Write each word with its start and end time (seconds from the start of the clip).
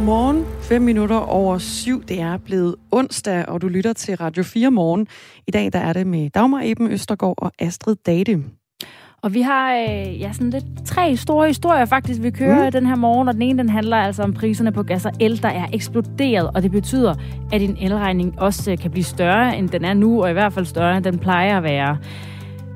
Godmorgen. 0.00 0.44
5 0.60 0.82
minutter 0.82 1.16
over 1.16 1.58
syv. 1.58 2.04
Det 2.04 2.20
er 2.20 2.36
blevet 2.36 2.74
onsdag, 2.90 3.48
og 3.48 3.62
du 3.62 3.68
lytter 3.68 3.92
til 3.92 4.16
Radio 4.16 4.42
4 4.42 4.70
morgen. 4.70 5.06
I 5.46 5.50
dag 5.50 5.72
der 5.72 5.78
er 5.78 5.92
det 5.92 6.06
med 6.06 6.30
Dagmar 6.30 6.60
Eben 6.64 6.90
Østergaard 6.90 7.34
og 7.38 7.52
Astrid 7.58 7.96
Date. 8.06 8.44
Og 9.22 9.34
vi 9.34 9.40
har 9.40 9.74
øh, 9.74 10.20
ja, 10.20 10.32
sådan 10.32 10.50
lidt 10.50 10.64
tre 10.86 11.16
store 11.16 11.46
historier 11.46 11.84
faktisk, 11.84 12.22
vi 12.22 12.30
kører 12.30 12.64
mm. 12.64 12.72
den 12.72 12.86
her 12.86 12.96
morgen, 12.96 13.28
og 13.28 13.34
den 13.34 13.42
ene 13.42 13.58
den 13.58 13.68
handler 13.68 13.96
altså 13.96 14.22
om 14.22 14.32
priserne 14.32 14.72
på 14.72 14.82
gas 14.82 15.06
og 15.06 15.12
el, 15.20 15.42
der 15.42 15.48
er 15.48 15.66
eksploderet, 15.72 16.50
og 16.54 16.62
det 16.62 16.70
betyder, 16.70 17.14
at 17.52 17.60
din 17.60 17.76
elregning 17.80 18.40
også 18.40 18.70
øh, 18.70 18.78
kan 18.78 18.90
blive 18.90 19.04
større, 19.04 19.58
end 19.58 19.68
den 19.68 19.84
er 19.84 19.94
nu, 19.94 20.22
og 20.22 20.30
i 20.30 20.32
hvert 20.32 20.52
fald 20.52 20.66
større, 20.66 20.96
end 20.96 21.04
den 21.04 21.18
plejer 21.18 21.56
at 21.56 21.62
være. 21.62 21.98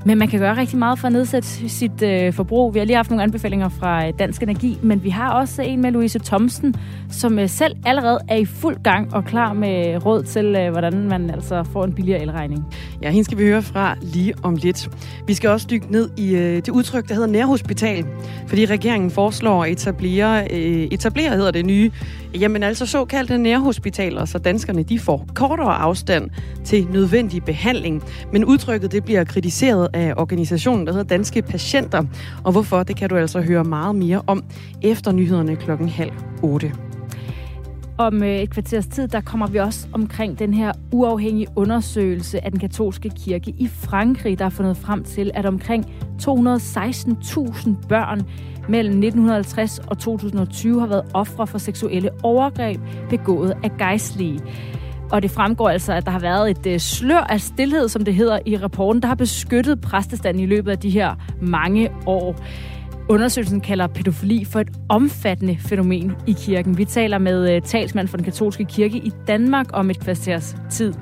Men 0.07 0.19
man 0.19 0.29
kan 0.29 0.41
gøre 0.41 0.57
rigtig 0.57 0.79
meget 0.79 0.99
for 0.99 1.07
at 1.07 1.13
nedsætte 1.13 1.69
sit 1.69 2.03
øh, 2.03 2.33
forbrug. 2.33 2.75
Vi 2.75 2.79
har 2.79 2.87
lige 2.87 2.97
haft 2.97 3.11
nogle 3.11 3.23
anbefalinger 3.23 3.69
fra 3.69 4.07
øh, 4.07 4.13
Dansk 4.19 4.43
Energi, 4.43 4.79
men 4.83 5.05
vi 5.05 5.09
har 5.09 5.33
også 5.33 5.63
en 5.63 5.81
med 5.81 5.91
Louise 5.91 6.19
Thomsen, 6.19 6.75
som 7.11 7.39
øh, 7.39 7.49
selv 7.49 7.77
allerede 7.87 8.19
er 8.29 8.37
i 8.37 8.45
fuld 8.45 8.77
gang 8.83 9.15
og 9.15 9.25
klar 9.25 9.53
med 9.53 9.95
øh, 9.95 10.07
råd 10.07 10.23
til, 10.23 10.57
øh, 10.59 10.71
hvordan 10.71 11.09
man 11.09 11.31
altså 11.31 11.65
får 11.73 11.85
en 11.85 11.93
billigere 11.93 12.23
elregning. 12.23 12.65
Ja, 13.03 13.11
hende 13.11 13.25
skal 13.25 13.39
vi 13.39 13.45
høre 13.45 13.63
fra 13.63 13.97
lige 14.03 14.35
om 14.43 14.57
lidt. 14.57 14.91
Vi 15.27 15.35
skal 15.35 15.51
også 15.51 15.67
dykke 15.71 15.93
ned 15.93 16.11
i 16.17 16.35
øh, 16.35 16.57
det 16.57 16.69
udtryk, 16.69 17.09
der 17.09 17.15
hedder 17.15 17.29
nærhospital, 17.29 18.05
fordi 18.47 18.67
regeringen 18.67 19.11
foreslår 19.11 19.65
at 19.65 19.71
etablere, 19.71 20.45
øh, 20.53 20.89
etablere 20.91 21.37
hedder 21.37 21.51
det 21.51 21.67
nye, 21.67 21.91
jamen 22.41 22.63
altså 22.63 22.87
såkaldte 22.87 23.39
nærhospitaler, 23.39 24.25
så 24.25 24.39
danskerne 24.39 24.83
de 24.83 24.99
får 24.99 25.27
kortere 25.35 25.75
afstand 25.75 26.31
til 26.65 26.87
nødvendig 26.93 27.45
behandling. 27.45 28.03
Men 28.33 28.45
udtrykket 28.45 28.93
det 28.93 29.05
bliver 29.05 29.25
kritiseret 29.25 29.89
af 29.95 30.15
organisationen, 30.17 30.87
der 30.87 30.93
hedder 30.93 31.07
Danske 31.07 31.43
Patienter. 31.43 32.05
Og 32.45 32.53
hvorfor, 32.53 32.83
det 32.83 32.97
kan 32.97 33.09
du 33.09 33.17
altså 33.17 33.41
høre 33.41 33.65
meget 33.65 33.95
mere 33.95 34.23
om 34.27 34.45
efter 34.83 35.13
nyhederne 35.13 35.57
klokken 35.57 35.89
halv 35.89 36.13
otte. 36.43 36.73
Om 37.99 38.23
øh, 38.23 38.39
et 38.39 38.51
kvarters 38.51 38.87
tid, 38.87 39.09
der 39.09 39.21
kommer 39.21 39.47
vi 39.47 39.59
også 39.59 39.89
omkring 39.93 40.39
den 40.39 40.55
her 40.55 40.73
uafhængige 40.93 41.47
undersøgelse 41.57 42.45
af 42.45 42.51
den 42.51 42.61
katolske 42.61 43.11
kirke 43.11 43.51
i 43.59 43.69
Frankrig, 43.69 44.39
der 44.39 44.45
har 44.45 44.51
fundet 44.51 44.77
frem 44.77 45.05
til, 45.05 45.31
at 45.35 45.47
omkring 45.47 45.85
216.000 46.23 47.89
børn 47.89 48.23
mellem 48.69 48.95
1950 48.95 49.79
og 49.79 49.99
2020 49.99 50.81
har 50.81 50.87
været 50.87 51.05
ofre 51.15 51.47
for 51.47 51.59
seksuelle 51.59 52.11
overgreb 52.23 52.81
begået 53.11 53.55
af 53.63 53.71
gejstlige. 53.79 54.41
Og 55.15 55.23
det 55.23 55.31
fremgår 55.31 55.69
altså, 55.69 55.93
at 55.93 56.05
der 56.05 56.11
har 56.11 56.19
været 56.19 56.51
et 56.51 56.67
øh, 56.67 56.79
slør 56.79 57.19
af 57.19 57.41
stillhed, 57.41 57.89
som 57.89 58.05
det 58.05 58.15
hedder 58.15 58.39
i 58.47 58.57
rapporten, 58.57 59.03
der 59.03 59.09
har 59.09 59.15
beskyttet 59.15 59.81
præstestanden 59.81 60.43
i 60.43 60.47
løbet 60.47 60.71
af 60.71 60.79
de 60.79 60.91
her 60.91 61.15
mange 61.43 61.91
år. 62.07 62.37
Undersøgelsen 63.09 63.61
kalder 63.61 63.87
pædofili 63.87 64.45
for 64.45 64.61
et 64.61 64.69
omfattende 64.89 65.59
fænomen 65.59 66.13
i 66.27 66.35
kirken. 66.39 66.79
Vi 66.79 66.85
taler 66.85 67.19
med 67.19 67.57
uh, 67.57 67.63
talsmand 67.63 68.09
for 68.09 68.17
den 68.17 68.25
katolske 68.25 68.65
kirke 68.65 68.97
i 68.97 69.13
Danmark 69.27 69.67
om 69.73 69.91
et 69.91 70.01
kvarters 70.01 70.57
tid. 70.71 70.95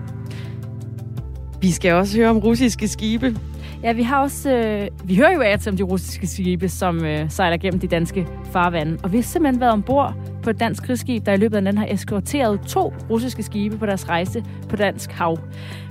Vi 1.61 1.71
skal 1.71 1.93
også 1.93 2.17
høre 2.17 2.31
om 2.31 2.39
russiske 2.39 2.89
skibe. 2.89 3.37
Ja, 3.83 3.93
vi 3.93 4.03
har 4.03 4.23
også... 4.23 4.57
Øh, 4.57 4.89
vi 5.05 5.17
hører 5.17 5.33
jo 5.33 5.41
af 5.41 5.59
til 5.59 5.71
om 5.71 5.77
de 5.77 5.83
russiske 5.83 6.27
skibe, 6.27 6.69
som 6.69 7.05
øh, 7.05 7.31
sejler 7.31 7.57
gennem 7.57 7.81
de 7.81 7.87
danske 7.87 8.27
farvande. 8.53 8.99
Og 9.03 9.13
vi 9.13 9.17
har 9.17 9.23
simpelthen 9.23 9.61
været 9.61 9.73
ombord 9.73 10.15
på 10.43 10.51
et 10.51 10.61
dansk 10.61 10.83
krigsskib, 10.83 11.27
der 11.27 11.33
i 11.33 11.37
løbet 11.37 11.57
af 11.57 11.63
den 11.63 11.79
har 11.79 11.87
eskorteret 11.91 12.61
to 12.61 12.95
russiske 13.11 13.43
skibe 13.43 13.79
på 13.79 13.87
deres 13.87 14.09
rejse 14.09 14.45
på 14.69 14.77
dansk 14.77 15.11
hav. 15.13 15.39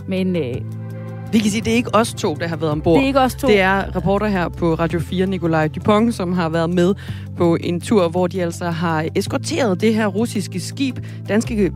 Men 0.07 0.35
øh, 0.35 0.55
vi 1.31 1.39
kan 1.39 1.51
sige, 1.51 1.59
at 1.59 1.65
det 1.65 1.73
er 1.73 1.75
ikke 1.75 1.95
os 1.95 2.13
to, 2.13 2.35
der 2.39 2.47
har 2.47 2.55
været 2.55 2.71
ombord. 2.71 2.97
Det 2.97 3.03
er 3.03 3.07
ikke 3.07 3.19
os 3.19 3.35
to. 3.35 3.47
Det 3.47 3.59
er 3.59 3.95
reporter 3.95 4.27
her 4.27 4.49
på 4.49 4.73
Radio 4.73 4.99
4, 4.99 5.25
Nikolaj 5.25 5.67
Dupont, 5.67 6.15
som 6.15 6.33
har 6.33 6.49
været 6.49 6.69
med 6.69 6.93
på 7.37 7.57
en 7.59 7.81
tur, 7.81 8.09
hvor 8.09 8.27
de 8.27 8.41
altså 8.41 8.65
har 8.65 9.05
eskorteret 9.15 9.81
det 9.81 9.95
her 9.95 10.07
russiske 10.07 10.59
skib. 10.59 10.99
Danske, 11.27 11.71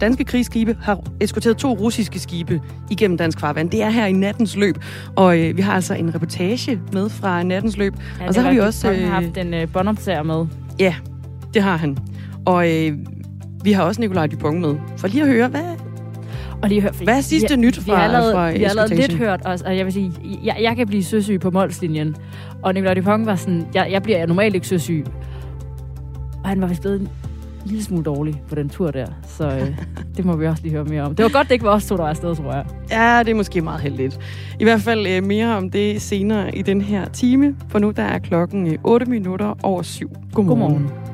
danske 0.00 0.24
krigsskibe 0.24 0.76
har 0.82 1.00
eskorteret 1.20 1.56
to 1.56 1.72
russiske 1.72 2.18
skibe 2.18 2.60
igennem 2.90 3.18
dansk 3.18 3.40
farvand. 3.40 3.70
Det 3.70 3.82
er 3.82 3.90
her 3.90 4.06
i 4.06 4.12
nattens 4.12 4.56
løb, 4.56 4.76
og 5.16 5.38
øh, 5.38 5.56
vi 5.56 5.62
har 5.62 5.72
altså 5.72 5.94
en 5.94 6.14
reportage 6.14 6.80
med 6.92 7.08
fra 7.08 7.42
nattens 7.42 7.76
løb. 7.76 7.94
Ja, 8.20 8.28
og 8.28 8.34
så 8.34 8.40
har 8.40 8.52
vi 8.52 8.58
også 8.58 8.92
øh, 8.92 9.08
haft 9.08 9.36
en 9.36 9.54
øh, 9.54 9.68
båndoptager 9.72 10.22
med. 10.22 10.46
Ja, 10.78 10.94
det 11.54 11.62
har 11.62 11.76
han. 11.76 11.98
Og 12.46 12.72
øh, 12.72 12.98
vi 13.64 13.72
har 13.72 13.82
også 13.82 14.00
Nikolaj 14.00 14.26
Dupont 14.26 14.60
med. 14.60 14.76
For 14.96 15.08
lige 15.08 15.22
at 15.22 15.28
høre, 15.28 15.48
hvad, 15.48 15.74
og 16.62 16.68
lige 16.68 16.80
hør, 16.80 16.90
Hvad 16.90 17.16
er 17.16 17.20
sidste 17.20 17.54
vi, 17.54 17.60
nyt 17.60 17.76
fra 17.76 17.82
Vi 17.84 18.00
har 18.00 18.08
lavet, 18.08 18.32
fra 18.34 18.52
vi 18.52 18.62
har 18.62 18.74
lavet 18.74 18.90
lidt 18.90 19.14
hørt 19.14 19.42
også, 19.46 19.64
og 19.64 19.76
jeg 19.76 19.84
vil 19.84 19.92
sige, 19.92 20.12
jeg, 20.44 20.56
jeg 20.60 20.76
kan 20.76 20.86
blive 20.86 21.04
søsyg 21.04 21.40
på 21.40 21.50
målslinjen. 21.50 22.16
Og 22.62 22.74
Nicolai 22.74 22.94
Dupont 22.94 23.26
var 23.26 23.36
sådan, 23.36 23.66
jeg, 23.74 23.88
jeg 23.90 24.02
bliver 24.02 24.26
normalt 24.26 24.54
ikke 24.54 24.66
søsyg. 24.66 25.04
Og 26.42 26.48
han 26.48 26.60
var 26.60 26.66
vist 26.66 26.80
blevet 26.80 27.00
en 27.00 27.08
lille 27.64 27.84
smule 27.84 28.04
dårlig 28.04 28.42
på 28.48 28.54
den 28.54 28.68
tur 28.68 28.90
der. 28.90 29.06
Så 29.28 29.46
øh, 29.46 29.78
det 30.16 30.24
må 30.24 30.36
vi 30.36 30.46
også 30.46 30.62
lige 30.62 30.72
høre 30.72 30.84
mere 30.84 31.02
om. 31.02 31.14
Det 31.14 31.22
var 31.22 31.30
godt, 31.30 31.48
det 31.48 31.52
ikke 31.52 31.64
var 31.64 31.74
os 31.74 31.86
to, 31.86 31.96
der 31.96 32.02
var 32.02 32.10
afsted, 32.10 32.36
tror 32.36 32.52
jeg. 32.52 32.64
Ja, 32.90 33.18
det 33.24 33.30
er 33.30 33.34
måske 33.34 33.60
meget 33.60 33.80
heldigt. 33.80 34.20
I 34.60 34.64
hvert 34.64 34.80
fald 34.80 35.06
øh, 35.06 35.24
mere 35.24 35.56
om 35.56 35.70
det 35.70 36.02
senere 36.02 36.56
i 36.56 36.62
den 36.62 36.80
her 36.80 37.08
time. 37.08 37.56
For 37.68 37.78
nu 37.78 37.90
der 37.90 38.02
er 38.02 38.18
klokken 38.18 38.78
8 38.84 39.04
øh, 39.06 39.10
minutter 39.10 39.54
over 39.62 39.82
syv. 39.82 40.10
Godmorgen. 40.32 40.60
Godmorgen. 40.60 41.13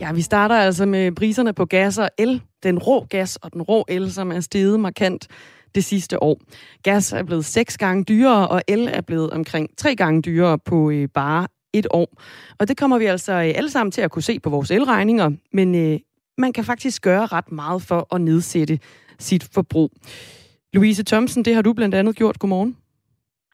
Ja, 0.00 0.12
vi 0.12 0.22
starter 0.22 0.54
altså 0.54 0.86
med 0.86 1.12
priserne 1.12 1.52
på 1.52 1.64
gas 1.64 1.98
og 1.98 2.10
el. 2.18 2.42
Den 2.62 2.78
rå 2.78 3.06
gas 3.10 3.36
og 3.36 3.52
den 3.52 3.62
rå 3.62 3.84
el, 3.88 4.12
som 4.12 4.32
er 4.32 4.40
steget 4.40 4.80
markant 4.80 5.28
det 5.74 5.84
sidste 5.84 6.22
år. 6.22 6.40
Gas 6.82 7.12
er 7.12 7.22
blevet 7.22 7.44
seks 7.44 7.78
gange 7.78 8.04
dyrere, 8.04 8.48
og 8.48 8.62
el 8.68 8.88
er 8.92 9.00
blevet 9.00 9.30
omkring 9.30 9.68
tre 9.76 9.96
gange 9.96 10.22
dyrere 10.22 10.58
på 10.58 10.90
øh, 10.90 11.08
bare 11.14 11.46
et 11.72 11.86
år. 11.90 12.08
Og 12.58 12.68
det 12.68 12.76
kommer 12.76 12.98
vi 12.98 13.04
altså 13.04 13.32
øh, 13.32 13.52
alle 13.54 13.70
sammen 13.70 13.92
til 13.92 14.00
at 14.00 14.10
kunne 14.10 14.22
se 14.22 14.40
på 14.40 14.50
vores 14.50 14.70
elregninger, 14.70 15.30
men 15.52 15.74
øh, 15.74 15.98
man 16.38 16.52
kan 16.52 16.64
faktisk 16.64 17.02
gøre 17.02 17.26
ret 17.26 17.52
meget 17.52 17.82
for 17.82 18.14
at 18.14 18.20
nedsætte 18.20 18.78
sit 19.18 19.48
forbrug. 19.54 19.90
Louise 20.72 21.04
Thomsen, 21.04 21.44
det 21.44 21.54
har 21.54 21.62
du 21.62 21.72
blandt 21.72 21.94
andet 21.94 22.16
gjort. 22.16 22.38
Godmorgen. 22.38 22.76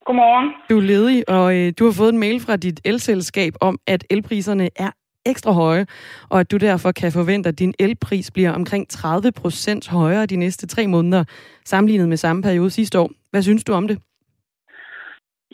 Godmorgen. 0.05 0.53
Du 0.71 0.78
er 0.78 0.83
ledig, 0.83 1.28
og 1.28 1.57
øh, 1.57 1.73
du 1.78 1.84
har 1.84 1.93
fået 1.93 2.13
en 2.13 2.19
mail 2.19 2.41
fra 2.41 2.57
dit 2.57 2.81
elselskab 2.84 3.55
om, 3.61 3.78
at 3.87 4.05
elpriserne 4.11 4.69
er 4.77 4.91
ekstra 5.26 5.53
høje, 5.53 5.87
og 6.31 6.41
at 6.41 6.50
du 6.50 6.56
derfor 6.56 6.92
kan 6.92 7.12
forvente, 7.12 7.48
at 7.48 7.59
din 7.59 7.75
elpris 7.78 8.31
bliver 8.31 8.53
omkring 8.53 8.88
30 8.88 9.32
procent 9.32 9.88
højere 9.88 10.26
de 10.26 10.37
næste 10.37 10.66
tre 10.66 10.87
måneder, 10.87 11.25
sammenlignet 11.64 12.09
med 12.09 12.16
samme 12.16 12.42
periode 12.42 12.70
sidste 12.70 12.98
år. 13.00 13.10
Hvad 13.31 13.42
synes 13.42 13.65
du 13.65 13.72
om 13.72 13.88
det? 13.88 13.98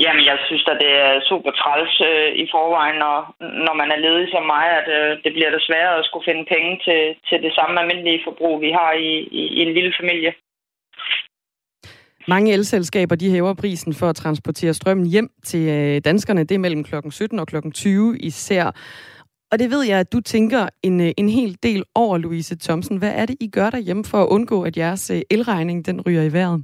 Jamen, 0.05 0.25
jeg 0.31 0.39
synes 0.47 0.65
at 0.73 0.79
det 0.85 0.93
er 1.07 1.15
super 1.31 1.53
træls 1.61 1.95
øh, 2.11 2.31
i 2.43 2.45
forvejen, 2.55 2.99
når, 3.05 3.17
når 3.67 3.75
man 3.81 3.89
er 3.95 4.03
ledig 4.05 4.29
som 4.31 4.45
mig, 4.55 4.67
at 4.81 4.87
øh, 4.99 5.11
det 5.25 5.33
bliver 5.37 5.51
det 5.55 5.63
sværere 5.69 5.99
at 5.99 6.07
skulle 6.09 6.29
finde 6.29 6.45
penge 6.55 6.73
til, 6.87 7.01
til 7.29 7.39
det 7.47 7.53
samme 7.59 7.81
almindelige 7.81 8.25
forbrug, 8.27 8.55
vi 8.61 8.71
har 8.79 8.93
i, 8.93 9.11
i, 9.41 9.43
i 9.57 9.61
en 9.67 9.75
lille 9.75 9.95
familie. 10.01 10.33
Mange 12.29 12.53
elselskaber 12.53 13.17
de 13.17 13.31
hæver 13.31 13.55
prisen 13.55 13.95
for 13.95 14.09
at 14.09 14.17
transportere 14.17 14.75
strømmen 14.75 15.07
hjem 15.07 15.31
til 15.45 15.69
øh, 15.69 16.01
danskerne. 16.05 16.45
Det 16.45 16.55
er 16.55 16.59
mellem 16.67 16.85
klokken 16.85 17.13
17 17.13 17.39
og 17.39 17.47
klokken 17.47 17.73
20 17.73 18.19
især. 18.19 18.65
Og 19.53 19.59
det 19.59 19.69
ved 19.75 19.83
jeg, 19.91 19.99
at 20.01 20.13
du 20.13 20.21
tænker 20.21 20.63
en, 20.89 20.97
øh, 21.07 21.11
en 21.23 21.29
hel 21.39 21.53
del 21.63 21.83
over, 22.03 22.19
Louise 22.19 22.59
Thomsen. 22.65 22.97
Hvad 22.99 23.15
er 23.21 23.27
det, 23.27 23.37
I 23.41 23.49
gør 23.57 23.71
derhjemme 23.71 24.05
for 24.11 24.19
at 24.23 24.31
undgå, 24.37 24.59
at 24.69 24.75
jeres 24.83 25.05
øh, 25.15 25.21
elregning 25.37 25.79
den 25.89 25.97
ryger 26.07 26.25
i 26.27 26.33
vejret? 26.37 26.59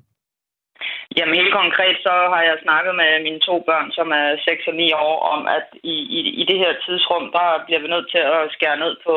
Jamen 1.17 1.35
helt 1.41 1.55
konkret, 1.61 1.97
så 2.07 2.15
har 2.33 2.43
jeg 2.49 2.57
snakket 2.65 2.95
med 3.01 3.11
mine 3.27 3.41
to 3.49 3.55
børn, 3.69 3.89
som 3.99 4.09
er 4.21 4.27
6 4.45 4.67
og 4.71 4.75
9 4.75 4.93
år, 5.09 5.17
om 5.35 5.41
at 5.57 5.67
i, 5.95 5.97
i, 6.19 6.21
i 6.41 6.43
det 6.51 6.59
her 6.63 6.73
tidsrum, 6.85 7.25
der 7.37 7.47
bliver 7.67 7.81
vi 7.83 7.89
nødt 7.95 8.09
til 8.15 8.23
at 8.37 8.43
skære 8.57 8.79
ned 8.85 8.95
på, 9.07 9.17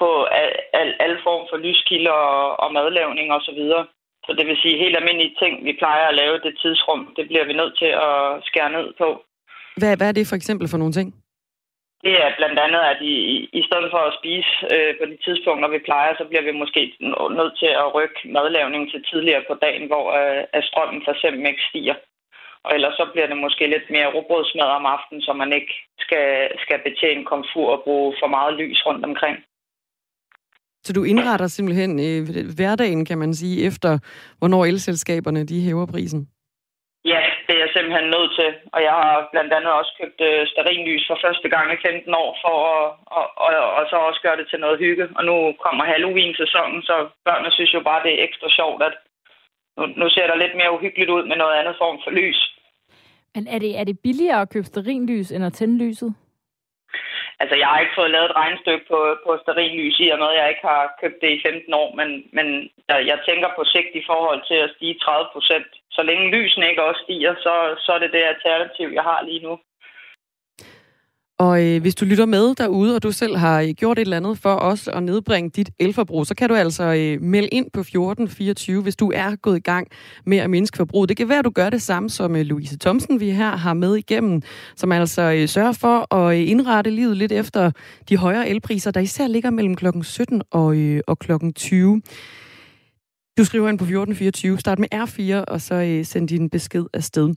på 0.00 0.08
al, 0.40 0.50
al, 0.80 0.90
al 1.06 1.14
form 1.26 1.42
for 1.50 1.58
lyskilder 1.66 2.18
og, 2.36 2.44
og 2.62 2.68
madlavning 2.76 3.28
osv. 3.36 3.44
Så, 3.46 3.52
videre. 3.58 3.84
så 4.26 4.30
det 4.38 4.44
vil 4.46 4.62
sige, 4.62 4.82
helt 4.84 4.96
almindelige 4.96 5.36
ting, 5.42 5.52
vi 5.68 5.72
plejer 5.82 6.04
at 6.08 6.18
lave 6.22 6.36
det 6.44 6.52
tidsrum, 6.62 7.02
det 7.16 7.24
bliver 7.30 7.46
vi 7.50 7.54
nødt 7.60 7.74
til 7.82 7.92
at 8.08 8.18
skære 8.48 8.70
ned 8.76 8.86
på. 9.00 9.08
Hvad, 9.80 9.96
hvad 9.96 10.08
er 10.08 10.16
det 10.18 10.26
for 10.30 10.36
eksempel 10.40 10.66
for 10.68 10.78
nogle 10.82 10.96
ting? 10.98 11.08
Det 12.04 12.14
er 12.24 12.30
blandt 12.38 12.58
andet, 12.66 12.82
at 12.92 12.98
i, 13.14 13.16
i 13.60 13.62
stedet 13.68 13.88
for 13.94 14.02
at 14.06 14.16
spise 14.20 14.52
øh, 14.74 14.92
på 14.98 15.04
de 15.10 15.18
tidspunkter, 15.26 15.68
vi 15.74 15.86
plejer, 15.88 16.12
så 16.14 16.24
bliver 16.28 16.44
vi 16.48 16.60
måske 16.62 16.82
nødt 17.38 17.54
til 17.62 17.70
at 17.82 17.94
rykke 17.96 18.20
madlavningen 18.36 18.90
til 18.90 19.04
tidligere 19.10 19.44
på 19.48 19.54
dagen, 19.64 19.86
hvor 19.90 20.06
øh, 20.20 20.42
at 20.56 20.64
strømmen 20.70 21.02
for 21.04 21.12
eksempel 21.12 21.46
ikke 21.46 21.68
stiger. 21.70 21.96
Og 22.66 22.70
ellers 22.76 22.94
så 23.00 23.04
bliver 23.12 23.28
det 23.28 23.38
måske 23.44 23.64
lidt 23.74 23.88
mere 23.90 24.12
robrødsmad 24.14 24.68
om 24.78 24.86
aftenen, 24.96 25.22
så 25.22 25.32
man 25.32 25.52
ikke 25.58 25.74
skal, 26.04 26.28
skal 26.64 26.78
betjene 26.86 27.24
komfur 27.24 27.68
og 27.76 27.82
bruge 27.84 28.14
for 28.20 28.28
meget 28.36 28.54
lys 28.60 28.86
rundt 28.86 29.04
omkring. 29.04 29.36
Så 30.84 30.92
du 30.92 31.04
indretter 31.04 31.46
simpelthen 31.46 31.92
øh, 32.06 32.20
hverdagen, 32.56 33.04
kan 33.04 33.18
man 33.18 33.34
sige, 33.34 33.66
efter 33.66 33.98
hvornår 34.38 34.64
elselskaberne 34.64 35.44
de 35.44 35.60
hæver 35.60 35.86
prisen? 35.86 36.28
Ja, 37.12 37.20
det 37.46 37.52
er 37.54 37.62
jeg 37.64 37.72
simpelthen 37.72 38.08
nødt 38.16 38.32
til. 38.38 38.50
Og 38.74 38.80
jeg 38.86 38.94
har 39.00 39.28
blandt 39.32 39.52
andet 39.56 39.72
også 39.80 39.92
købt 40.00 40.20
øh, 40.28 40.46
sterinlys 40.52 41.04
for 41.08 41.18
første 41.24 41.48
gang 41.54 41.66
i 41.72 41.82
15 41.86 42.14
år, 42.24 42.30
for 42.44 42.56
at, 42.76 42.84
og, 43.16 43.26
og, 43.44 43.50
og 43.78 43.82
så 43.90 43.96
også 44.08 44.20
gøre 44.26 44.38
det 44.40 44.46
til 44.48 44.60
noget 44.60 44.78
hygge. 44.84 45.06
Og 45.18 45.22
nu 45.30 45.36
kommer 45.64 45.84
Halloween-sæsonen, 45.92 46.82
så 46.88 46.94
børnene 47.26 47.50
synes 47.52 47.74
jo 47.74 47.80
bare, 47.88 48.04
det 48.04 48.12
er 48.12 48.24
ekstra 48.28 48.48
sjovt, 48.58 48.82
at 48.88 48.94
nu, 49.76 49.82
nu 50.00 50.06
ser 50.08 50.26
der 50.26 50.42
lidt 50.42 50.54
mere 50.56 50.74
uhyggeligt 50.76 51.10
ud 51.16 51.24
med 51.30 51.36
noget 51.36 51.56
andet 51.60 51.76
form 51.82 51.98
for 52.04 52.10
lys. 52.10 52.40
Men 53.34 53.46
er 53.54 53.58
det, 53.58 53.72
er 53.80 53.84
det 53.84 54.00
billigere 54.06 54.40
at 54.40 54.50
købe 54.50 54.66
sterinlys 54.66 55.32
end 55.32 55.44
at 55.44 55.52
tænde 55.52 55.78
lyset? 55.84 56.10
Altså, 57.40 57.56
jeg 57.60 57.68
har 57.68 57.78
ikke 57.80 57.98
fået 57.98 58.10
lavet 58.10 58.28
et 58.30 58.38
regnestykke 58.40 58.84
på, 58.92 58.98
på 59.24 59.30
sterinlys 59.42 59.96
i 60.04 60.08
og 60.14 60.18
med, 60.18 60.30
at 60.32 60.38
jeg 60.40 60.48
ikke 60.48 60.66
har 60.72 60.82
købt 61.00 61.18
det 61.22 61.30
i 61.32 61.42
15 61.46 61.74
år, 61.82 61.88
men, 61.98 62.08
men 62.36 62.46
jeg, 62.88 62.98
jeg 63.10 63.18
tænker 63.28 63.48
på 63.56 63.62
sigt 63.64 63.92
i 64.00 64.06
forhold 64.10 64.40
til 64.50 64.58
at 64.64 64.72
stige 64.76 64.98
30 64.98 65.26
procent. 65.34 65.70
Så 65.90 66.02
længe 66.02 66.30
lysene 66.30 66.68
ikke 66.70 66.84
også 66.88 67.00
stiger, 67.04 67.34
så, 67.34 67.54
så 67.84 67.92
er 67.92 67.98
det 67.98 68.12
det 68.12 68.22
alternativ, 68.32 68.88
jeg 68.98 69.02
har 69.02 69.20
lige 69.22 69.42
nu. 69.46 69.58
Og 71.38 71.64
øh, 71.64 71.80
hvis 71.80 71.94
du 71.94 72.04
lytter 72.04 72.26
med 72.26 72.54
derude, 72.54 72.96
og 72.96 73.02
du 73.02 73.12
selv 73.12 73.36
har 73.36 73.60
øh, 73.60 73.68
gjort 73.68 73.98
et 73.98 74.02
eller 74.02 74.16
andet 74.16 74.38
for 74.38 74.54
os 74.54 74.88
at 74.88 75.02
nedbringe 75.02 75.50
dit 75.50 75.70
elforbrug, 75.78 76.26
så 76.26 76.34
kan 76.34 76.48
du 76.48 76.54
altså 76.54 76.84
øh, 76.84 77.22
melde 77.22 77.48
ind 77.48 77.70
på 77.70 77.80
1424, 77.80 78.82
hvis 78.82 78.96
du 78.96 79.12
er 79.14 79.36
gået 79.36 79.56
i 79.56 79.60
gang 79.60 79.88
med 80.26 80.38
at 80.38 80.50
mindske 80.50 80.76
forbruget. 80.76 81.08
Det 81.08 81.16
kan 81.16 81.28
være, 81.28 81.38
at 81.38 81.44
du 81.44 81.50
gør 81.50 81.70
det 81.70 81.82
samme 81.82 82.10
som 82.10 82.36
øh, 82.36 82.42
Louise 82.42 82.78
Thomsen, 82.78 83.20
vi 83.20 83.30
her 83.30 83.56
har 83.56 83.74
med 83.74 83.96
igennem, 83.96 84.42
som 84.76 84.92
altså 84.92 85.22
øh, 85.22 85.48
sørger 85.48 85.72
for 85.80 86.14
at 86.14 86.36
øh, 86.36 86.50
indrette 86.50 86.90
livet 86.90 87.16
lidt 87.16 87.32
efter 87.32 87.70
de 88.08 88.16
højere 88.16 88.48
elpriser, 88.48 88.90
der 88.90 89.00
især 89.00 89.26
ligger 89.26 89.50
mellem 89.50 89.76
klokken 89.76 90.04
17 90.04 90.42
og, 90.50 90.76
øh, 90.76 91.00
og 91.06 91.18
klokken 91.18 91.52
20. 91.52 92.02
Du 93.38 93.44
skriver 93.44 93.68
ind 93.68 93.78
på 93.78 93.84
1424, 93.84 94.58
start 94.58 94.78
med 94.78 94.88
R4, 94.94 95.44
og 95.52 95.60
så 95.60 95.74
øh, 95.74 96.04
send 96.04 96.28
din 96.28 96.50
besked 96.50 96.84
afsted. 96.92 97.34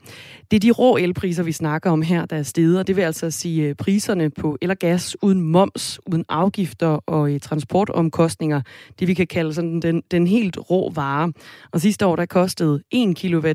Det 0.51 0.57
er 0.57 0.59
de 0.59 0.71
rå 0.71 0.97
elpriser, 0.97 1.43
vi 1.43 1.51
snakker 1.51 1.91
om 1.91 2.01
her, 2.01 2.25
der 2.25 2.35
er 2.35 2.43
stedet, 2.43 2.79
og 2.79 2.87
det 2.87 2.95
vil 2.95 3.01
altså 3.01 3.31
sige 3.31 3.67
øh, 3.67 3.75
priserne 3.75 4.29
på 4.29 4.57
el 4.61 4.71
og 4.71 4.77
gas 4.77 5.17
uden 5.21 5.41
moms, 5.41 5.99
uden 6.05 6.25
afgifter 6.29 6.87
og 6.87 7.33
øh, 7.33 7.39
transportomkostninger. 7.39 8.61
Det 8.99 9.07
vi 9.07 9.13
kan 9.13 9.27
kalde 9.27 9.53
sådan 9.53 9.79
den, 9.79 10.03
den 10.11 10.27
helt 10.27 10.57
rå 10.57 10.91
vare. 10.95 11.33
Og 11.71 11.81
sidste 11.81 12.05
år, 12.05 12.15
der 12.15 12.25
kostede 12.25 12.83
1 12.91 13.15
kWh 13.17 13.51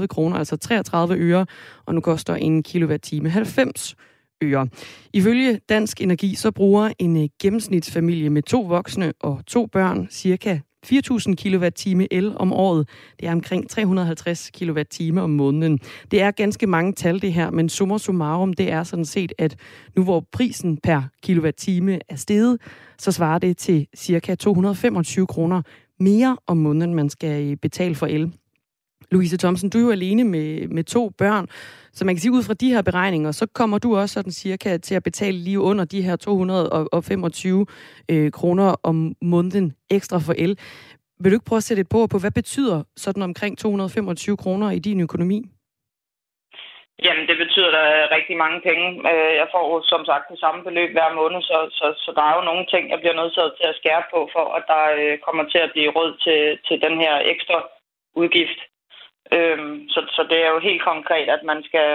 0,33 0.00 0.06
kroner, 0.06 0.36
altså 0.36 0.56
33 0.56 1.14
øre, 1.14 1.46
og 1.86 1.94
nu 1.94 2.00
koster 2.00 2.36
1 2.40 2.64
kWh 2.64 3.30
90 3.30 3.96
øer. 4.40 4.66
Ifølge 5.12 5.60
Dansk 5.68 6.00
Energi 6.00 6.34
så 6.34 6.50
bruger 6.50 6.92
en 6.98 7.22
øh, 7.22 7.28
gennemsnitsfamilie 7.42 8.30
med 8.30 8.42
to 8.42 8.60
voksne 8.60 9.12
og 9.20 9.46
to 9.46 9.66
børn 9.66 10.08
cirka 10.10 10.58
4.000 10.86 11.34
kWh 11.34 12.06
el 12.10 12.32
om 12.36 12.52
året. 12.52 12.88
Det 13.20 13.28
er 13.28 13.32
omkring 13.32 13.70
350 13.70 14.50
kWh 14.50 15.22
om 15.22 15.30
måneden. 15.30 15.78
Det 16.10 16.22
er 16.22 16.30
ganske 16.30 16.66
mange 16.66 16.92
tal 16.92 17.22
det 17.22 17.32
her, 17.32 17.50
men 17.50 17.68
summa 17.68 17.98
summarum, 17.98 18.52
det 18.52 18.72
er 18.72 18.82
sådan 18.82 19.04
set, 19.04 19.32
at 19.38 19.56
nu 19.96 20.04
hvor 20.04 20.26
prisen 20.32 20.76
per 20.76 21.02
kWh 21.26 21.98
er 22.08 22.16
steget, 22.16 22.58
så 22.98 23.12
svarer 23.12 23.38
det 23.38 23.56
til 23.56 23.86
cirka 23.96 24.34
225 24.34 25.26
kroner 25.26 25.62
mere 26.00 26.36
om 26.46 26.56
måneden, 26.56 26.94
man 26.94 27.10
skal 27.10 27.50
øh, 27.50 27.56
betale 27.56 27.94
for 27.94 28.06
el. 28.06 28.32
Louise 29.10 29.36
Thomsen, 29.36 29.70
du 29.70 29.78
er 29.78 29.82
jo 29.82 29.90
alene 29.90 30.24
med, 30.24 30.68
med 30.68 30.84
to 30.84 31.10
børn, 31.18 31.46
så 31.92 32.04
man 32.04 32.14
kan 32.14 32.20
sige, 32.20 32.32
ud 32.32 32.42
fra 32.42 32.54
de 32.54 32.72
her 32.74 32.82
beregninger, 32.82 33.30
så 33.32 33.46
kommer 33.54 33.78
du 33.78 33.96
også 33.96 34.14
sådan 34.14 34.32
cirka 34.32 34.76
til 34.76 34.94
at 34.94 35.02
betale 35.02 35.38
lige 35.38 35.60
under 35.60 35.84
de 35.84 36.02
her 36.02 36.16
225 36.16 37.66
øh, 38.10 38.32
kroner 38.32 38.76
om 38.82 39.14
måneden 39.22 39.76
ekstra 39.90 40.18
for 40.18 40.34
el. 40.38 40.58
Vil 41.20 41.32
du 41.32 41.36
ikke 41.36 41.48
prøve 41.48 41.62
at 41.62 41.68
sætte 41.68 41.80
et 41.80 41.88
på 41.88 42.06
på, 42.06 42.18
hvad 42.18 42.30
betyder 42.30 42.82
sådan 42.96 43.22
omkring 43.22 43.58
225 43.58 44.36
kroner 44.36 44.70
i 44.70 44.78
din 44.78 45.00
økonomi? 45.00 45.40
Jamen, 47.04 47.24
det 47.30 47.36
betyder 47.42 47.70
da 47.78 47.82
rigtig 48.16 48.36
mange 48.44 48.58
penge. 48.68 48.86
Øh, 49.10 49.32
jeg 49.40 49.48
får 49.54 49.66
som 49.92 50.02
sagt 50.10 50.30
det 50.32 50.38
samme 50.44 50.60
beløb 50.64 50.90
hver 50.92 51.10
måned, 51.20 51.40
så, 51.50 51.58
så, 51.78 51.86
så 52.04 52.10
der 52.16 52.24
er 52.26 52.34
jo 52.38 52.42
nogle 52.50 52.66
ting, 52.72 52.90
jeg 52.90 53.00
bliver 53.00 53.18
nødt 53.20 53.34
til 53.34 53.68
at 53.70 53.78
skære 53.80 54.04
på, 54.12 54.18
for 54.34 54.44
at 54.58 54.64
der 54.72 54.84
øh, 55.00 55.18
kommer 55.26 55.44
til 55.52 55.60
at 55.66 55.72
blive 55.74 55.90
råd 55.98 56.10
til, 56.24 56.40
til 56.66 56.76
den 56.86 56.94
her 57.04 57.14
ekstra 57.32 57.58
udgift. 58.20 58.60
Øhm, 59.36 59.88
så, 59.88 60.00
så 60.16 60.22
det 60.30 60.38
er 60.44 60.50
jo 60.54 60.58
helt 60.68 60.82
konkret, 60.90 61.28
at 61.36 61.42
man 61.50 61.62
skal 61.68 61.88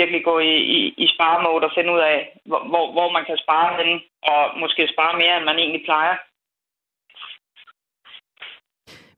virkelig 0.00 0.24
gå 0.24 0.38
i, 0.38 0.54
i, 0.76 0.78
i 1.04 1.06
sparemode 1.14 1.64
og 1.68 1.74
finde 1.76 1.92
ud 1.92 2.02
af, 2.12 2.18
hvor, 2.46 2.84
hvor 2.96 3.08
man 3.16 3.24
kan 3.28 3.38
spare 3.44 3.68
hen, 3.78 4.00
og 4.32 4.42
måske 4.62 4.82
spare 4.94 5.18
mere, 5.22 5.36
end 5.36 5.44
man 5.44 5.58
egentlig 5.58 5.84
plejer. 5.84 6.16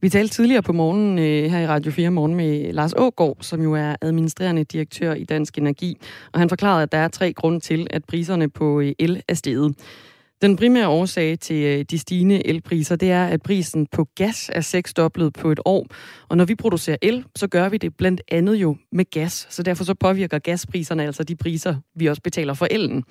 Vi 0.00 0.08
talte 0.08 0.34
tidligere 0.34 0.62
på 0.62 0.72
morgen 0.72 1.18
øh, 1.18 1.50
her 1.52 1.60
i 1.60 1.66
Radio 1.66 1.92
4 1.92 2.10
Morgen 2.10 2.34
med 2.34 2.72
Lars 2.72 2.94
Ågård, 2.98 3.36
som 3.40 3.60
jo 3.62 3.74
er 3.74 3.96
administrerende 4.02 4.64
direktør 4.64 5.14
i 5.14 5.24
Dansk 5.24 5.58
Energi. 5.58 5.96
Og 6.32 6.38
han 6.40 6.48
forklarede, 6.48 6.82
at 6.82 6.92
der 6.92 6.98
er 6.98 7.08
tre 7.08 7.32
grunde 7.32 7.60
til, 7.60 7.86
at 7.90 8.04
priserne 8.04 8.50
på 8.50 8.80
øh, 8.80 8.92
el 8.98 9.22
er 9.28 9.34
steget. 9.34 9.74
Den 10.42 10.56
primære 10.56 10.88
årsag 10.88 11.38
til 11.38 11.64
øh, 11.64 11.84
de 11.90 11.98
stigende 11.98 12.46
elpriser, 12.46 12.96
det 12.96 13.10
er, 13.10 13.26
at 13.26 13.42
prisen 13.42 13.86
på 13.86 14.08
gas 14.14 14.50
er 14.52 14.60
seksdoblet 14.60 15.32
på 15.32 15.50
et 15.50 15.60
år. 15.64 15.86
Og 16.28 16.36
når 16.36 16.44
vi 16.44 16.54
producerer 16.54 16.96
el, 17.02 17.24
så 17.36 17.46
gør 17.46 17.68
vi 17.68 17.76
det 17.76 17.96
blandt 17.96 18.22
andet 18.28 18.54
jo 18.54 18.76
med 18.92 19.04
gas. 19.10 19.46
Så 19.50 19.62
derfor 19.62 19.84
så 19.84 19.94
påvirker 19.94 20.38
gaspriserne 20.38 21.04
altså 21.04 21.24
de 21.24 21.36
priser, 21.36 21.76
vi 21.94 22.06
også 22.06 22.22
betaler 22.22 22.54
for 22.54 22.66
elen. 22.70 23.04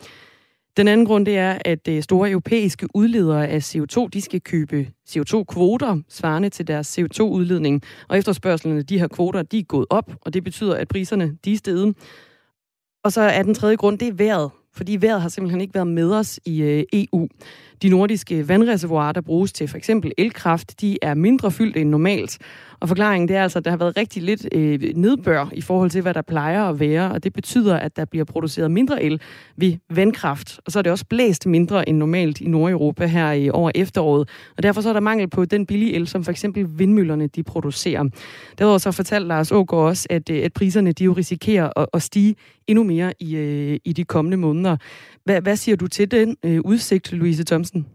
Den 0.77 0.87
anden 0.87 1.05
grund, 1.05 1.25
det 1.25 1.37
er, 1.37 1.57
at 1.65 1.87
øh, 1.87 2.03
store 2.03 2.29
europæiske 2.29 2.87
udledere 2.93 3.47
af 3.47 3.75
CO2, 3.75 4.07
de 4.13 4.21
skal 4.21 4.41
købe 4.41 4.89
CO2-kvoter, 5.09 6.01
svarende 6.09 6.49
til 6.49 6.67
deres 6.67 6.99
CO2-udledning. 6.99 7.81
Og 8.09 8.17
efterspørgselen 8.17 8.77
af 8.77 8.85
de 8.85 8.99
her 8.99 9.07
kvoter, 9.07 9.43
de 9.43 9.59
er 9.59 9.63
gået 9.63 9.85
op, 9.89 10.11
og 10.21 10.33
det 10.33 10.43
betyder, 10.43 10.75
at 10.75 10.87
priserne, 10.87 11.37
de 11.45 11.53
er 11.53 11.57
steget. 11.57 11.95
Og 13.03 13.11
så 13.11 13.21
er 13.21 13.43
den 13.43 13.53
tredje 13.53 13.75
grund, 13.75 13.99
det 13.99 14.07
er 14.07 14.13
vejret 14.13 14.51
fordi 14.75 14.97
vejret 15.01 15.21
har 15.21 15.29
simpelthen 15.29 15.61
ikke 15.61 15.73
været 15.73 15.87
med 15.87 16.11
os 16.11 16.39
i 16.45 16.61
øh, 16.61 16.83
EU. 16.93 17.27
De 17.81 17.89
nordiske 17.89 18.47
vandreservoirer, 18.47 19.11
der 19.11 19.21
bruges 19.21 19.53
til 19.53 19.67
for 19.67 19.77
eksempel 19.77 20.11
elkraft, 20.17 20.81
de 20.81 20.97
er 21.01 21.13
mindre 21.13 21.51
fyldt 21.51 21.77
end 21.77 21.89
normalt. 21.89 22.37
Og 22.79 22.87
forklaringen 22.87 23.27
det 23.27 23.35
er 23.35 23.43
altså, 23.43 23.59
at 23.59 23.65
der 23.65 23.71
har 23.71 23.77
været 23.77 23.97
rigtig 23.97 24.23
lidt 24.23 24.47
øh, 24.51 24.79
nedbør 24.95 25.49
i 25.53 25.61
forhold 25.61 25.89
til, 25.89 26.01
hvad 26.01 26.13
der 26.13 26.21
plejer 26.21 26.63
at 26.63 26.79
være, 26.79 27.11
og 27.11 27.23
det 27.23 27.33
betyder, 27.33 27.75
at 27.75 27.95
der 27.95 28.05
bliver 28.05 28.25
produceret 28.25 28.71
mindre 28.71 29.03
el 29.03 29.21
ved 29.57 29.77
vandkraft. 29.89 30.59
Og 30.65 30.71
så 30.71 30.79
er 30.79 30.83
det 30.83 30.91
også 30.91 31.05
blæst 31.05 31.45
mindre 31.45 31.89
end 31.89 31.97
normalt 31.97 32.41
i 32.41 32.47
Nordeuropa 32.47 33.05
her 33.05 33.31
i 33.31 33.49
over 33.49 33.71
efteråret. 33.75 34.29
Og 34.57 34.63
derfor 34.63 34.81
så 34.81 34.89
er 34.89 34.93
der 34.93 34.99
mangel 34.99 35.29
på 35.29 35.45
den 35.45 35.65
billige 35.65 35.93
el, 35.93 36.07
som 36.07 36.23
for 36.23 36.31
eksempel 36.31 36.67
vindmøllerne 36.69 37.27
de 37.27 37.43
producerer. 37.43 38.03
Derudover 38.57 38.77
så 38.77 38.91
fortalte 38.91 39.27
Lars 39.27 39.51
Ågaard 39.51 39.85
også, 39.85 40.07
at, 40.09 40.29
øh, 40.29 40.43
at 40.43 40.53
priserne 40.53 40.91
de 40.91 41.03
jo 41.03 41.13
risikerer 41.13 41.69
at, 41.75 41.85
at 41.93 42.01
stige 42.01 42.35
endnu 42.67 42.83
mere 42.83 43.13
i, 43.19 43.35
øh, 43.35 43.79
i 43.85 43.93
de 43.93 44.03
kommende 44.03 44.37
måneder. 44.37 44.77
Hvad, 45.23 45.41
hvad 45.41 45.55
siger 45.55 45.75
du 45.75 45.87
til 45.87 46.11
den 46.11 46.37
øh, 46.45 46.61
udsigt, 46.65 47.11
Louise 47.11 47.43
Thomsen? 47.43 47.85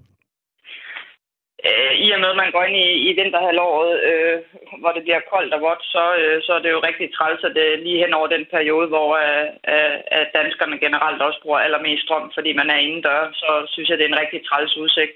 I 2.06 2.08
og 2.14 2.20
med, 2.20 2.30
at 2.32 2.40
man 2.42 2.52
går 2.52 2.62
ind 2.64 2.76
i, 2.86 2.88
i 3.08 3.10
vinterhalvåret, 3.20 3.92
øh, 4.08 4.36
hvor 4.80 4.92
det 4.96 5.02
bliver 5.04 5.28
koldt 5.32 5.54
og 5.54 5.60
vådt, 5.66 5.82
så, 5.94 6.04
øh, 6.20 6.36
så 6.46 6.50
er 6.54 6.62
det 6.62 6.70
jo 6.70 6.86
rigtig 6.88 7.08
træls, 7.16 7.44
at 7.44 7.54
det 7.56 7.64
er 7.72 7.84
lige 7.84 8.02
hen 8.04 8.14
over 8.18 8.28
den 8.34 8.44
periode, 8.54 8.88
hvor 8.94 9.08
øh, 9.24 9.46
øh, 9.72 10.26
danskerne 10.38 10.76
generelt 10.84 11.22
også 11.22 11.40
bruger 11.42 11.58
allermest 11.66 12.02
strøm, 12.04 12.26
fordi 12.36 12.50
man 12.52 12.70
er 12.70 12.78
indendør, 12.84 13.20
så 13.42 13.50
synes 13.72 13.88
jeg, 13.88 13.98
det 13.98 14.04
er 14.04 14.12
en 14.12 14.22
rigtig 14.22 14.40
træls 14.48 14.76
udsigt. 14.76 15.14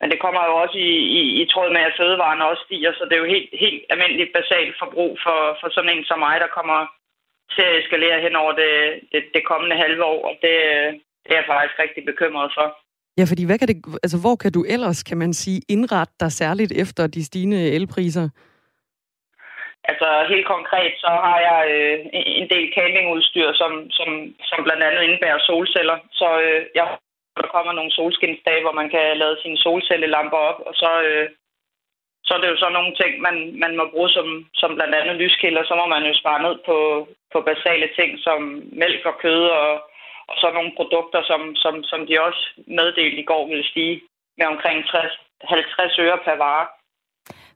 Men 0.00 0.10
det 0.10 0.18
kommer 0.24 0.42
jo 0.48 0.54
også 0.62 0.78
i, 0.78 0.94
i, 1.20 1.22
i 1.42 1.44
tråd 1.52 1.70
med, 1.72 1.82
at 1.86 1.96
fødevarene 2.00 2.48
også 2.50 2.62
stiger, 2.66 2.92
så 2.92 3.04
det 3.04 3.14
er 3.14 3.22
jo 3.24 3.34
helt, 3.34 3.50
helt 3.64 3.82
almindeligt 3.90 4.32
basalt 4.38 4.74
forbrug 4.78 5.18
for, 5.24 5.58
for 5.60 5.68
sådan 5.70 5.90
en 5.90 6.04
som 6.04 6.18
mig, 6.18 6.40
der 6.40 6.56
kommer 6.58 6.78
til 7.54 7.62
at 7.62 7.78
eskalere 7.78 8.20
hen 8.20 8.36
over 8.36 8.52
det, 8.52 8.72
det, 9.12 9.22
det 9.34 9.46
kommende 9.50 9.76
halve 9.76 10.04
år, 10.04 10.20
og 10.28 10.34
det, 10.42 10.56
øh, 10.76 10.88
det 11.24 11.30
er 11.32 11.40
jeg 11.40 11.50
faktisk 11.50 11.78
rigtig 11.78 12.04
bekymret 12.04 12.50
for. 12.58 12.66
Ja, 13.18 13.24
fordi 13.30 13.42
hvad 13.46 13.58
kan 13.58 13.68
det, 13.68 13.78
altså, 14.04 14.18
hvor 14.24 14.36
kan 14.42 14.52
du 14.52 14.60
ellers, 14.74 15.02
kan 15.02 15.18
man 15.18 15.32
sige, 15.32 15.60
indrette 15.68 16.14
dig 16.20 16.32
særligt 16.32 16.72
efter 16.82 17.06
de 17.06 17.24
stigende 17.24 17.70
elpriser? 17.76 18.28
Altså 19.90 20.08
helt 20.32 20.46
konkret, 20.54 20.92
så 21.04 21.10
har 21.26 21.38
jeg 21.48 21.60
øh, 21.74 21.98
en 22.40 22.48
del 22.52 22.66
campingudstyr, 22.76 23.48
som, 23.60 23.72
som, 23.90 24.08
som 24.48 24.58
blandt 24.64 24.82
andet 24.82 25.02
indebærer 25.02 25.40
solceller. 25.48 25.98
Så 26.12 26.28
øh, 26.44 26.60
jeg 26.74 26.86
der 27.36 27.54
kommer 27.54 27.72
nogle 27.72 27.92
solskinsdage, 27.98 28.62
hvor 28.64 28.74
man 28.80 28.88
kan 28.94 29.16
lade 29.22 29.36
sine 29.42 29.58
solcellelamper 29.64 30.40
op, 30.50 30.58
og 30.68 30.74
så, 30.82 30.90
øh, 31.08 31.28
så 32.26 32.30
er 32.34 32.40
det 32.40 32.48
jo 32.52 32.56
så 32.56 32.68
nogle 32.68 32.92
ting, 33.00 33.12
man, 33.26 33.36
man 33.64 33.72
må 33.76 33.84
bruge 33.92 34.10
som, 34.16 34.28
som 34.54 34.70
blandt 34.76 34.94
andet 34.94 35.16
lyskilder. 35.16 35.62
Så 35.64 35.74
må 35.80 35.86
man 35.94 36.04
jo 36.08 36.14
spare 36.20 36.42
ned 36.42 36.54
på, 36.68 36.78
på 37.32 37.38
basale 37.50 37.88
ting 37.98 38.10
som 38.26 38.40
mælk 38.82 39.02
og 39.10 39.14
kød 39.22 39.42
og, 39.60 39.70
og 40.28 40.34
så 40.40 40.46
nogle 40.54 40.72
produkter, 40.78 41.20
som, 41.30 41.40
som, 41.62 41.74
som 41.90 42.00
de 42.08 42.14
også 42.26 42.42
meddelte 42.78 43.20
i 43.22 43.28
går 43.30 43.48
ville 43.48 43.66
stige 43.72 44.00
med 44.38 44.46
omkring 44.46 44.78
60, 44.86 45.12
50 45.40 45.98
øre 45.98 46.18
per 46.24 46.36
vare. 46.44 46.66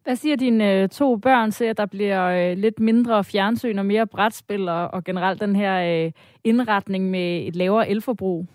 Hvad 0.05 0.17
siger 0.17 0.37
dine 0.37 0.73
øh, 0.73 0.89
to 0.89 1.17
børn 1.17 1.50
til, 1.50 1.65
at 1.65 1.77
der 1.77 1.87
bliver 1.87 2.23
øh, 2.27 2.57
lidt 2.57 2.81
mindre 2.81 3.25
fjernsyn 3.25 3.79
og 3.79 3.87
mere 3.87 4.07
brætspil 4.07 4.69
og, 4.69 4.89
og 4.95 5.05
generelt 5.05 5.41
den 5.41 5.57
her 5.57 6.05
øh, 6.05 6.12
indretning 6.45 7.11
med 7.11 7.47
et 7.49 7.57
lavere 7.57 7.89
elforbrug? 7.89 8.47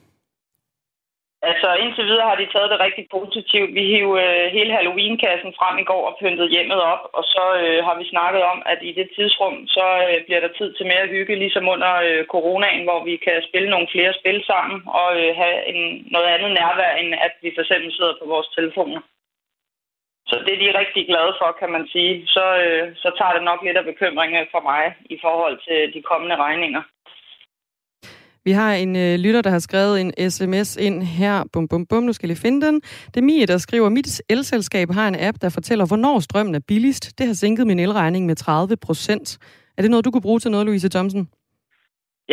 Altså 1.51 1.67
indtil 1.83 2.05
videre 2.11 2.29
har 2.29 2.37
de 2.39 2.51
taget 2.53 2.69
det 2.71 2.79
rigtig 2.85 3.05
positivt. 3.17 3.71
Vi 3.77 3.83
hiv 3.93 4.07
øh, 4.23 4.45
hele 4.57 4.71
Halloween-kassen 4.77 5.51
frem 5.59 5.75
i 5.83 5.87
går 5.91 6.03
og 6.09 6.17
pyntet 6.21 6.53
hjemmet 6.55 6.79
op, 6.93 7.03
og 7.17 7.23
så 7.33 7.43
øh, 7.61 7.79
har 7.87 7.95
vi 7.99 8.05
snakket 8.13 8.43
om, 8.53 8.59
at 8.73 8.79
i 8.89 8.91
det 8.99 9.07
tidsrum, 9.15 9.57
så 9.75 9.85
øh, 10.09 10.17
bliver 10.25 10.41
der 10.43 10.51
tid 10.59 10.69
til 10.73 10.85
mere 10.91 11.07
hygge, 11.13 11.35
ligesom 11.43 11.65
under 11.73 11.93
øh, 12.07 12.25
coronaen, 12.33 12.83
hvor 12.87 12.99
vi 13.09 13.15
kan 13.25 13.37
spille 13.49 13.69
nogle 13.69 13.87
flere 13.93 14.13
spil 14.19 14.39
sammen 14.51 14.77
og 14.99 15.09
øh, 15.21 15.35
have 15.41 15.57
en, 15.71 15.81
noget 16.15 16.27
andet 16.35 16.51
nærvær, 16.59 16.91
end 17.01 17.09
at 17.25 17.33
vi 17.43 17.49
for 17.55 17.61
eksempel 17.61 17.91
sidder 17.93 18.15
på 18.21 18.25
vores 18.33 18.47
telefoner. 18.57 19.01
så 20.29 20.35
det 20.45 20.53
er 20.53 20.61
de 20.63 20.79
rigtig 20.81 21.03
glade 21.11 21.33
for, 21.39 21.49
kan 21.61 21.71
man 21.75 21.85
sige. 21.93 22.27
Så, 22.35 22.45
øh, 22.63 22.85
så 23.03 23.09
tager 23.17 23.33
det 23.33 23.43
nok 23.49 23.59
lidt 23.63 23.77
af 23.77 23.85
bekymringen 23.91 24.47
for 24.53 24.61
mig 24.71 24.83
i 25.15 25.17
forhold 25.25 25.57
til 25.67 25.93
de 25.95 26.01
kommende 26.11 26.35
regninger. 26.45 26.83
Vi 28.47 28.51
har 28.51 28.71
en 28.83 28.95
øh, 29.05 29.13
lytter, 29.25 29.41
der 29.41 29.49
har 29.49 29.63
skrevet 29.67 29.95
en 30.01 30.11
sms 30.31 30.69
ind 30.87 30.97
her. 31.19 31.35
Bum, 31.53 31.67
bum, 31.67 31.83
bum. 31.89 32.03
Nu 32.03 32.13
skal 32.13 32.29
jeg 32.29 32.37
finde 32.45 32.59
den. 32.67 32.75
Det 33.11 33.17
er 33.17 33.29
Mie, 33.31 33.45
der 33.45 33.57
skriver, 33.57 33.89
mit 33.89 34.21
elselskab 34.29 34.87
har 34.97 35.07
en 35.07 35.17
app, 35.27 35.37
der 35.41 35.49
fortæller, 35.57 35.85
hvornår 35.87 36.19
strømmen 36.19 36.55
er 36.55 36.63
billigst. 36.67 37.03
Det 37.17 37.25
har 37.27 37.33
sænket 37.33 37.67
min 37.67 37.79
elregning 37.79 38.23
med 38.25 38.35
30 38.35 38.77
procent. 38.87 39.27
Er 39.77 39.81
det 39.81 39.91
noget, 39.91 40.05
du 40.05 40.11
kunne 40.11 40.27
bruge 40.27 40.39
til 40.39 40.51
noget, 40.51 40.65
Louise 40.67 40.89
Thomsen? 40.89 41.23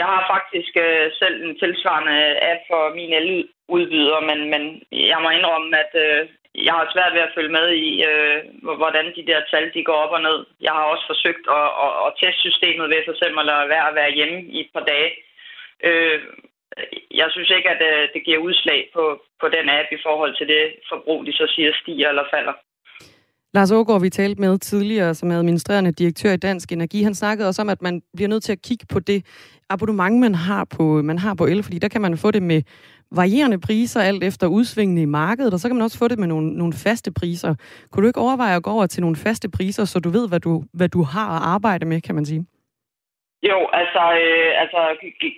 Jeg 0.01 0.07
har 0.13 0.23
faktisk 0.35 0.73
øh, 0.87 1.07
selv 1.21 1.37
en 1.47 1.55
tilsvarende 1.63 2.19
app 2.51 2.61
for 2.71 2.83
min 2.99 3.13
eludbyder, 3.21 4.21
men, 4.29 4.39
men 4.53 4.63
jeg 5.11 5.19
må 5.23 5.29
indrømme, 5.39 5.71
at 5.85 5.93
øh, 6.07 6.21
jeg 6.69 6.75
har 6.79 6.93
svært 6.95 7.13
ved 7.17 7.23
at 7.27 7.35
følge 7.37 7.57
med 7.59 7.67
i, 7.89 7.91
øh, 8.11 8.37
hvordan 8.81 9.07
de 9.17 9.27
der 9.31 9.41
tal 9.51 9.67
de 9.75 9.85
går 9.89 9.99
op 10.05 10.17
og 10.19 10.23
ned. 10.29 10.39
Jeg 10.67 10.73
har 10.79 10.85
også 10.93 11.05
forsøgt 11.13 11.45
at, 11.59 11.69
at, 11.85 11.93
at 12.07 12.11
teste 12.21 12.41
systemet 12.47 12.87
ved 12.93 13.01
for 13.05 13.15
eksempel 13.17 13.47
at 13.59 13.69
være 13.73 13.87
at 13.91 13.97
være 14.01 14.17
hjemme 14.19 14.39
i 14.55 14.59
et 14.65 14.71
par 14.77 14.87
dage. 14.93 15.11
Øh, 15.89 16.19
jeg 17.21 17.29
synes 17.31 17.51
ikke, 17.57 17.69
at 17.75 17.83
øh, 17.91 18.09
det 18.15 18.25
giver 18.25 18.39
udslag 18.39 18.81
på, 18.95 19.05
på 19.41 19.47
den 19.57 19.67
app 19.79 19.89
i 19.97 20.03
forhold 20.07 20.33
til 20.37 20.47
det 20.53 20.63
forbrug, 20.91 21.27
de 21.27 21.33
så 21.33 21.47
siger 21.55 21.71
stiger 21.83 22.09
eller 22.09 22.27
falder. 22.35 22.53
Lars 23.55 23.73
Ågaard, 23.73 24.03
vi 24.03 24.11
talte 24.11 24.41
med 24.41 24.59
tidligere, 24.59 25.15
som 25.15 25.31
er 25.31 25.39
administrerende 25.39 25.93
direktør 25.93 26.33
i 26.33 26.37
Dansk 26.37 26.73
Energi, 26.73 27.03
han 27.03 27.15
snakkede 27.15 27.49
også 27.49 27.63
om, 27.63 27.69
at 27.69 27.83
man 27.83 28.03
bliver 28.17 28.29
nødt 28.29 28.43
til 28.43 28.53
at 28.53 28.63
kigge 28.63 28.87
på 28.93 29.01
det 29.01 29.25
abonnement, 29.69 30.21
man 30.21 30.35
har 30.35 30.65
på, 30.65 31.03
man 31.03 31.19
har 31.19 31.35
på 31.35 31.47
el, 31.47 31.63
fordi 31.63 31.79
der 31.79 31.89
kan 31.89 32.01
man 32.01 32.17
få 32.17 32.31
det 32.31 32.43
med 32.43 32.63
varierende 33.11 33.61
priser 33.61 34.01
alt 34.01 34.25
efter 34.25 34.47
udsvingene 34.47 35.03
i 35.03 35.05
markedet, 35.05 35.55
og 35.55 35.61
så 35.61 35.69
kan 35.69 35.77
man 35.77 35.83
også 35.85 35.99
få 35.99 36.09
det 36.09 36.19
med 36.19 36.29
nogle, 36.29 36.53
nogle 36.53 36.73
faste 36.73 37.13
priser. 37.13 37.55
Kunne 37.91 38.03
du 38.03 38.07
ikke 38.07 38.21
overveje 38.21 38.57
at 38.57 38.63
gå 38.63 38.71
over 38.71 38.87
til 38.87 39.01
nogle 39.01 39.17
faste 39.17 39.51
priser, 39.51 39.85
så 39.85 39.99
du 39.99 40.11
ved, 40.11 40.29
hvad 40.29 40.41
du, 40.41 40.65
hvad 40.73 40.89
du 40.89 41.03
har 41.03 41.37
at 41.37 41.43
arbejde 41.43 41.87
med, 41.87 42.01
kan 42.01 42.15
man 42.15 42.27
sige? 42.27 42.47
Jo, 43.51 43.59
altså, 43.81 44.03
øh, 44.23 44.51
altså 44.63 44.81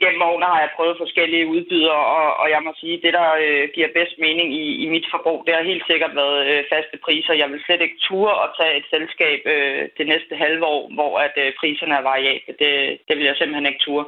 gennem 0.02 0.22
årene 0.22 0.46
har 0.52 0.60
jeg 0.60 0.76
prøvet 0.76 1.02
forskellige 1.02 1.46
udbydere, 1.54 2.02
og, 2.18 2.26
og 2.42 2.46
jeg 2.54 2.62
må 2.62 2.72
sige, 2.80 3.02
det 3.04 3.12
der 3.18 3.28
øh, 3.44 3.68
giver 3.74 3.96
bedst 3.98 4.16
mening 4.18 4.48
i, 4.62 4.66
i 4.84 4.86
mit 4.94 5.06
forbrug, 5.12 5.38
det 5.46 5.54
har 5.54 5.70
helt 5.72 5.86
sikkert 5.90 6.14
været 6.20 6.38
øh, 6.50 6.64
faste 6.72 6.96
priser. 7.04 7.40
Jeg 7.42 7.48
vil 7.50 7.64
slet 7.66 7.80
ikke 7.80 8.02
ture 8.08 8.34
at 8.44 8.50
tage 8.58 8.76
et 8.80 8.86
selskab 8.94 9.40
øh, 9.54 9.82
det 9.98 10.06
næste 10.12 10.34
halve 10.44 10.64
år, 10.64 10.82
hvor 10.96 11.12
at 11.26 11.34
øh, 11.44 11.52
priserne 11.60 11.94
er 11.94 12.08
variable. 12.12 12.54
Det, 12.62 12.72
det 13.08 13.14
vil 13.16 13.26
jeg 13.26 13.36
simpelthen 13.36 13.66
ikke 13.70 13.84
ture. 13.84 14.06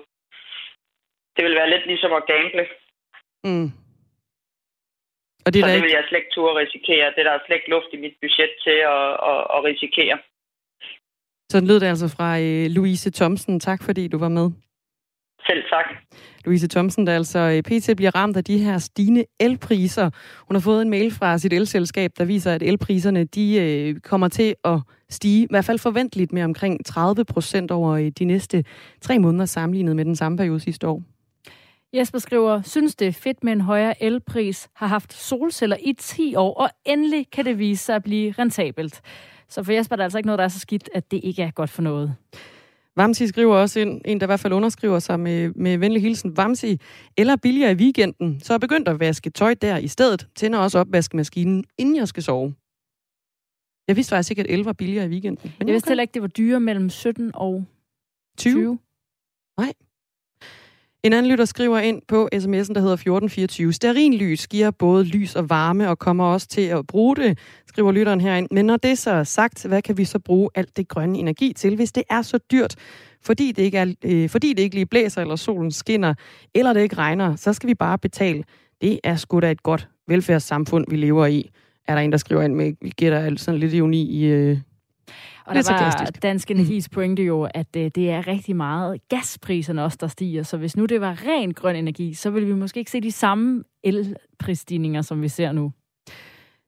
Det 1.37 1.45
vil 1.45 1.59
være 1.61 1.71
lidt 1.71 1.87
ligesom 1.87 2.13
at 2.13 2.27
gamble. 2.33 2.67
Mm. 3.49 3.69
Og 5.45 5.49
det, 5.55 5.61
Så 5.63 5.69
det 5.75 5.83
vil 5.83 5.97
jeg 5.97 6.05
slet 6.09 6.19
ikke 6.19 6.35
ture 6.35 6.61
risikere. 6.63 7.13
Det 7.17 7.25
der 7.25 7.33
er 7.35 7.45
slet 7.47 7.57
ikke 7.57 7.75
luft 7.75 7.91
i 7.93 8.03
mit 8.05 8.17
budget 8.23 8.53
til 8.65 8.79
at, 8.97 9.09
at, 9.31 9.41
at 9.55 9.61
risikere. 9.71 10.19
Sådan 11.53 11.69
lød 11.69 11.81
det 11.81 11.87
altså 11.87 12.09
fra 12.09 12.41
øh, 12.41 12.67
Louise 12.71 13.11
Thomsen. 13.11 13.61
Tak 13.61 13.83
fordi 13.83 14.09
du 14.09 14.19
var 14.19 14.29
med. 14.29 14.51
Selv 15.47 15.63
tak. 15.71 15.85
Louise 16.45 16.69
Thomsen, 16.69 17.07
der 17.07 17.15
altså 17.15 17.39
øh, 17.39 17.63
pt. 17.63 17.97
bliver 17.97 18.15
ramt 18.15 18.37
af 18.37 18.45
de 18.45 18.59
her 18.59 18.79
stigende 18.79 19.25
elpriser. 19.41 20.11
Hun 20.49 20.57
har 20.57 20.61
fået 20.61 20.83
en 20.83 20.91
mail 20.91 21.11
fra 21.11 21.39
sit 21.39 21.53
elselskab, 21.53 22.11
der 22.19 22.25
viser, 22.25 22.53
at 22.53 22.63
elpriserne 22.63 23.25
de 23.25 23.57
øh, 23.61 24.01
kommer 24.01 24.29
til 24.29 24.55
at 24.65 24.81
stige, 25.11 25.43
i 25.43 25.47
hvert 25.51 25.65
fald 25.65 25.79
forventeligt 25.79 26.33
med 26.33 26.43
omkring 26.43 26.87
30 26.87 27.25
procent 27.25 27.71
over 27.71 27.93
øh, 27.93 28.09
de 28.19 28.25
næste 28.25 28.65
tre 29.01 29.19
måneder 29.19 29.45
sammenlignet 29.45 29.97
med 29.97 30.05
den 30.05 30.17
samme 30.17 30.39
periode 30.39 30.61
sidste 30.61 30.89
år. 30.89 31.03
Jesper 31.93 32.19
skriver, 32.19 32.63
synes 32.63 32.97
det 32.97 33.09
er 33.09 33.13
fedt 33.13 33.45
med 33.45 33.53
en 33.53 33.61
højere 33.61 34.03
elpris, 34.03 34.69
har 34.77 34.87
haft 34.87 35.13
solceller 35.13 35.77
i 35.81 35.93
10 35.93 36.35
år, 36.35 36.55
og 36.55 36.71
endelig 36.85 37.27
kan 37.33 37.45
det 37.45 37.59
vise 37.59 37.85
sig 37.85 37.97
at 37.97 38.03
blive 38.03 38.35
rentabelt. 38.39 39.01
Så 39.49 39.63
for 39.63 39.73
Jesper 39.73 39.95
er 39.95 39.97
der 39.97 40.05
altså 40.05 40.19
ikke 40.19 40.27
noget, 40.27 40.39
der 40.39 40.45
er 40.45 40.49
så 40.49 40.59
skidt, 40.59 40.91
at 40.95 41.11
det 41.11 41.21
ikke 41.25 41.43
er 41.43 41.51
godt 41.51 41.71
for 41.71 41.83
noget. 41.83 42.15
Vamsi 42.97 43.27
skriver 43.27 43.57
også 43.57 43.81
ind, 43.81 44.01
en 44.05 44.21
der 44.21 44.27
i 44.27 44.29
hvert 44.29 44.41
fald 44.41 44.53
underskriver 44.53 44.99
sig 44.99 45.21
med, 45.21 45.53
med 45.55 45.79
venlig 45.79 46.03
hilsen. 46.03 46.37
Vamsi, 46.37 46.81
eller 47.17 47.37
billigere 47.37 47.73
i 47.73 47.75
weekenden, 47.75 48.41
så 48.41 48.55
er 48.55 48.59
begyndt 48.59 48.89
at 48.89 49.01
vaske 49.01 49.31
tøj 49.31 49.55
der 49.55 49.77
i 49.77 49.89
stedet. 49.89 50.29
Tænder 50.35 50.59
også 50.59 50.79
opvaskemaskinen, 50.79 51.65
inden 51.79 51.97
jeg 51.97 52.09
skal 52.09 52.23
sove. 52.23 52.55
Jeg 53.89 53.97
vidste 53.97 54.11
faktisk 54.11 54.31
ikke, 54.31 54.43
at 54.43 54.51
el 54.51 54.65
var 54.65 54.73
billigere 54.73 55.07
i 55.07 55.09
weekenden. 55.09 55.55
Men 55.59 55.69
jeg 55.69 55.73
vidste 55.73 55.89
heller 55.89 56.03
ikke, 56.03 56.15
det 56.15 56.23
var 56.23 56.29
dyre 56.29 56.61
mellem 56.61 56.91
17 56.91 57.31
og 57.35 57.65
20. 58.39 58.53
20. 58.53 58.79
Nej. 59.59 59.73
En 61.05 61.13
anden 61.13 61.31
lytter 61.31 61.45
skriver 61.45 61.79
ind 61.79 62.03
på 62.09 62.29
sms'en, 62.35 62.75
der 62.75 62.81
hedder 62.81 62.93
1424. 62.93 63.73
Sterinlys 63.73 64.47
giver 64.47 64.71
både 64.71 65.05
lys 65.05 65.37
og 65.37 65.51
varme 65.51 65.89
og 65.89 65.99
kommer 65.99 66.25
også 66.25 66.47
til 66.47 66.63
at 66.63 66.87
bruge 66.87 67.17
det, 67.17 67.39
skriver 67.67 67.93
lytteren 67.93 68.21
herind. 68.21 68.49
Men 68.51 68.65
når 68.65 68.77
det 68.77 68.99
så 68.99 69.11
er 69.11 69.25
sagt, 69.25 69.67
hvad 69.67 69.83
kan 69.83 69.99
vi 69.99 70.05
så 70.05 70.19
bruge 70.19 70.51
alt 70.55 70.77
det 70.77 70.89
grønne 70.89 71.19
energi 71.19 71.53
til, 71.53 71.77
hvis 71.77 71.93
det 71.93 72.03
er 72.11 72.23
så 72.23 72.39
dyrt? 72.51 72.75
Fordi 73.23 73.53
det 73.53 73.63
ikke, 73.63 73.79
er, 73.79 73.95
øh, 74.05 74.29
fordi 74.29 74.53
det 74.53 74.63
ikke 74.63 74.75
lige 74.75 74.87
blæser, 74.87 75.21
eller 75.21 75.37
solen 75.37 75.71
skinner, 75.71 76.15
eller 76.55 76.73
det 76.73 76.81
ikke 76.81 76.97
regner, 76.97 77.37
så 77.37 77.53
skal 77.53 77.69
vi 77.69 77.75
bare 77.75 77.99
betale. 77.99 78.45
Det 78.81 79.01
er 79.05 79.17
sgu 79.17 79.41
da 79.41 79.51
et 79.51 79.63
godt 79.63 79.89
velfærdssamfund, 80.09 80.85
vi 80.89 80.97
lever 80.97 81.27
i. 81.27 81.51
Er 81.89 81.95
der 81.95 82.03
en, 82.03 82.13
der 82.13 82.19
skriver 82.19 82.43
ind 82.43 82.55
med, 82.55 82.73
vi 82.83 82.91
gætter 82.91 83.37
sådan 83.37 83.61
lidt 83.61 83.75
ironi 83.75 84.03
i, 84.03 84.25
øh, 84.25 84.59
og 85.47 85.55
der 85.55 85.73
var 85.73 86.11
Dansk 86.23 86.51
Energis 86.51 86.89
pointe 86.89 87.23
jo, 87.23 87.49
at 87.55 87.77
øh, 87.77 87.91
det 87.95 88.11
er 88.11 88.27
rigtig 88.27 88.57
meget 88.57 89.01
gaspriserne 89.09 89.85
også, 89.85 89.99
der 90.01 90.07
stiger. 90.07 90.43
Så 90.43 90.57
hvis 90.57 90.77
nu 90.77 90.85
det 90.85 91.01
var 91.01 91.19
ren 91.27 91.55
grøn 91.55 91.77
energi, 91.77 92.15
så 92.15 92.31
ville 92.31 92.49
vi 92.49 92.55
måske 92.55 92.79
ikke 92.79 92.91
se 92.91 93.01
de 93.01 93.13
samme 93.13 93.65
elprisstigninger, 93.85 95.03
som 95.03 95.23
vi 95.23 95.29
ser 95.29 95.53
nu. 95.53 95.73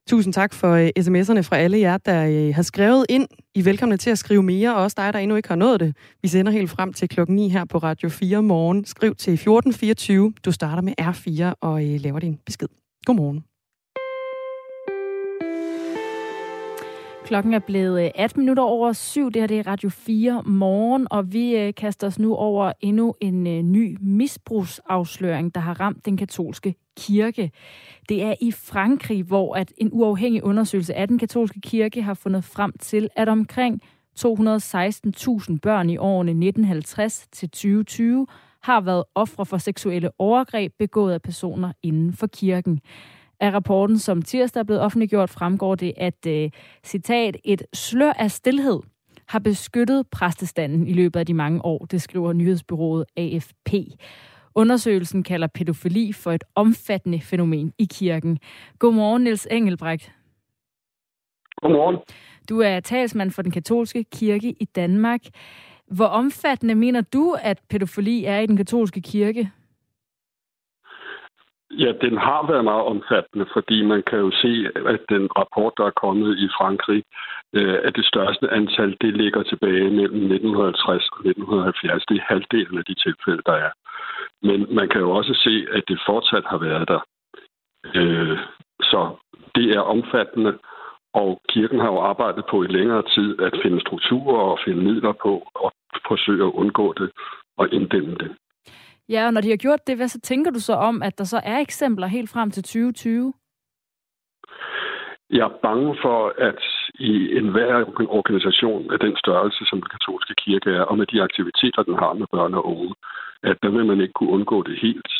Tusind 0.07 0.33
tak 0.33 0.53
for 0.53 0.75
uh, 0.75 0.87
sms'erne 0.99 1.41
fra 1.41 1.57
alle 1.57 1.79
jer, 1.79 1.97
der 1.97 2.47
uh, 2.47 2.55
har 2.55 2.61
skrevet 2.61 3.05
ind. 3.09 3.27
I 3.55 3.59
er 3.59 3.63
velkomne 3.63 3.97
til 3.97 4.09
at 4.09 4.17
skrive 4.17 4.43
mere, 4.43 4.75
og 4.75 4.83
også 4.83 4.95
dig, 4.97 5.13
der 5.13 5.19
endnu 5.19 5.35
ikke 5.35 5.49
har 5.49 5.55
nået 5.55 5.79
det. 5.79 5.95
Vi 6.21 6.27
sender 6.27 6.51
helt 6.51 6.69
frem 6.69 6.93
til 6.93 7.09
klokken 7.09 7.35
9 7.35 7.49
her 7.49 7.65
på 7.65 7.77
Radio 7.77 8.09
4 8.09 8.43
morgen. 8.43 8.85
Skriv 8.85 9.15
til 9.15 9.33
1424. 9.33 10.33
Du 10.45 10.51
starter 10.51 10.81
med 10.81 10.93
R4 11.01 11.53
og 11.61 11.73
uh, 11.73 12.01
laver 12.01 12.19
din 12.19 12.39
besked. 12.45 12.67
Godmorgen. 13.05 13.48
Klokken 17.29 17.53
er 17.53 17.59
blevet 17.59 18.03
øh, 18.05 18.11
18 18.15 18.41
minutter 18.41 18.63
over 18.63 18.93
syv. 18.93 19.31
Det 19.31 19.41
her 19.41 19.47
det 19.47 19.59
er 19.59 19.67
Radio 19.67 19.89
4 19.89 20.43
morgen, 20.45 21.07
og 21.11 21.33
vi 21.33 21.57
øh, 21.57 21.73
kaster 21.73 22.07
os 22.07 22.19
nu 22.19 22.35
over 22.35 22.71
endnu 22.81 23.15
en 23.21 23.47
øh, 23.47 23.61
ny 23.61 23.97
misbrugsafsløring, 24.01 25.55
der 25.55 25.61
har 25.61 25.79
ramt 25.79 26.05
den 26.05 26.17
katolske 26.17 26.75
kirke. 26.97 27.51
Det 28.09 28.23
er 28.23 28.33
i 28.41 28.51
Frankrig, 28.51 29.23
hvor 29.23 29.55
at 29.55 29.73
en 29.77 29.89
uafhængig 29.91 30.43
undersøgelse 30.43 30.95
af 30.95 31.07
den 31.07 31.17
katolske 31.17 31.61
kirke 31.61 32.01
har 32.01 32.13
fundet 32.13 32.43
frem 32.43 32.73
til, 32.79 33.09
at 33.15 33.29
omkring 33.29 33.81
216.000 34.19 35.57
børn 35.61 35.89
i 35.89 35.97
årene 35.97 36.31
1950 36.31 37.27
til 37.31 37.49
2020 37.49 38.27
har 38.63 38.81
været 38.81 39.03
ofre 39.15 39.45
for 39.45 39.57
seksuelle 39.57 40.09
overgreb 40.19 40.73
begået 40.79 41.13
af 41.13 41.21
personer 41.21 41.71
inden 41.83 42.13
for 42.13 42.27
kirken. 42.27 42.81
Af 43.39 43.53
rapporten, 43.53 43.99
som 43.99 44.21
tirsdag 44.21 44.59
er 44.59 44.63
blevet 44.63 44.81
offentliggjort, 44.81 45.29
fremgår 45.29 45.75
det, 45.75 45.93
at, 45.97 46.25
uh, 46.27 46.49
citat, 46.83 47.37
et 47.43 47.63
slør 47.73 48.13
af 48.13 48.31
stillhed 48.31 48.79
har 49.29 49.39
beskyttet 49.39 50.07
præstestanden 50.07 50.87
i 50.87 50.93
løbet 50.93 51.19
af 51.19 51.25
de 51.25 51.33
mange 51.33 51.65
år, 51.65 51.85
det 51.85 52.01
skriver 52.01 52.33
nyhedsbyrået 52.33 53.05
AFP. 53.17 53.73
Undersøgelsen 54.55 55.23
kalder 55.23 55.47
pædofili 55.47 56.13
for 56.13 56.31
et 56.31 56.43
omfattende 56.55 57.21
fænomen 57.21 57.73
i 57.77 57.87
kirken. 57.91 58.39
Godmorgen, 58.79 59.23
Niels 59.23 59.47
Engelbrecht. 59.51 60.11
Godmorgen. 61.61 61.97
Du 62.49 62.59
er 62.59 62.79
talsmand 62.79 63.31
for 63.31 63.41
den 63.41 63.51
katolske 63.51 64.03
kirke 64.03 64.55
i 64.59 64.65
Danmark. 64.65 65.21
Hvor 65.87 66.05
omfattende 66.05 66.75
mener 66.75 67.01
du, 67.01 67.35
at 67.41 67.59
pædofili 67.69 68.25
er 68.25 68.39
i 68.39 68.45
den 68.45 68.57
katolske 68.57 69.01
kirke? 69.01 69.51
Ja, 71.71 71.91
den 72.01 72.17
har 72.17 72.47
været 72.51 72.63
meget 72.63 72.83
omfattende, 72.83 73.45
fordi 73.53 73.83
man 73.83 74.03
kan 74.03 74.19
jo 74.19 74.31
se, 74.31 74.69
at 74.75 74.99
den 75.09 75.27
rapport, 75.37 75.73
der 75.77 75.85
er 75.85 75.99
kommet 76.03 76.37
i 76.37 76.47
Frankrig, 76.57 77.03
øh, 77.53 77.77
at 77.83 77.95
det 77.95 78.05
største 78.05 78.51
antal, 78.51 78.97
det 79.01 79.13
ligger 79.13 79.43
tilbage 79.43 79.89
mellem 79.99 80.21
1950 80.31 81.09
og 81.13 81.19
1970. 81.25 82.05
Det 82.05 82.17
er 82.17 82.29
halvdelen 82.31 82.77
af 82.77 82.85
de 82.85 82.95
tilfælde, 83.05 83.41
der 83.45 83.53
er. 83.53 83.71
Men 84.41 84.75
man 84.75 84.89
kan 84.89 85.01
jo 85.01 85.11
også 85.11 85.33
se, 85.33 85.67
at 85.71 85.83
det 85.87 85.99
fortsat 86.05 86.45
har 86.45 86.57
været 86.57 86.87
der. 86.87 87.01
Øh, 87.95 88.37
så 88.81 89.01
det 89.55 89.65
er 89.77 89.79
omfattende, 89.79 90.57
og 91.13 91.41
kirken 91.49 91.79
har 91.79 91.91
jo 91.91 91.99
arbejdet 91.99 92.43
på 92.49 92.63
i 92.63 92.67
længere 92.67 93.03
tid 93.15 93.41
at 93.41 93.53
finde 93.63 93.81
strukturer 93.81 94.41
og 94.51 94.59
finde 94.65 94.81
midler 94.83 95.13
på 95.23 95.47
og 95.55 95.71
forsøge 96.07 96.45
at 96.45 96.53
undgå 96.61 96.93
det 96.93 97.11
og 97.57 97.73
inddæmme 97.73 98.15
det. 98.15 98.35
Ja, 99.09 99.25
og 99.25 99.33
når 99.33 99.41
de 99.41 99.49
har 99.49 99.57
gjort 99.57 99.87
det, 99.87 99.95
hvad 99.95 100.07
så 100.07 100.19
tænker 100.19 100.51
du 100.51 100.59
så 100.59 100.73
om, 100.73 101.03
at 101.03 101.17
der 101.17 101.23
så 101.23 101.41
er 101.43 101.57
eksempler 101.59 102.07
helt 102.07 102.29
frem 102.29 102.51
til 102.51 102.63
2020? 102.63 103.33
Jeg 105.29 105.45
er 105.49 105.59
bange 105.61 105.97
for, 106.01 106.33
at 106.37 106.61
i 106.93 107.37
enhver 107.37 107.75
organisation 108.19 108.93
af 108.93 108.99
den 108.99 109.15
størrelse, 109.17 109.65
som 109.65 109.81
den 109.81 109.89
katolske 109.89 110.33
kirke 110.35 110.69
er, 110.69 110.81
og 110.81 110.97
med 110.97 111.05
de 111.05 111.21
aktiviteter, 111.21 111.83
den 111.83 111.95
har 111.95 112.13
med 112.13 112.27
børn 112.31 112.53
og 112.53 112.65
unge, 112.65 112.95
at 113.43 113.57
der 113.63 113.69
vil 113.69 113.85
man 113.85 114.01
ikke 114.01 114.13
kunne 114.13 114.29
undgå 114.29 114.63
det 114.63 114.79
helt. 114.81 115.11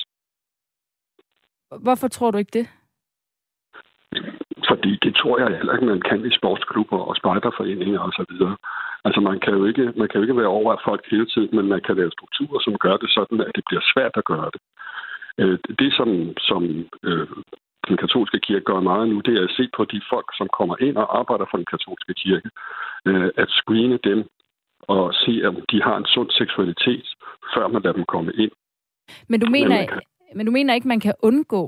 Hvorfor 1.85 2.07
tror 2.07 2.31
du 2.31 2.37
ikke 2.37 2.59
det? 2.59 2.67
For 4.79 4.83
Fordi 4.83 4.99
det 5.05 5.15
tror 5.15 5.39
jeg 5.39 5.57
heller 5.57 5.73
ikke, 5.73 5.85
man 5.85 6.01
kan 6.09 6.25
i 6.25 6.31
sportsklubber 6.39 6.99
og 7.09 7.15
spejderforeninger 7.15 7.99
osv. 8.07 8.33
Altså 9.05 9.19
man 9.21 9.39
kan, 9.39 9.53
jo 9.53 9.65
ikke, 9.65 9.85
man 9.99 10.07
kan 10.07 10.17
jo 10.17 10.21
ikke 10.21 10.37
være 10.41 10.55
over 10.59 10.73
at 10.73 10.83
folk 10.85 11.03
hele 11.11 11.27
tiden, 11.33 11.49
men 11.57 11.65
man 11.67 11.81
kan 11.85 11.95
lave 11.95 12.11
strukturer, 12.11 12.59
som 12.65 12.73
gør 12.85 12.95
det 12.97 13.09
sådan, 13.17 13.41
at 13.41 13.51
det 13.55 13.63
bliver 13.67 13.83
svært 13.93 14.15
at 14.21 14.25
gøre 14.25 14.49
det. 14.53 14.61
Øh, 15.41 15.57
det, 15.81 15.91
som, 15.97 16.09
som 16.49 16.61
øh, 17.03 17.27
den 17.87 17.97
katolske 17.97 18.39
kirke 18.39 18.65
gør 18.65 18.79
meget 18.79 19.09
nu, 19.09 19.19
det 19.19 19.33
er 19.37 19.43
at 19.43 19.55
se 19.59 19.69
på 19.77 19.85
de 19.93 20.01
folk, 20.11 20.27
som 20.39 20.47
kommer 20.57 20.75
ind 20.87 20.97
og 20.97 21.19
arbejder 21.19 21.45
for 21.51 21.57
den 21.57 21.69
katolske 21.73 22.13
kirke. 22.13 22.49
Øh, 23.09 23.29
at 23.43 23.49
screene 23.49 23.99
dem 24.09 24.19
og 24.81 25.13
se, 25.13 25.33
om 25.49 25.55
de 25.71 25.77
har 25.87 25.97
en 25.97 26.09
sund 26.15 26.29
seksualitet, 26.29 27.07
før 27.53 27.67
man 27.67 27.81
lader 27.81 27.97
dem 27.99 28.05
komme 28.13 28.31
ind. 28.43 28.51
Men 29.31 29.39
du 29.39 29.47
mener, 29.51 29.77
men, 29.77 29.87
kan... 29.87 30.01
men 30.35 30.45
du 30.45 30.51
mener 30.51 30.73
ikke, 30.73 30.87
man 30.87 30.99
kan 30.99 31.13
undgå, 31.29 31.63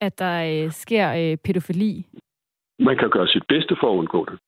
at 0.00 0.18
der 0.18 0.64
øh, 0.64 0.72
sker 0.72 1.06
øh, 1.20 1.36
pædofili? 1.36 2.06
Man 2.78 2.96
kan 2.96 3.10
gøre 3.10 3.28
sit 3.28 3.46
bedste 3.48 3.76
for 3.80 3.92
at 3.92 3.98
undgå 3.98 4.24
det. 4.24 4.38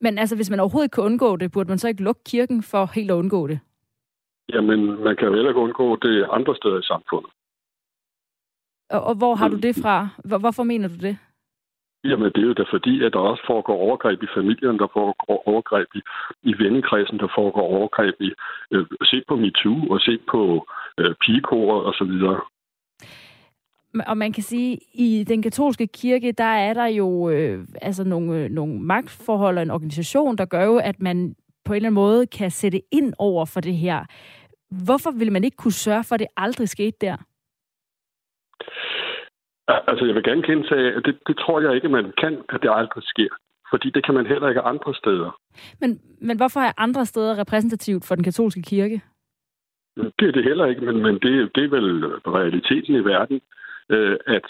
Men 0.00 0.18
altså, 0.18 0.36
hvis 0.36 0.50
man 0.50 0.60
overhovedet 0.60 0.86
ikke 0.86 0.94
kan 0.94 1.04
undgå 1.04 1.36
det, 1.36 1.52
burde 1.52 1.68
man 1.68 1.78
så 1.78 1.88
ikke 1.88 2.02
lukke 2.02 2.24
kirken 2.26 2.62
for 2.62 2.90
helt 2.94 3.10
at 3.10 3.14
undgå 3.14 3.46
det? 3.46 3.60
Jamen, 4.52 5.04
man 5.04 5.16
kan 5.16 5.28
jo 5.28 5.34
heller 5.34 5.50
ikke 5.50 5.60
undgå 5.60 5.96
det 5.96 6.26
andre 6.30 6.56
steder 6.56 6.78
i 6.78 6.82
samfundet. 6.82 7.30
Og, 8.90 9.02
og 9.04 9.14
hvor 9.14 9.34
har 9.34 9.48
du 9.48 9.56
det 9.56 9.74
fra? 9.82 10.08
Hvor, 10.24 10.38
hvorfor 10.38 10.62
mener 10.62 10.88
du 10.88 10.94
det? 10.94 11.18
Jamen, 12.04 12.32
det 12.32 12.42
er 12.42 12.46
jo 12.46 12.52
da 12.52 12.64
fordi, 12.70 13.04
at 13.04 13.12
der 13.12 13.18
også 13.18 13.42
foregår 13.46 13.76
overgreb 13.76 14.22
i 14.22 14.34
familien, 14.34 14.78
der 14.78 14.88
foregår 14.92 15.48
overgreb 15.48 15.88
i, 15.94 16.00
i 16.42 16.52
vennekredsen, 16.58 17.18
der 17.18 17.28
foregår 17.34 17.66
overgreb 17.76 18.14
i... 18.20 18.32
Øh, 18.70 18.86
se 19.02 19.22
på 19.28 19.36
MeToo 19.36 19.78
og 19.90 20.00
se 20.00 20.18
på 20.30 20.66
øh, 20.98 21.14
så 22.00 22.04
videre. 22.10 22.40
Og 24.06 24.16
man 24.16 24.32
kan 24.32 24.42
sige, 24.42 24.72
at 24.72 24.78
i 24.94 25.24
den 25.28 25.42
katolske 25.42 25.86
kirke, 25.86 26.32
der 26.32 26.44
er 26.44 26.74
der 26.74 26.86
jo 26.86 27.30
øh, 27.30 27.66
altså 27.82 28.04
nogle, 28.04 28.38
øh, 28.38 28.50
nogle 28.50 28.80
magtforhold 28.80 29.56
og 29.56 29.62
en 29.62 29.70
organisation, 29.70 30.36
der 30.36 30.44
gør 30.44 30.64
jo, 30.64 30.76
at 30.76 31.00
man 31.00 31.34
på 31.64 31.72
en 31.72 31.76
eller 31.76 31.86
anden 31.86 31.94
måde 31.94 32.26
kan 32.26 32.50
sætte 32.50 32.80
ind 32.92 33.14
over 33.18 33.44
for 33.44 33.60
det 33.60 33.76
her. 33.76 34.04
Hvorfor 34.86 35.10
vil 35.10 35.32
man 35.32 35.44
ikke 35.44 35.56
kunne 35.56 35.72
sørge 35.72 36.04
for, 36.04 36.14
at 36.14 36.20
det 36.20 36.28
aldrig 36.36 36.68
skete 36.68 36.96
der? 37.00 37.16
Altså, 39.68 40.04
jeg 40.06 40.14
vil 40.14 40.22
gerne 40.22 40.42
gentage, 40.42 40.92
at 40.96 41.02
det, 41.04 41.18
det 41.26 41.36
tror 41.38 41.60
jeg 41.60 41.74
ikke, 41.74 41.88
man 41.88 42.12
kan, 42.18 42.42
at 42.48 42.62
det 42.62 42.70
aldrig 42.72 43.04
sker. 43.04 43.28
Fordi 43.70 43.90
det 43.90 44.04
kan 44.04 44.14
man 44.14 44.26
heller 44.26 44.48
ikke 44.48 44.60
andre 44.60 44.94
steder. 44.94 45.40
Men, 45.80 46.00
men 46.20 46.36
hvorfor 46.36 46.60
er 46.60 46.72
andre 46.76 47.06
steder 47.06 47.38
repræsentativt 47.38 48.04
for 48.04 48.14
den 48.14 48.24
katolske 48.24 48.62
kirke? 48.62 49.00
Det 49.96 50.28
er 50.28 50.32
det 50.32 50.44
heller 50.44 50.66
ikke, 50.66 50.80
men, 50.80 51.02
men 51.02 51.14
det, 51.14 51.50
det 51.54 51.64
er 51.64 51.68
vel 51.68 52.06
realiteten 52.38 52.94
i 52.94 53.04
verden, 53.04 53.40
øh, 53.90 54.16
at 54.26 54.46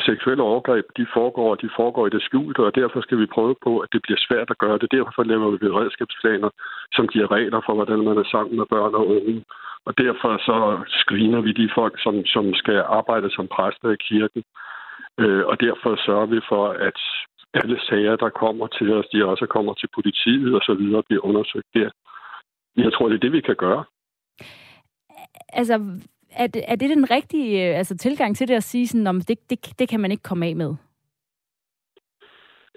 seksuelle 0.00 0.42
overgreb, 0.42 0.84
de 0.96 1.06
foregår, 1.14 1.54
de 1.54 1.70
foregår 1.76 2.06
i 2.06 2.10
det 2.10 2.22
skjulte, 2.22 2.60
og 2.60 2.74
derfor 2.74 3.00
skal 3.00 3.18
vi 3.18 3.26
prøve 3.26 3.54
på, 3.62 3.78
at 3.78 3.88
det 3.92 4.00
bliver 4.02 4.20
svært 4.28 4.50
at 4.50 4.58
gøre 4.58 4.78
det. 4.78 4.92
Derfor 4.92 5.22
laver 5.22 5.50
vi 5.50 5.56
beredskabsplaner, 5.56 6.50
som 6.92 7.08
giver 7.08 7.30
regler 7.30 7.60
for, 7.66 7.74
hvordan 7.74 8.04
man 8.04 8.18
er 8.18 8.28
sammen 8.34 8.56
med 8.56 8.66
børn 8.66 8.94
og 8.94 9.06
unge. 9.08 9.44
Og 9.86 9.98
derfor 9.98 10.32
så 10.48 10.56
screener 11.00 11.40
vi 11.40 11.52
de 11.52 11.70
folk, 11.74 12.02
som, 12.02 12.14
som 12.24 12.54
skal 12.54 12.78
arbejde 12.98 13.30
som 13.30 13.48
præster 13.48 13.90
i 13.90 14.02
kirken. 14.08 14.42
Øh, 15.20 15.44
og 15.46 15.60
derfor 15.60 15.96
sørger 16.06 16.26
vi 16.26 16.40
for, 16.48 16.68
at 16.68 16.98
alle 17.54 17.80
sager, 17.88 18.16
der 18.16 18.28
kommer 18.28 18.66
til 18.66 18.92
os, 18.92 19.06
de 19.12 19.24
også 19.24 19.46
kommer 19.46 19.74
til 19.74 19.88
politiet 19.94 20.54
og 20.54 20.60
så 20.68 20.74
videre, 20.74 21.02
bliver 21.02 21.24
undersøgt 21.24 21.70
der. 21.74 21.90
Jeg 22.76 22.92
tror, 22.92 23.08
det 23.08 23.14
er 23.14 23.24
det, 23.26 23.32
vi 23.32 23.40
kan 23.40 23.56
gøre. 23.56 23.84
Altså, 25.52 25.74
er 26.36 26.46
det, 26.46 26.62
er 26.68 26.76
det 26.76 26.90
den 26.90 27.10
rigtige 27.10 27.68
øh, 27.68 27.78
altså, 27.78 27.96
tilgang 27.96 28.36
til 28.36 28.48
det 28.48 28.54
at 28.54 28.62
sige, 28.62 28.86
sådan, 28.86 29.06
om 29.06 29.20
det, 29.20 29.50
det, 29.50 29.78
det 29.78 29.88
kan 29.88 30.00
man 30.00 30.10
ikke 30.10 30.22
komme 30.22 30.46
af 30.46 30.56
med? 30.56 30.74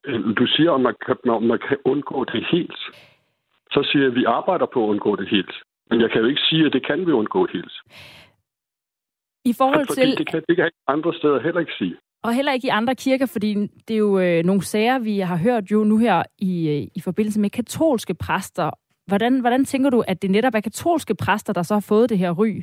Øh, 0.05 0.37
du 0.37 0.47
siger, 0.47 0.71
om 0.71 0.81
man 0.81 0.95
kan, 1.05 1.15
om 1.29 1.43
man 1.43 1.59
kan 1.67 1.77
undgå 1.85 2.23
det 2.23 2.45
helt. 2.51 2.79
Så 3.71 3.89
siger 3.91 4.03
jeg, 4.03 4.11
at 4.11 4.15
vi 4.15 4.23
arbejder 4.25 4.65
på 4.73 4.83
at 4.83 4.89
undgå 4.89 5.15
det 5.15 5.29
helt. 5.29 5.53
Men 5.89 6.01
jeg 6.01 6.11
kan 6.11 6.21
jo 6.21 6.27
ikke 6.27 6.41
sige, 6.49 6.65
at 6.65 6.73
det 6.73 6.85
kan 6.85 7.07
vi 7.07 7.11
undgå 7.11 7.47
helt. 7.53 7.73
I 9.45 9.53
forhold 9.57 9.87
til... 9.87 10.17
Det 10.17 10.29
kan, 10.29 10.43
det 10.49 10.55
kan 10.55 10.71
andre 10.87 11.13
steder 11.13 11.39
heller 11.41 11.59
ikke 11.59 11.73
sige. 11.77 11.95
Og 12.23 12.33
heller 12.33 12.51
ikke 12.51 12.67
i 12.67 12.69
andre 12.79 12.95
kirker, 12.95 13.25
fordi 13.25 13.53
det 13.87 13.93
er 13.93 13.97
jo 13.97 14.19
øh, 14.19 14.43
nogle 14.43 14.61
sager, 14.61 14.99
vi 14.99 15.19
har 15.19 15.37
hørt 15.37 15.71
jo 15.71 15.83
nu 15.83 15.97
her 15.97 16.23
i, 16.37 16.69
øh, 16.69 16.87
i 16.95 17.01
forbindelse 17.03 17.39
med 17.39 17.49
katolske 17.49 18.13
præster. 18.13 18.69
Hvordan, 19.07 19.39
hvordan 19.39 19.65
tænker 19.65 19.89
du, 19.89 20.03
at 20.07 20.21
det 20.21 20.31
netop 20.31 20.55
er 20.55 20.59
katolske 20.59 21.15
præster, 21.15 21.53
der 21.53 21.63
så 21.63 21.73
har 21.73 21.85
fået 21.87 22.09
det 22.09 22.17
her 22.17 22.31
ry? 22.31 22.61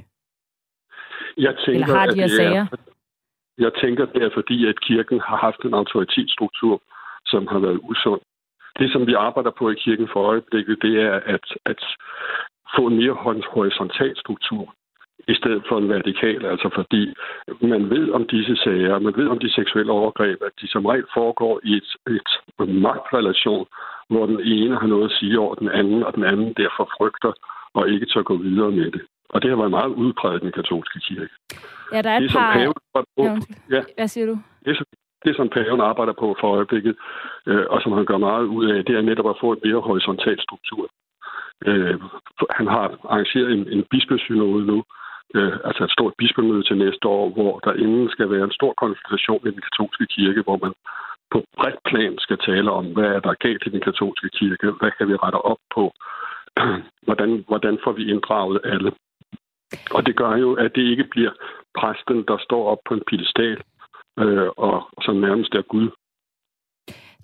Jeg 1.37 1.55
tænker, 1.65 1.85
Eller 1.85 1.99
har 1.99 2.07
de 2.07 2.21
her 2.21 2.29
sager? 2.29 2.67
Er, 2.73 2.77
jeg 3.59 3.73
tænker, 3.83 4.05
det 4.07 4.23
er 4.23 4.31
fordi, 4.35 4.67
at 4.67 4.81
kirken 4.81 5.21
har 5.21 5.37
haft 5.37 5.61
en 5.65 5.75
autoritetsstruktur, 5.75 6.83
som 7.27 7.47
har 7.47 7.59
været 7.59 7.81
usund. 7.83 8.21
Det, 8.79 8.93
som 8.93 9.07
vi 9.07 9.15
arbejder 9.15 9.51
på 9.51 9.71
i 9.71 9.75
kirken 9.75 10.09
for 10.13 10.23
øjeblikket, 10.23 10.83
det 10.83 11.03
er 11.03 11.21
at, 11.35 11.47
at 11.67 11.85
få 12.77 12.87
en 12.87 12.97
mere 12.97 13.13
horisontal 13.55 14.17
struktur 14.17 14.75
i 15.29 15.35
stedet 15.35 15.63
for 15.69 15.79
en 15.79 15.89
vertikal, 15.89 16.47
altså 16.47 16.69
fordi 16.75 17.15
man 17.61 17.91
ved 17.91 18.11
om 18.11 18.27
disse 18.27 18.57
sager, 18.57 18.99
man 18.99 19.17
ved 19.17 19.29
om 19.29 19.39
de 19.39 19.53
seksuelle 19.53 19.93
overgreb, 19.93 20.43
at 20.43 20.53
de 20.61 20.69
som 20.69 20.87
regel 20.87 21.07
foregår 21.15 21.61
i 21.65 21.73
et, 21.77 21.89
et 22.17 22.31
magtrelation, 22.69 23.67
hvor 24.09 24.27
den 24.27 24.41
ene 24.41 24.77
har 24.81 24.87
noget 24.87 25.05
at 25.05 25.17
sige 25.19 25.39
over 25.39 25.55
den 25.55 25.69
anden, 25.69 26.03
og 26.03 26.15
den 26.15 26.25
anden 26.25 26.55
derfor 26.57 26.91
frygter 26.99 27.33
og 27.75 27.89
ikke 27.89 28.07
tør 28.07 28.23
gå 28.23 28.37
videre 28.37 28.71
med 28.71 28.91
det. 28.91 29.03
Og 29.33 29.43
det 29.43 29.51
har 29.51 29.57
været 29.57 29.71
meget 29.71 29.93
udpræget 30.03 30.41
i 30.41 30.45
den 30.45 30.53
katolske 30.53 30.99
kirke. 31.01 31.35
Ja, 31.93 32.03
der 32.03 32.11
er 32.11 32.17
et 32.17 32.23
det, 32.23 32.33
par... 32.33 32.53
Paven, 32.53 32.75
på, 32.95 33.23
ja. 33.71 33.83
Hvad 33.97 34.09
siger 34.09 34.27
du? 34.27 34.37
Det, 34.65 34.75
det, 35.25 35.37
som 35.37 35.49
paven 35.49 35.81
arbejder 35.81 36.13
på 36.13 36.37
for 36.41 36.49
øjeblikket, 36.57 36.95
øh, 37.47 37.67
og 37.71 37.83
som 37.83 37.93
han 37.93 38.05
gør 38.05 38.19
meget 38.19 38.45
ud 38.45 38.65
af, 38.71 38.85
det 38.85 38.97
er 38.97 39.01
netop 39.01 39.29
at 39.31 39.41
få 39.41 39.53
en 39.53 39.61
mere 39.65 39.81
horisontal 39.81 40.39
struktur. 40.41 40.89
Øh, 41.67 42.01
han 42.51 42.67
har 42.67 42.85
arrangeret 43.13 43.53
en, 43.53 43.69
en 43.69 43.85
bispesynode 43.91 44.67
nu, 44.67 44.85
øh, 45.35 45.57
altså 45.65 45.85
et 45.85 45.93
stort 45.97 46.15
bispemøde 46.19 46.63
til 46.63 46.79
næste 46.79 47.09
år, 47.09 47.31
hvor 47.37 47.59
der 47.59 47.73
inden 47.73 48.09
skal 48.11 48.31
være 48.31 48.45
en 48.45 48.59
stor 48.59 48.73
konsultation 48.83 49.47
i 49.49 49.51
den 49.51 49.63
katolske 49.69 50.07
kirke, 50.07 50.43
hvor 50.43 50.59
man 50.65 50.73
på 51.33 51.39
bredt 51.57 51.81
plan 51.91 52.15
skal 52.19 52.39
tale 52.39 52.71
om, 52.71 52.87
hvad 52.95 53.09
er 53.17 53.21
der 53.21 53.43
galt 53.45 53.63
i 53.67 53.71
den 53.71 53.81
katolske 53.81 54.29
kirke, 54.39 54.67
hvad 54.81 54.91
kan 54.99 55.09
vi 55.09 55.15
rette 55.25 55.41
op 55.53 55.63
på, 55.75 55.85
hvordan, 57.07 57.45
hvordan 57.49 57.79
får 57.85 57.93
vi 57.93 58.11
inddraget 58.13 58.61
alle. 58.65 58.93
Og 59.91 60.07
det 60.07 60.17
gør 60.17 60.37
jo, 60.37 60.55
at 60.55 60.71
det 60.75 60.83
ikke 60.83 61.05
bliver 61.05 61.31
præsten, 61.79 62.25
der 62.29 62.39
står 62.41 62.69
op 62.73 62.79
på 62.89 62.95
en 62.95 63.03
pedestal 63.11 63.59
øh, 64.19 64.49
og 64.57 64.83
som 65.03 65.17
nærmest 65.17 65.55
er 65.55 65.63
Gud. 65.63 65.91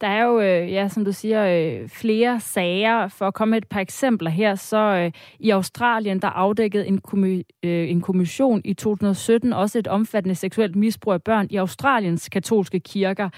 Der 0.01 0.07
er 0.07 0.25
jo, 0.25 0.41
øh, 0.41 0.73
ja, 0.73 0.89
som 0.89 1.05
du 1.05 1.13
siger, 1.13 1.47
øh, 1.47 1.89
flere 1.89 2.41
sager. 2.41 3.09
For 3.09 3.27
at 3.27 3.35
komme 3.35 3.51
med 3.51 3.59
et 3.59 3.69
par 3.69 3.81
eksempler 3.81 4.31
her, 4.31 4.55
så 4.55 4.79
øh, 4.79 5.13
i 5.39 5.51
Australien, 5.51 6.23
der 6.23 6.29
afdækkede 6.29 6.87
en, 6.87 7.01
kommi- 7.09 7.43
øh, 7.63 7.91
en 7.91 8.01
kommission 8.01 8.63
i 8.65 8.75
2017 8.75 9.53
også 9.53 9.79
et 9.79 9.87
omfattende 9.87 10.35
seksuelt 10.35 10.77
misbrug 10.77 11.13
af 11.13 11.23
børn 11.23 11.47
i 11.51 11.57
Australiens 11.57 12.29
katolske 12.29 12.81
kirker. 12.81 13.29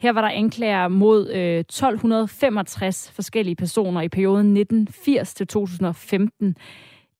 Her 0.00 0.12
var 0.12 0.20
der 0.20 0.28
anklager 0.28 0.88
mod 0.88 1.30
øh, 1.30 1.58
1265 1.58 3.12
forskellige 3.14 3.56
personer 3.56 4.00
i 4.00 4.08
perioden 4.08 4.56
1980 4.56 5.34
til 5.34 5.46
2015. 5.46 6.56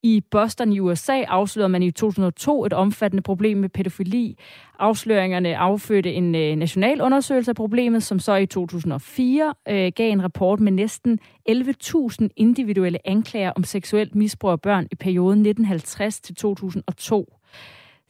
I 0.04 0.20
Boston 0.30 0.72
i 0.72 0.80
USA 0.80 1.22
afslørede 1.22 1.68
man 1.68 1.82
i 1.82 1.90
2002 1.90 2.64
et 2.64 2.72
omfattende 2.72 3.22
problem 3.22 3.58
med 3.58 3.68
pædofili. 3.68 4.38
Afsløringerne 4.78 5.56
affødte 5.56 6.12
en 6.12 6.34
øh, 6.34 6.56
national 6.56 7.00
undersøgelse 7.00 7.50
af 7.50 7.54
problemet, 7.54 8.02
som 8.02 8.18
så 8.18 8.34
i 8.34 8.46
2004 8.46 9.54
øh, 9.68 9.92
gav 9.96 10.10
en 10.10 10.22
rapport 10.22 10.60
med 10.60 10.72
næsten 10.72 11.18
11.000 11.50 12.28
individuelle 12.36 13.08
anklager 13.08 13.52
om 13.56 13.64
seksuelt 13.64 14.14
misbrug 14.14 14.50
af 14.50 14.60
børn 14.60 14.86
i 14.92 14.94
perioden 14.94 15.38
1950 15.38 16.20
til 16.20 16.34
2002. 16.34 17.34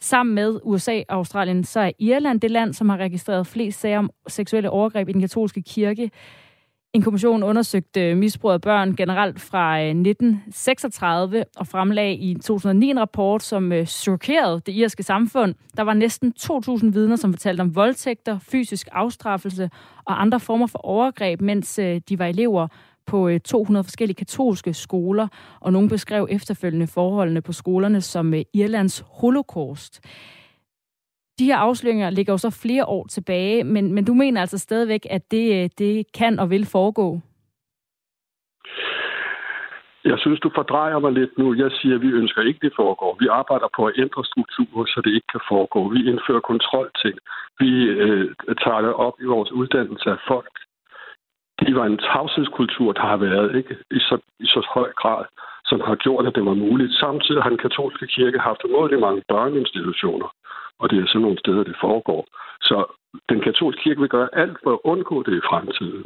Sammen 0.00 0.34
med 0.34 0.60
USA 0.62 1.02
og 1.08 1.16
Australien, 1.16 1.64
så 1.64 1.80
er 1.80 1.90
Irland 1.98 2.40
det 2.40 2.50
land, 2.50 2.74
som 2.74 2.88
har 2.88 2.96
registreret 2.96 3.46
flest 3.46 3.80
sager 3.80 3.98
om 3.98 4.10
seksuelle 4.28 4.70
overgreb 4.70 5.08
i 5.08 5.12
den 5.12 5.20
katolske 5.20 5.62
kirke. 5.62 6.10
En 6.94 7.02
kommission 7.02 7.42
undersøgte 7.42 8.10
øh, 8.10 8.16
misbrug 8.16 8.50
af 8.50 8.60
børn 8.60 8.96
generelt 8.96 9.40
fra 9.40 9.80
øh, 9.80 9.88
1936 9.88 11.44
og 11.56 11.66
fremlagde 11.66 12.14
i 12.14 12.34
2009 12.34 12.90
en 12.90 13.00
rapport, 13.00 13.42
som 13.42 13.72
øh, 13.72 13.86
chokerede 13.86 14.60
det 14.66 14.72
irske 14.72 15.02
samfund. 15.02 15.54
Der 15.76 15.82
var 15.82 15.94
næsten 15.94 16.34
2.000 16.40 16.90
vidner, 16.90 17.16
som 17.16 17.32
fortalte 17.32 17.60
om 17.60 17.76
voldtægter, 17.76 18.38
fysisk 18.38 18.88
afstraffelse 18.92 19.70
og 20.04 20.20
andre 20.20 20.40
former 20.40 20.66
for 20.66 20.78
overgreb, 20.78 21.40
mens 21.40 21.74
de 22.08 22.18
var 22.18 22.26
elever 22.26 22.68
på 23.06 23.30
200 23.44 23.84
forskellige 23.84 24.16
katolske 24.16 24.74
skoler, 24.74 25.28
og 25.60 25.72
nogle 25.72 25.88
beskrev 25.88 26.26
efterfølgende 26.30 26.86
forholdene 26.86 27.40
på 27.40 27.52
skolerne 27.52 28.00
som 28.00 28.34
Irlands 28.52 29.04
holocaust. 29.06 30.00
De 31.38 31.44
her 31.44 31.56
afsløringer 31.56 32.10
ligger 32.10 32.32
jo 32.32 32.38
så 32.38 32.60
flere 32.62 32.84
år 32.84 33.06
tilbage, 33.06 33.64
men, 33.64 33.92
men 33.94 34.04
du 34.04 34.14
mener 34.14 34.40
altså 34.40 34.58
stadigvæk, 34.58 35.06
at 35.10 35.30
det, 35.30 35.64
øh, 35.64 35.70
det 35.78 36.12
kan 36.14 36.38
og 36.38 36.50
vil 36.50 36.66
foregå? 36.66 37.20
Jeg 40.04 40.18
synes, 40.18 40.40
du 40.40 40.50
fordrejer 40.54 40.98
mig 40.98 41.12
lidt 41.12 41.38
nu. 41.38 41.54
Jeg 41.54 41.70
siger, 41.72 41.94
at 41.94 42.02
vi 42.02 42.10
ønsker 42.20 42.42
ikke, 42.42 42.60
det 42.66 42.72
foregår. 42.76 43.16
Vi 43.20 43.26
arbejder 43.40 43.68
på 43.76 43.86
at 43.86 43.94
ændre 43.98 44.24
strukturer, 44.24 44.84
så 44.86 45.00
det 45.04 45.12
ikke 45.14 45.30
kan 45.34 45.40
foregå. 45.48 45.80
Vi 45.94 46.00
indfører 46.10 46.40
kontrolting. 46.52 47.16
Vi 47.60 47.70
øh, 48.04 48.34
tager 48.64 48.80
det 48.80 48.94
op 49.06 49.16
i 49.20 49.24
vores 49.34 49.52
uddannelse 49.52 50.10
af 50.10 50.20
folk. 50.28 50.54
Det 51.60 51.74
var 51.78 51.86
en 51.86 51.98
tavshedskultur, 51.98 52.92
der 52.92 53.00
har 53.12 53.16
været 53.16 53.56
ikke? 53.56 53.76
I, 53.90 53.98
så, 54.08 54.16
i 54.40 54.46
så 54.46 54.60
høj 54.74 54.92
grad, 54.92 55.24
som 55.64 55.80
har 55.80 55.94
gjort, 55.94 56.26
at 56.26 56.34
det 56.34 56.44
var 56.44 56.54
muligt. 56.54 56.92
Samtidig 56.92 57.42
har 57.42 57.50
den 57.50 57.64
katolske 57.66 58.06
kirke 58.06 58.38
haft 58.38 58.64
umådelig 58.64 59.00
mange 59.00 59.22
børneinstitutioner, 59.28 60.28
og 60.80 60.90
det 60.90 60.98
er 60.98 61.06
sådan 61.06 61.22
nogle 61.22 61.38
steder, 61.38 61.64
det 61.64 61.76
foregår. 61.80 62.26
Så 62.60 62.76
den 63.28 63.40
katolske 63.40 63.82
kirke 63.82 64.00
vil 64.00 64.08
gøre 64.08 64.28
alt 64.32 64.58
for 64.62 64.72
at 64.72 64.78
undgå 64.84 65.22
det 65.22 65.34
i 65.36 65.46
fremtiden. 65.50 66.04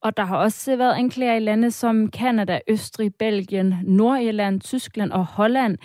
Og 0.00 0.16
der 0.16 0.24
har 0.24 0.36
også 0.36 0.76
været 0.76 0.94
anklager 0.94 1.34
i 1.34 1.40
lande 1.40 1.70
som 1.70 2.10
Kanada, 2.10 2.60
Østrig, 2.68 3.14
Belgien, 3.18 3.74
Nordirland, 3.84 4.60
Tyskland 4.60 5.12
og 5.12 5.24
Holland. 5.26 5.78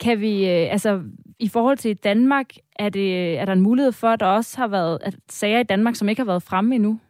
Kan 0.00 0.20
vi, 0.20 0.50
øh, 0.50 0.72
altså 0.72 1.02
i 1.38 1.48
forhold 1.48 1.76
til 1.76 1.96
Danmark, 1.96 2.46
er, 2.76 2.88
det, 2.88 3.38
er 3.38 3.44
der 3.44 3.52
en 3.52 3.60
mulighed 3.60 3.92
for, 3.92 4.08
at 4.08 4.20
der 4.20 4.26
også 4.26 4.58
har 4.58 4.68
været 4.68 4.98
at 5.02 5.16
sager 5.28 5.60
i 5.60 5.62
Danmark, 5.62 5.94
som 5.94 6.08
ikke 6.08 6.20
har 6.20 6.26
været 6.26 6.42
fremme 6.42 6.74
endnu? 6.74 7.00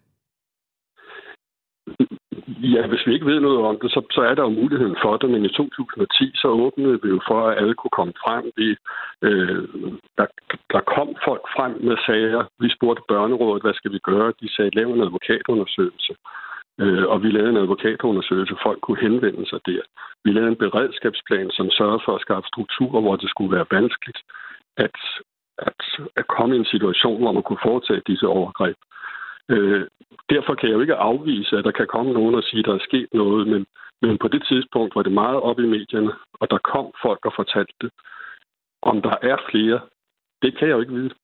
Ja, 2.73 2.87
hvis 2.87 3.07
vi 3.07 3.15
ikke 3.15 3.27
ved 3.27 3.41
noget 3.41 3.61
om 3.71 3.79
det, 3.83 3.91
så, 3.91 4.01
så 4.11 4.21
er 4.21 4.35
der 4.35 4.43
jo 4.43 4.59
muligheden 4.61 4.97
for 5.03 5.17
det, 5.17 5.31
men 5.31 5.45
i 5.45 5.49
2010 5.49 6.33
så 6.35 6.49
åbnede 6.49 6.99
vi 7.03 7.09
jo 7.09 7.21
for, 7.29 7.49
at 7.49 7.59
alle 7.59 7.75
kunne 7.75 7.97
komme 7.99 8.15
frem. 8.25 8.45
Vi, 8.57 8.69
øh, 9.27 9.63
der, 10.19 10.27
der 10.73 10.81
kom 10.95 11.09
folk 11.25 11.45
frem 11.57 11.73
med 11.89 11.97
sager. 12.07 12.43
Vi 12.61 12.69
spurgte 12.77 13.03
børnerådet, 13.09 13.63
hvad 13.63 13.75
skal 13.75 13.93
vi 13.93 13.99
gøre? 13.99 14.33
De 14.41 14.55
sagde, 14.55 14.77
lav 14.79 14.89
en 14.91 15.07
advokatundersøgelse. 15.07 16.15
Øh, 16.81 17.07
og 17.13 17.23
vi 17.23 17.31
lavede 17.31 17.51
en 17.51 17.65
advokatundersøgelse, 17.65 18.55
folk 18.63 18.81
kunne 18.81 19.05
henvende 19.07 19.47
sig 19.49 19.61
der. 19.67 19.83
Vi 20.25 20.31
lavede 20.33 20.51
en 20.51 20.63
beredskabsplan, 20.65 21.51
som 21.51 21.71
sørgede 21.71 22.03
for 22.05 22.15
at 22.15 22.25
skabe 22.27 22.47
strukturer, 22.53 23.01
hvor 23.01 23.17
det 23.17 23.31
skulle 23.31 23.57
være 23.57 23.67
vanskeligt 23.71 24.21
at, 24.77 24.97
at, 25.59 25.81
at 26.17 26.27
komme 26.27 26.55
i 26.55 26.59
en 26.59 26.73
situation, 26.75 27.23
hvor 27.23 27.33
man 27.33 27.43
kunne 27.43 27.67
foretage 27.69 28.03
disse 28.07 28.27
overgreb. 28.27 28.77
Øh, 28.77 28.95
derfor 30.31 30.55
kan 30.55 30.69
jeg 30.69 30.75
jo 30.75 30.81
ikke 30.81 30.95
afvise, 30.95 31.57
at 31.57 31.65
der 31.65 31.71
kan 31.71 31.87
komme 31.87 32.13
nogen 32.13 32.35
og 32.35 32.43
sige, 32.43 32.59
at 32.59 32.65
der 32.65 32.75
er 32.75 32.87
sket 32.89 33.09
noget, 33.13 33.49
men, 33.49 33.67
men 34.03 34.19
på 34.19 34.29
det 34.29 34.43
tidspunkt 34.49 34.95
var 34.95 35.03
det 35.03 35.13
meget 35.13 35.41
op 35.41 35.59
i 35.59 35.67
medierne, 35.67 36.13
og 36.33 36.51
der 36.51 36.59
kom 36.59 36.93
folk 37.03 37.27
og 37.27 37.33
fortalte 37.37 37.75
det. 37.81 37.91
Om 38.83 39.03
der 39.03 39.17
er 39.23 39.37
flere, 39.51 39.81
det 40.43 40.59
kan 40.59 40.69
jeg 40.69 40.75
jo 40.75 40.81
ikke 40.81 40.93
vide. 40.93 41.15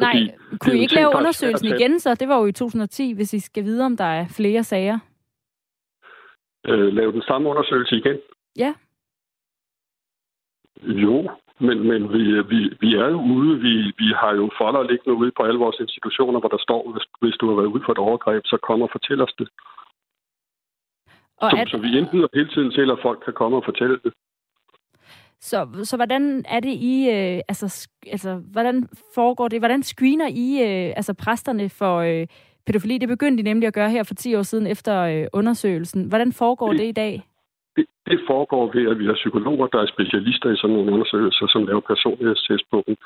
Nej, 0.00 0.14
kunne 0.60 0.78
I 0.78 0.80
ikke 0.80 0.94
lave 0.94 1.16
undersøgelsen 1.16 1.68
igen 1.68 2.00
så? 2.00 2.14
Det 2.14 2.28
var 2.28 2.38
jo 2.38 2.46
i 2.46 2.52
2010, 2.52 3.12
hvis 3.12 3.34
I 3.34 3.38
skal 3.38 3.64
vide, 3.64 3.86
om 3.86 3.96
der 3.96 4.04
er 4.04 4.26
flere 4.36 4.62
sager. 4.62 4.98
Øh, 6.66 6.92
lave 6.92 7.12
den 7.12 7.22
samme 7.22 7.48
undersøgelse 7.48 7.96
igen? 7.96 8.18
Ja. 8.56 8.74
Jo, 10.82 11.30
men, 11.66 11.78
men 11.90 12.12
vi, 12.12 12.22
vi, 12.52 12.60
vi 12.80 12.90
er 12.94 13.08
jo 13.14 13.20
ude. 13.36 13.60
Vi, 13.66 13.74
vi 14.02 14.08
har 14.20 14.32
jo 14.40 14.50
folder 14.58 14.82
liggende 14.90 15.14
ude 15.20 15.32
på 15.36 15.42
alle 15.42 15.58
vores 15.58 15.78
institutioner, 15.80 16.40
hvor 16.40 16.48
der 16.48 16.62
står, 16.66 16.92
hvis, 16.92 17.06
hvis 17.20 17.36
du 17.40 17.48
har 17.48 17.56
været 17.56 17.72
ude 17.74 17.82
for 17.86 17.92
et 17.92 17.98
overgreb, 17.98 18.42
så 18.46 18.56
kom 18.68 18.82
og 18.82 18.90
fortæl 18.92 19.22
os 19.22 19.34
det. 19.38 19.48
Og 21.36 21.50
så, 21.50 21.56
at... 21.56 21.68
så 21.68 21.78
vi 21.78 21.98
indbyder 21.98 22.28
hele 22.34 22.48
tiden 22.54 22.70
til, 22.70 22.90
at 22.90 22.98
folk 23.02 23.20
kan 23.24 23.34
komme 23.40 23.56
og 23.56 23.64
fortælle 23.64 23.98
det. 24.04 24.12
Så, 25.40 25.68
så 25.84 25.96
hvordan 25.96 26.44
er 26.48 26.60
det 26.60 26.74
I, 26.92 27.08
øh, 27.10 27.40
altså, 27.48 27.88
altså, 28.06 28.34
hvordan 28.52 28.88
foregår 29.14 29.48
det? 29.48 29.60
Hvordan 29.60 29.82
screener 29.82 30.28
I, 30.28 30.48
øh, 30.62 30.92
altså 30.96 31.14
præsterne 31.14 31.68
for 31.68 31.96
øh, 31.96 32.26
pædofili? 32.66 32.98
Det 32.98 33.08
begyndte 33.08 33.42
de 33.42 33.48
nemlig 33.48 33.66
at 33.66 33.74
gøre 33.74 33.90
her 33.90 34.02
for 34.02 34.14
10 34.14 34.34
år 34.34 34.42
siden 34.42 34.66
efter 34.66 35.00
øh, 35.00 35.26
undersøgelsen. 35.32 36.04
Hvordan 36.08 36.32
foregår 36.32 36.70
det, 36.70 36.78
det 36.78 36.86
i 36.86 36.92
dag? 36.92 37.22
Det, 37.76 37.84
det 38.10 38.20
foregår 38.30 38.72
ved, 38.74 38.90
at 38.90 38.98
vi 38.98 39.06
har 39.06 39.14
psykologer, 39.22 39.66
der 39.66 39.80
er 39.80 39.86
specialister 39.94 40.50
i 40.50 40.56
sådan 40.56 40.76
nogle 40.76 40.92
undersøgelser, 40.92 41.46
som 41.48 41.66
laver 41.66 41.80
personlighedstest 41.80 42.64
på 42.70 42.78
dem, 42.86 42.96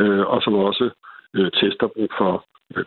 øh, 0.00 0.24
og 0.32 0.42
som 0.42 0.54
også 0.54 0.90
øh, 1.36 1.50
tester 1.60 1.88
dem 1.96 2.08
for 2.18 2.32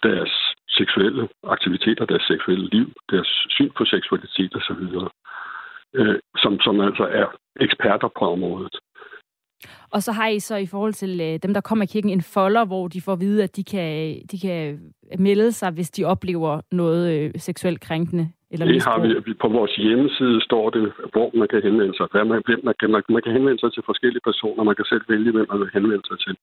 deres 0.03 0.33
seksuelle 0.69 1.29
aktiviteter, 1.43 2.05
deres 2.05 2.23
seksuelle 2.23 2.67
liv, 2.75 2.87
deres 3.11 3.31
syn 3.49 3.71
på 3.77 3.85
seksualitet 3.85 4.55
osv., 4.55 4.83
øh, 5.93 6.19
som, 6.37 6.59
som 6.59 6.81
altså 6.81 7.03
er 7.03 7.27
eksperter 7.65 8.09
på 8.19 8.31
området. 8.31 8.75
Og 9.91 10.03
så 10.03 10.11
har 10.11 10.27
I 10.27 10.39
så 10.39 10.55
i 10.55 10.65
forhold 10.65 10.93
til 10.93 11.21
øh, 11.21 11.39
dem, 11.43 11.53
der 11.53 11.61
kommer 11.61 11.83
i 11.83 11.91
kirken, 11.91 12.09
en 12.09 12.21
folder, 12.21 12.65
hvor 12.65 12.87
de 12.87 13.01
får 13.01 13.13
at 13.13 13.19
vide, 13.19 13.43
at 13.43 13.55
de 13.55 13.63
kan, 13.63 14.21
de 14.31 14.39
kan 14.39 14.79
melde 15.19 15.51
sig, 15.51 15.71
hvis 15.71 15.89
de 15.89 16.05
oplever 16.05 16.61
noget 16.71 17.13
øh, 17.13 17.31
seksuelt 17.37 17.81
krænkende 17.81 18.31
eller 18.51 18.65
Det 18.65 18.83
har 18.83 18.97
vi. 18.99 19.33
På 19.33 19.47
vores 19.47 19.75
hjemmeside 19.75 20.41
står 20.41 20.69
det, 20.69 20.93
hvor 21.13 21.29
man 21.39 21.47
kan 21.47 21.61
henvende 21.67 21.95
sig. 21.97 22.07
Hvad 22.11 22.25
man, 22.25 22.41
man, 22.67 22.75
kan, 22.79 22.89
man, 22.91 23.03
man 23.09 23.21
kan 23.25 23.33
henvende 23.37 23.59
sig 23.59 23.73
til 23.73 23.83
forskellige 23.85 24.25
personer. 24.29 24.63
Man 24.63 24.75
kan 24.75 24.85
selv 24.85 25.03
vælge, 25.13 25.31
hvem 25.31 25.47
man 25.51 25.59
vil 25.59 25.69
henvende 25.73 26.05
sig 26.07 26.19
til. 26.25 26.33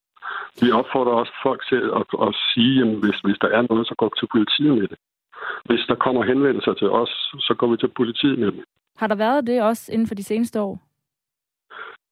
Vi 0.62 0.68
opfordrer 0.80 1.14
også 1.22 1.34
folk 1.46 1.60
til 1.70 1.82
at, 1.98 2.04
at 2.26 2.32
sige, 2.52 2.76
at 2.84 2.88
hvis, 3.02 3.18
hvis 3.26 3.38
der 3.44 3.50
er 3.56 3.62
noget, 3.70 3.86
så 3.86 3.94
går 3.98 4.08
vi 4.12 4.16
til 4.20 4.28
politiet 4.34 4.74
med 4.80 4.88
det. 4.92 4.98
Hvis 5.68 5.82
der 5.88 5.94
kommer 5.94 6.22
henvendelser 6.22 6.74
til 6.74 6.90
os, 6.90 7.12
så 7.46 7.54
går 7.58 7.68
vi 7.72 7.76
til 7.76 7.90
politiet 8.00 8.38
med 8.38 8.50
dem. 8.52 8.64
Har 8.96 9.06
der 9.06 9.14
været 9.14 9.46
det 9.46 9.62
også 9.62 9.92
inden 9.92 10.08
for 10.08 10.14
de 10.14 10.24
seneste 10.30 10.60
år? 10.60 10.74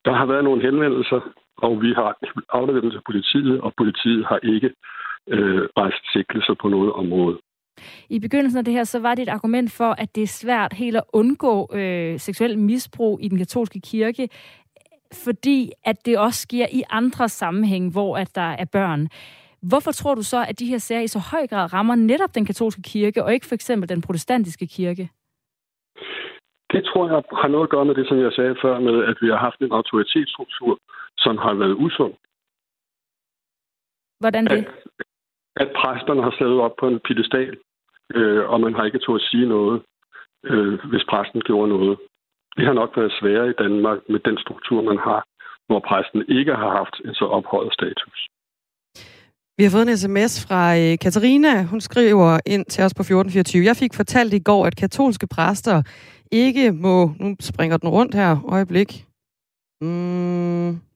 Der 0.05 0.13
har 0.13 0.25
været 0.25 0.43
nogle 0.43 0.61
henvendelser, 0.61 1.19
og 1.57 1.81
vi 1.81 1.93
har 1.93 2.17
afleveret 2.49 2.83
dem 2.83 2.91
til 2.91 3.01
politiet, 3.05 3.61
og 3.61 3.73
politiet 3.77 4.25
har 4.25 4.39
ikke 4.43 4.69
øh, 5.27 5.61
rejst 5.77 6.03
sigtelser 6.13 6.55
på 6.61 6.67
noget 6.67 6.91
område. 6.93 7.37
I 8.09 8.19
begyndelsen 8.19 8.57
af 8.57 8.65
det 8.65 8.73
her, 8.73 8.83
så 8.83 8.99
var 8.99 9.15
det 9.15 9.23
et 9.23 9.29
argument 9.29 9.71
for, 9.71 9.91
at 9.97 10.15
det 10.15 10.23
er 10.23 10.27
svært 10.27 10.73
helt 10.73 10.97
at 10.97 11.03
undgå 11.13 11.69
øh, 11.73 12.19
seksuel 12.19 12.59
misbrug 12.59 13.19
i 13.21 13.27
den 13.27 13.37
katolske 13.37 13.79
kirke, 13.79 14.29
fordi 15.23 15.71
at 15.85 16.05
det 16.05 16.17
også 16.17 16.41
sker 16.41 16.65
i 16.71 16.83
andre 16.89 17.29
sammenhæng, 17.29 17.91
hvor 17.91 18.17
at 18.17 18.35
der 18.35 18.51
er 18.51 18.65
børn. 18.65 19.07
Hvorfor 19.61 19.91
tror 19.91 20.15
du 20.15 20.23
så, 20.23 20.45
at 20.49 20.59
de 20.59 20.65
her 20.65 20.77
sager 20.77 21.01
i 21.01 21.07
så 21.07 21.19
høj 21.19 21.47
grad 21.47 21.73
rammer 21.73 21.95
netop 21.95 22.35
den 22.35 22.45
katolske 22.45 22.81
kirke, 22.81 23.23
og 23.23 23.33
ikke 23.33 23.45
for 23.45 23.55
eksempel 23.55 23.89
den 23.89 24.01
protestantiske 24.01 24.67
kirke? 24.67 25.09
Det 26.73 26.85
tror 26.85 27.07
jeg 27.07 27.23
har 27.41 27.47
noget 27.47 27.63
at 27.63 27.69
gøre 27.69 27.85
med 27.85 27.95
det, 27.95 28.07
som 28.07 28.17
jeg 28.19 28.31
sagde 28.31 28.55
før, 28.61 28.79
med 28.79 29.03
at 29.03 29.17
vi 29.21 29.27
har 29.27 29.37
haft 29.37 29.59
en 29.61 29.71
autoritetsstruktur, 29.71 30.79
som 31.17 31.37
har 31.37 31.53
været 31.53 31.75
usund. 31.85 32.13
Hvordan 34.19 34.45
det? 34.45 34.57
At, 34.57 34.67
at 35.55 35.69
præsterne 35.75 36.23
har 36.23 36.35
siddet 36.37 36.59
op 36.59 36.75
på 36.79 36.87
en 36.87 36.99
pedestal, 37.07 37.57
øh, 38.15 38.49
og 38.51 38.61
man 38.61 38.73
har 38.73 38.83
ikke 38.85 38.99
tog 39.05 39.15
at 39.15 39.27
sige 39.31 39.47
noget, 39.47 39.81
øh, 40.45 40.79
hvis 40.89 41.05
præsten 41.09 41.41
gjorde 41.41 41.69
noget. 41.69 41.97
Det 42.57 42.65
har 42.65 42.73
nok 42.73 42.91
været 42.97 43.17
sværere 43.19 43.49
i 43.49 43.59
Danmark 43.63 43.99
med 44.09 44.19
den 44.19 44.37
struktur, 44.37 44.81
man 44.81 44.97
har, 44.97 45.21
hvor 45.67 45.79
præsten 45.89 46.23
ikke 46.27 46.55
har 46.55 46.71
haft 46.79 46.95
en 47.05 47.13
så 47.13 47.25
ophøjet 47.25 47.73
status. 47.73 48.19
Vi 49.57 49.63
har 49.63 49.71
fået 49.71 49.89
en 49.89 49.97
sms 49.97 50.33
fra 50.47 50.61
øh, 50.81 50.97
Katarina. 51.03 51.63
Hun 51.63 51.81
skriver 51.81 52.39
ind 52.45 52.65
til 52.65 52.83
os 52.83 52.93
på 52.93 53.01
1424. 53.01 53.65
Jeg 53.65 53.75
fik 53.75 53.93
fortalt 53.93 54.33
i 54.33 54.39
går, 54.39 54.65
at 54.65 54.75
katolske 54.75 55.27
præster 55.27 55.81
ikke 56.31 56.71
må... 56.71 57.11
Nu 57.19 57.35
springer 57.39 57.77
den 57.77 57.89
rundt 57.89 58.15
her. 58.15 58.31
Øjeblik. 58.47 59.05
Mm. 59.81 60.86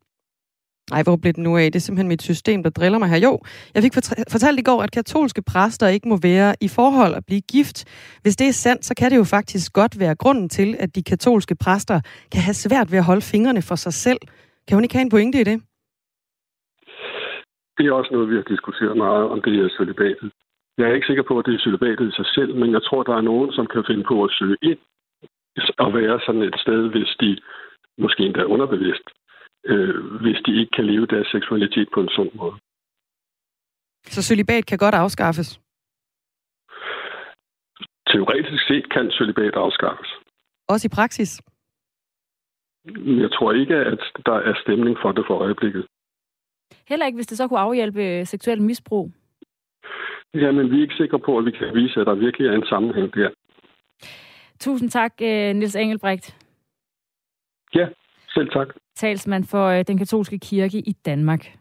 Ej, 0.92 1.04
hvor 1.04 1.16
blev 1.22 1.34
det 1.34 1.44
nu 1.44 1.58
af? 1.58 1.66
Det 1.72 1.80
er 1.80 1.86
simpelthen 1.88 2.08
mit 2.08 2.22
system, 2.22 2.64
der 2.64 2.70
driller 2.70 3.00
mig 3.00 3.10
her. 3.10 3.20
Jo, 3.28 3.40
jeg 3.76 3.84
fik 3.84 3.94
fortalt 4.32 4.60
i 4.60 4.64
går, 4.70 4.84
at 4.84 4.92
katolske 4.92 5.42
præster 5.52 5.88
ikke 5.88 6.10
må 6.10 6.18
være 6.24 6.56
i 6.62 6.68
forhold 6.68 7.14
at 7.16 7.26
blive 7.26 7.42
gift. 7.42 7.78
Hvis 8.22 8.36
det 8.36 8.48
er 8.48 8.52
sandt, 8.66 8.86
så 8.86 8.94
kan 9.00 9.12
det 9.12 9.18
jo 9.18 9.24
faktisk 9.24 9.74
godt 9.74 10.00
være 10.00 10.16
grunden 10.16 10.50
til, 10.50 10.76
at 10.80 10.96
de 10.96 11.04
katolske 11.04 11.56
præster 11.56 12.02
kan 12.32 12.42
have 12.42 12.54
svært 12.54 12.92
ved 12.92 12.98
at 12.98 13.04
holde 13.04 13.22
fingrene 13.22 13.62
for 13.62 13.76
sig 13.76 13.94
selv. 13.94 14.20
Kan 14.68 14.76
hun 14.76 14.84
ikke 14.84 14.96
have 14.96 15.08
en 15.08 15.16
pointe 15.16 15.42
i 15.42 15.44
det? 15.44 15.58
Det 17.78 17.86
er 17.88 17.94
også 17.94 18.12
noget, 18.14 18.30
vi 18.30 18.36
har 18.36 18.48
diskuteret 18.54 18.98
meget 18.98 19.26
om 19.34 19.42
det 19.42 19.54
her 19.54 19.70
celibatet. 19.78 20.32
Jeg 20.78 20.86
er 20.90 20.94
ikke 20.94 21.08
sikker 21.08 21.24
på, 21.24 21.40
at 21.40 21.46
det 21.46 21.54
er 21.56 21.64
celibatet 21.66 22.08
i 22.08 22.16
sig 22.20 22.28
selv, 22.36 22.56
men 22.56 22.72
jeg 22.72 22.84
tror, 22.84 23.04
der 23.04 23.16
er 23.16 23.22
nogen, 23.32 23.52
som 23.52 23.66
kan 23.74 23.84
finde 23.88 24.04
på 24.04 24.24
at 24.24 24.32
søge 24.40 24.58
ind 24.62 24.78
og 25.78 25.94
være 25.94 26.20
sådan 26.26 26.42
et 26.42 26.56
sted, 26.64 26.82
hvis 26.94 27.12
de 27.22 27.38
måske 27.98 28.24
endda 28.24 28.44
underbevidst, 28.44 29.06
øh, 29.66 29.96
hvis 30.22 30.38
de 30.46 30.60
ikke 30.60 30.72
kan 30.76 30.86
leve 30.86 31.06
deres 31.06 31.28
seksualitet 31.28 31.88
på 31.94 32.02
en 32.02 32.10
sund 32.10 32.30
måde. 32.34 32.56
Så 34.04 34.22
celibat 34.22 34.66
kan 34.66 34.78
godt 34.78 34.96
afskaffes? 34.96 35.60
Teoretisk 38.08 38.68
set 38.68 38.94
kan 38.94 39.12
celibat 39.12 39.56
afskaffes. 39.56 40.10
Også 40.68 40.88
i 40.88 40.96
praksis? 40.96 41.42
Jeg 43.24 43.32
tror 43.32 43.54
ikke, 43.54 43.76
at 43.76 44.02
der 44.26 44.38
er 44.50 44.54
stemning 44.64 44.98
for 45.02 45.12
det 45.12 45.24
for 45.28 45.38
øjeblikket. 45.38 45.86
Heller 46.88 47.06
ikke, 47.06 47.16
hvis 47.16 47.28
det 47.28 47.38
så 47.38 47.48
kunne 47.48 47.60
afhjælpe 47.60 48.26
seksuel 48.26 48.62
misbrug? 48.62 49.12
Jamen, 50.34 50.72
vi 50.72 50.78
er 50.78 50.82
ikke 50.82 50.96
sikre 50.96 51.20
på, 51.20 51.38
at 51.38 51.46
vi 51.46 51.52
kan 51.52 51.76
vise, 51.76 52.00
at 52.00 52.08
der 52.08 52.16
virkelig 52.16 52.48
er 52.48 52.54
en 52.54 52.66
sammenhæng 52.66 53.14
der. 53.14 53.30
Tusind 54.60 54.90
tak, 54.90 55.14
øh, 55.22 55.54
Nils 55.56 55.76
Engelbrecht. 55.76 56.38
Ja, 57.76 57.88
selv 58.30 58.50
tak. 58.50 58.68
Talsmand 59.02 59.46
for 59.46 59.68
øh, 59.68 59.84
den 59.88 59.98
katolske 59.98 60.40
kirke 60.40 60.78
i 60.78 60.96
Danmark. 61.06 61.52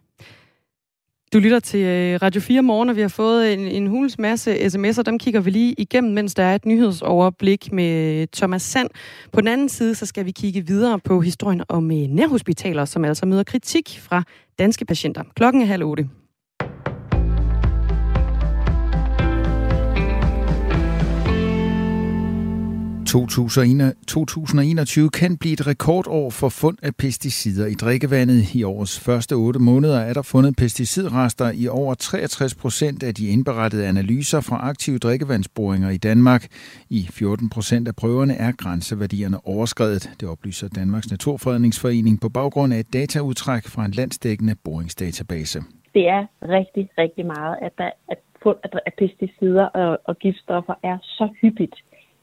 Du 1.33 1.39
lytter 1.39 1.61
til 1.61 1.81
øh, 1.81 2.19
Radio 2.23 2.41
4 2.41 2.63
morgen, 2.63 2.89
og 2.89 2.97
vi 2.97 3.01
har 3.01 3.09
fået 3.09 3.53
en, 3.53 3.61
en 3.61 3.87
hulens 3.87 4.19
masse 4.19 4.55
sms'er. 4.55 5.03
Dem 5.03 5.19
kigger 5.19 5.41
vi 5.41 5.51
lige 5.51 5.75
igennem, 5.79 6.13
mens 6.13 6.35
der 6.35 6.43
er 6.43 6.55
et 6.55 6.67
nyhedsoverblik 6.67 7.73
med 7.73 8.21
øh, 8.21 8.27
Thomas 8.33 8.63
Sand. 8.63 8.91
På 9.33 9.41
den 9.41 9.49
anden 9.49 9.69
side, 9.69 9.95
så 9.95 10.07
skal 10.07 10.27
vi 10.27 10.31
kigge 10.31 10.67
videre 10.67 10.99
på 10.99 11.21
historien 11.21 11.63
om 11.69 11.85
nærhospitaler, 11.85 12.85
som 12.85 13.05
altså 13.05 13.27
møder 13.27 13.43
kritik 13.43 13.99
fra 14.01 14.23
danske 14.59 14.85
patienter. 14.85 15.23
Klokken 15.37 15.63
er 15.63 15.67
halv 15.67 15.85
otte. 15.85 16.09
2021 23.11 25.11
kan 25.11 25.37
blive 25.37 25.53
et 25.53 25.67
rekordår 25.67 26.31
for 26.31 26.49
fund 26.49 26.79
af 26.83 26.97
pesticider 26.99 27.67
i 27.67 27.75
drikkevandet. 27.75 28.55
I 28.55 28.65
årets 28.65 29.01
første 29.07 29.35
otte 29.35 29.61
måneder 29.61 30.01
er 30.01 30.13
der 30.13 30.23
fundet 30.23 30.57
pesticidrester 30.57 31.51
i 31.63 31.69
over 31.69 31.95
63 31.95 32.55
procent 32.55 33.03
af 33.03 33.15
de 33.15 33.29
indberettede 33.29 33.87
analyser 33.87 34.41
fra 34.41 34.69
aktive 34.69 34.99
drikkevandsboringer 34.99 35.91
i 35.91 35.97
Danmark. 35.97 36.47
I 36.91 37.07
14 37.11 37.51
procent 37.51 37.89
af 37.89 37.97
prøverne 37.97 38.35
er 38.35 38.53
grænseværdierne 38.53 39.47
overskredet. 39.47 40.11
Det 40.21 40.29
oplyser 40.29 40.69
Danmarks 40.69 41.11
Naturfredningsforening 41.11 42.21
på 42.21 42.29
baggrund 42.29 42.75
af 42.75 42.79
et 42.79 42.93
dataudtræk 42.93 43.67
fra 43.67 43.85
en 43.85 43.91
landsdækkende 43.91 44.55
boringsdatabase. 44.65 45.59
Det 45.95 46.09
er 46.09 46.27
rigtig, 46.43 46.91
rigtig 46.99 47.27
meget, 47.27 47.57
at 47.63 47.73
der 47.79 47.91
at 48.09 48.19
fund 48.43 48.57
af 48.87 48.93
pesticider 48.99 49.65
og, 49.65 49.99
og 50.05 50.19
giftstoffer 50.19 50.75
er 50.83 50.99
så 51.03 51.29
hyppigt 51.41 51.75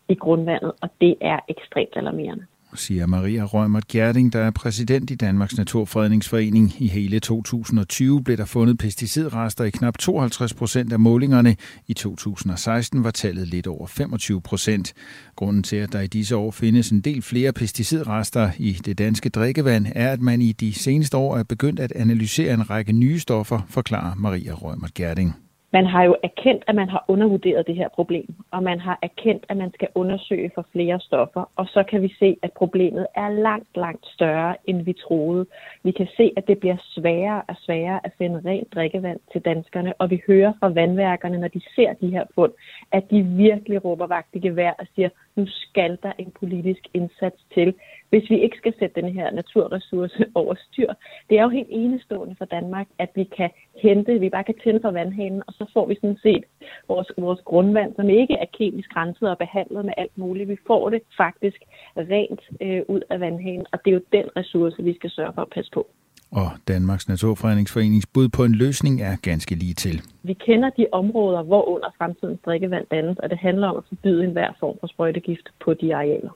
i 0.09 0.15
grundvandet, 0.15 0.71
og 0.81 0.89
det 1.01 1.15
er 1.21 1.39
ekstremt 1.49 1.93
alarmerende 1.95 2.45
siger 2.79 3.05
Maria 3.05 3.43
Rømert 3.43 3.87
Gjerding, 3.87 4.33
der 4.33 4.39
er 4.39 4.51
præsident 4.51 5.11
i 5.11 5.15
Danmarks 5.15 5.57
Naturfredningsforening. 5.57 6.81
I 6.81 6.87
hele 6.87 7.19
2020 7.19 8.23
blev 8.23 8.37
der 8.37 8.45
fundet 8.45 8.77
pesticidrester 8.77 9.63
i 9.63 9.69
knap 9.69 9.97
52 9.97 10.53
procent 10.53 10.93
af 10.93 10.99
målingerne. 10.99 11.55
I 11.87 11.93
2016 11.93 13.03
var 13.03 13.11
tallet 13.11 13.47
lidt 13.47 13.67
over 13.67 13.87
25 13.87 14.41
procent. 14.41 14.93
Grunden 15.35 15.63
til, 15.63 15.75
at 15.75 15.93
der 15.93 16.01
i 16.01 16.07
disse 16.07 16.35
år 16.35 16.51
findes 16.51 16.89
en 16.89 17.01
del 17.01 17.21
flere 17.21 17.53
pesticidrester 17.53 18.51
i 18.57 18.71
det 18.71 18.97
danske 18.97 19.29
drikkevand, 19.29 19.85
er, 19.95 20.11
at 20.11 20.21
man 20.21 20.41
i 20.41 20.51
de 20.51 20.73
seneste 20.73 21.17
år 21.17 21.37
er 21.37 21.43
begyndt 21.43 21.79
at 21.79 21.91
analysere 21.91 22.53
en 22.53 22.69
række 22.69 22.93
nye 22.93 23.19
stoffer, 23.19 23.59
forklarer 23.69 24.15
Maria 24.15 24.53
Rømert 24.53 24.93
Gjerding 24.93 25.46
man 25.73 25.85
har 25.85 26.03
jo 26.03 26.15
erkendt, 26.23 26.63
at 26.67 26.75
man 26.75 26.89
har 26.89 27.05
undervurderet 27.07 27.67
det 27.67 27.75
her 27.75 27.89
problem, 27.89 28.35
og 28.51 28.63
man 28.63 28.79
har 28.79 28.99
erkendt, 29.01 29.45
at 29.49 29.57
man 29.57 29.73
skal 29.73 29.87
undersøge 29.95 30.51
for 30.55 30.65
flere 30.71 30.99
stoffer, 30.99 31.49
og 31.55 31.67
så 31.67 31.83
kan 31.83 32.01
vi 32.01 32.15
se, 32.19 32.37
at 32.41 32.51
problemet 32.53 33.07
er 33.15 33.29
langt, 33.29 33.77
langt 33.77 34.07
større, 34.07 34.55
end 34.65 34.81
vi 34.81 34.93
troede. 34.93 35.45
Vi 35.83 35.91
kan 35.91 36.07
se, 36.17 36.31
at 36.37 36.47
det 36.47 36.59
bliver 36.59 36.77
sværere 36.79 37.41
og 37.47 37.55
sværere 37.59 37.99
at 38.03 38.11
finde 38.17 38.41
rent 38.45 38.73
drikkevand 38.75 39.19
til 39.31 39.41
danskerne, 39.41 39.93
og 39.99 40.09
vi 40.09 40.21
hører 40.27 40.53
fra 40.59 40.69
vandværkerne, 40.69 41.37
når 41.37 41.47
de 41.47 41.61
ser 41.75 41.93
de 41.93 42.09
her 42.09 42.25
fund, 42.35 42.51
at 42.91 43.03
de 43.11 43.23
virkelig 43.23 43.85
råber 43.85 44.07
vagt 44.07 44.29
i 44.33 44.39
gevær 44.39 44.71
og 44.79 44.87
siger, 44.95 45.09
nu 45.37 45.45
skal 45.47 45.97
der 46.03 46.11
en 46.17 46.31
politisk 46.39 46.87
indsats 46.93 47.41
til, 47.53 47.73
hvis 48.09 48.29
vi 48.29 48.41
ikke 48.41 48.57
skal 48.57 48.73
sætte 48.79 49.01
den 49.01 49.13
her 49.13 49.31
naturressource 49.31 50.25
over 50.39 50.55
styr. 50.55 50.93
Det 51.29 51.37
er 51.37 51.43
jo 51.43 51.49
helt 51.49 51.67
enestående 51.71 52.35
for 52.37 52.45
Danmark, 52.45 52.87
at 52.99 53.09
vi 53.15 53.23
kan 53.23 53.49
hente, 53.83 54.19
vi 54.19 54.29
bare 54.29 54.43
kan 54.43 54.59
tænde 54.63 54.79
for 54.81 54.91
vandhanen, 54.91 55.43
og 55.47 55.53
så 55.53 55.65
får 55.73 55.85
vi 55.85 55.95
sådan 55.95 56.19
set 56.21 56.43
vores, 56.87 57.11
vores 57.17 57.41
grundvand, 57.45 57.95
som 57.95 58.09
ikke 58.09 58.33
er 58.33 58.45
kemisk 58.57 58.95
renset 58.95 59.29
og 59.29 59.37
behandlet 59.37 59.85
med 59.85 59.93
alt 59.97 60.17
muligt. 60.17 60.49
Vi 60.49 60.57
får 60.67 60.89
det 60.89 61.01
faktisk 61.17 61.61
rent 61.97 62.41
øh, 62.61 62.81
ud 62.87 63.01
af 63.09 63.19
vandhanen, 63.19 63.65
og 63.71 63.79
det 63.85 63.91
er 63.91 63.95
jo 63.95 64.01
den 64.11 64.25
ressource, 64.37 64.83
vi 64.83 64.95
skal 64.95 65.09
sørge 65.09 65.33
for 65.33 65.41
at 65.41 65.49
passe 65.49 65.71
på. 65.71 65.87
Og 66.31 66.51
Danmarks 66.67 67.09
Naturfredningsforenings 67.09 68.05
bud 68.05 68.29
på 68.29 68.43
en 68.43 68.55
løsning 68.55 69.01
er 69.01 69.15
ganske 69.21 69.55
lige 69.55 69.73
til. 69.73 70.01
Vi 70.23 70.33
kender 70.33 70.69
de 70.69 70.85
områder, 70.91 71.43
hvor 71.43 71.69
under 71.75 71.87
fremtidens 71.97 72.39
drikkevand 72.45 72.85
dannes, 72.91 73.17
og 73.17 73.29
det 73.29 73.37
handler 73.37 73.67
om 73.67 73.77
at 73.77 73.83
forbyde 73.87 74.23
enhver 74.23 74.51
form 74.59 74.75
for 74.79 74.87
sprøjtegift 74.87 75.49
på 75.65 75.73
de 75.73 75.95
arealer. 75.95 76.31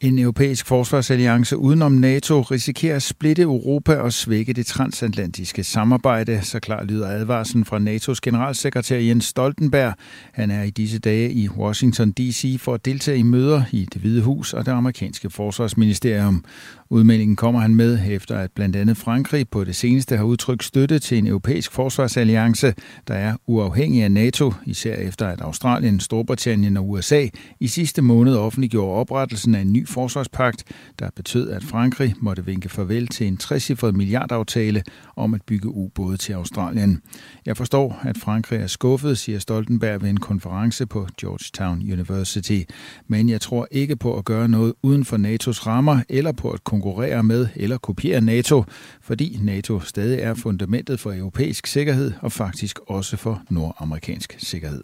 En 0.00 0.18
europæisk 0.18 0.66
forsvarsalliance 0.66 1.56
udenom 1.56 1.92
NATO 1.92 2.40
risikerer 2.40 2.96
at 2.96 3.02
splitte 3.02 3.42
Europa 3.42 3.96
og 3.96 4.12
svække 4.12 4.52
det 4.52 4.66
transatlantiske 4.66 5.64
samarbejde. 5.64 6.42
Så 6.42 6.60
klar 6.60 6.84
lyder 6.84 7.08
advarslen 7.08 7.64
fra 7.64 7.78
NATO's 7.78 8.18
generalsekretær 8.22 8.98
Jens 8.98 9.24
Stoltenberg. 9.24 9.94
Han 10.32 10.50
er 10.50 10.62
i 10.62 10.70
disse 10.70 10.98
dage 10.98 11.32
i 11.32 11.48
Washington 11.48 12.12
D.C. 12.12 12.56
for 12.60 12.74
at 12.74 12.84
deltage 12.84 13.18
i 13.18 13.22
møder 13.22 13.62
i 13.72 13.84
det 13.84 14.00
Hvide 14.00 14.22
Hus 14.22 14.54
og 14.54 14.66
det 14.66 14.72
amerikanske 14.72 15.30
forsvarsministerium. 15.30 16.44
Udmeldingen 16.92 17.36
kommer 17.36 17.60
han 17.60 17.74
med 17.74 17.98
efter, 18.08 18.38
at 18.38 18.50
blandt 18.52 18.76
andet 18.76 18.96
Frankrig 18.96 19.48
på 19.48 19.64
det 19.64 19.76
seneste 19.76 20.16
har 20.16 20.24
udtrykt 20.24 20.64
støtte 20.64 20.98
til 20.98 21.18
en 21.18 21.26
europæisk 21.26 21.72
forsvarsalliance, 21.72 22.74
der 23.08 23.14
er 23.14 23.36
uafhængig 23.46 24.02
af 24.02 24.12
NATO, 24.12 24.52
især 24.66 24.94
efter 24.94 25.26
at 25.28 25.40
Australien, 25.40 26.00
Storbritannien 26.00 26.76
og 26.76 26.90
USA 26.90 27.26
i 27.60 27.66
sidste 27.66 28.02
måned 28.02 28.36
offentliggjorde 28.36 29.00
oprettelsen 29.00 29.54
af 29.54 29.60
en 29.60 29.72
ny 29.72 29.88
forsvarspagt, 29.88 30.64
der 30.98 31.10
betød, 31.16 31.50
at 31.50 31.64
Frankrig 31.64 32.14
måtte 32.20 32.44
vinke 32.44 32.68
farvel 32.68 33.08
til 33.08 33.26
en 33.26 33.36
60 33.36 33.82
milliardaftale 33.82 34.82
om 35.16 35.34
at 35.34 35.42
bygge 35.42 35.68
ubåde 35.68 36.16
til 36.16 36.32
Australien. 36.32 37.02
Jeg 37.46 37.56
forstår, 37.56 38.00
at 38.02 38.18
Frankrig 38.18 38.60
er 38.60 38.66
skuffet, 38.66 39.18
siger 39.18 39.38
Stoltenberg 39.38 40.02
ved 40.02 40.10
en 40.10 40.20
konference 40.20 40.86
på 40.86 41.06
Georgetown 41.20 41.92
University. 41.92 42.60
Men 43.06 43.28
jeg 43.28 43.40
tror 43.40 43.68
ikke 43.70 43.96
på 43.96 44.18
at 44.18 44.24
gøre 44.24 44.48
noget 44.48 44.74
uden 44.82 45.04
for 45.04 45.16
NATO's 45.16 45.66
rammer 45.66 46.00
eller 46.08 46.32
på 46.32 46.50
at 46.50 46.64
konkurrere 46.64 46.79
med 47.22 47.48
eller 47.56 47.78
kopiere 47.78 48.20
NATO, 48.20 48.64
fordi 49.00 49.38
NATO 49.42 49.80
stadig 49.80 50.20
er 50.20 50.34
fundamentet 50.34 51.00
for 51.00 51.12
europæisk 51.12 51.66
sikkerhed 51.66 52.12
og 52.20 52.32
faktisk 52.32 52.78
også 52.86 53.16
for 53.16 53.42
nordamerikansk 53.50 54.34
sikkerhed. 54.38 54.82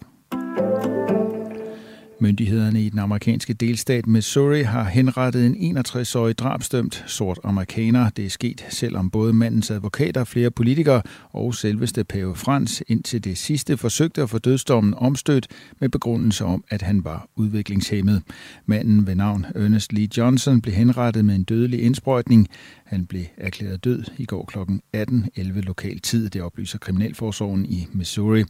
Myndighederne 2.20 2.82
i 2.82 2.88
den 2.88 2.98
amerikanske 2.98 3.54
delstat 3.54 4.06
Missouri 4.06 4.62
har 4.62 4.84
henrettet 4.84 5.46
en 5.46 5.78
61-årig 5.78 6.38
drabstømt 6.38 7.04
sort 7.06 7.38
amerikaner. 7.44 8.10
Det 8.10 8.26
er 8.26 8.30
sket, 8.30 8.66
selvom 8.68 9.10
både 9.10 9.32
mandens 9.32 9.70
advokater, 9.70 10.24
flere 10.24 10.50
politikere 10.50 11.02
og 11.30 11.54
selveste 11.54 12.04
Pave 12.04 12.36
Frans 12.36 12.82
indtil 12.88 13.24
det 13.24 13.38
sidste 13.38 13.76
forsøgte 13.76 14.22
at 14.22 14.30
få 14.30 14.38
dødsdommen 14.38 14.94
omstødt 14.94 15.48
med 15.80 15.88
begrundelse 15.88 16.44
om, 16.44 16.64
at 16.70 16.82
han 16.82 17.04
var 17.04 17.28
udviklingshæmmet. 17.36 18.22
Manden 18.66 19.06
ved 19.06 19.14
navn 19.14 19.46
Ernest 19.54 19.92
Lee 19.92 20.08
Johnson 20.16 20.60
blev 20.60 20.74
henrettet 20.74 21.24
med 21.24 21.34
en 21.34 21.44
dødelig 21.44 21.82
indsprøjtning. 21.82 22.48
Han 22.86 23.06
blev 23.06 23.24
erklæret 23.36 23.84
død 23.84 24.04
i 24.18 24.24
går 24.24 24.44
kl. 24.44 24.58
18.11 24.96 25.60
lokal 25.60 26.00
tid, 26.00 26.30
det 26.30 26.42
oplyser 26.42 26.78
Kriminalforsorgen 26.78 27.64
i 27.64 27.86
Missouri. 27.92 28.44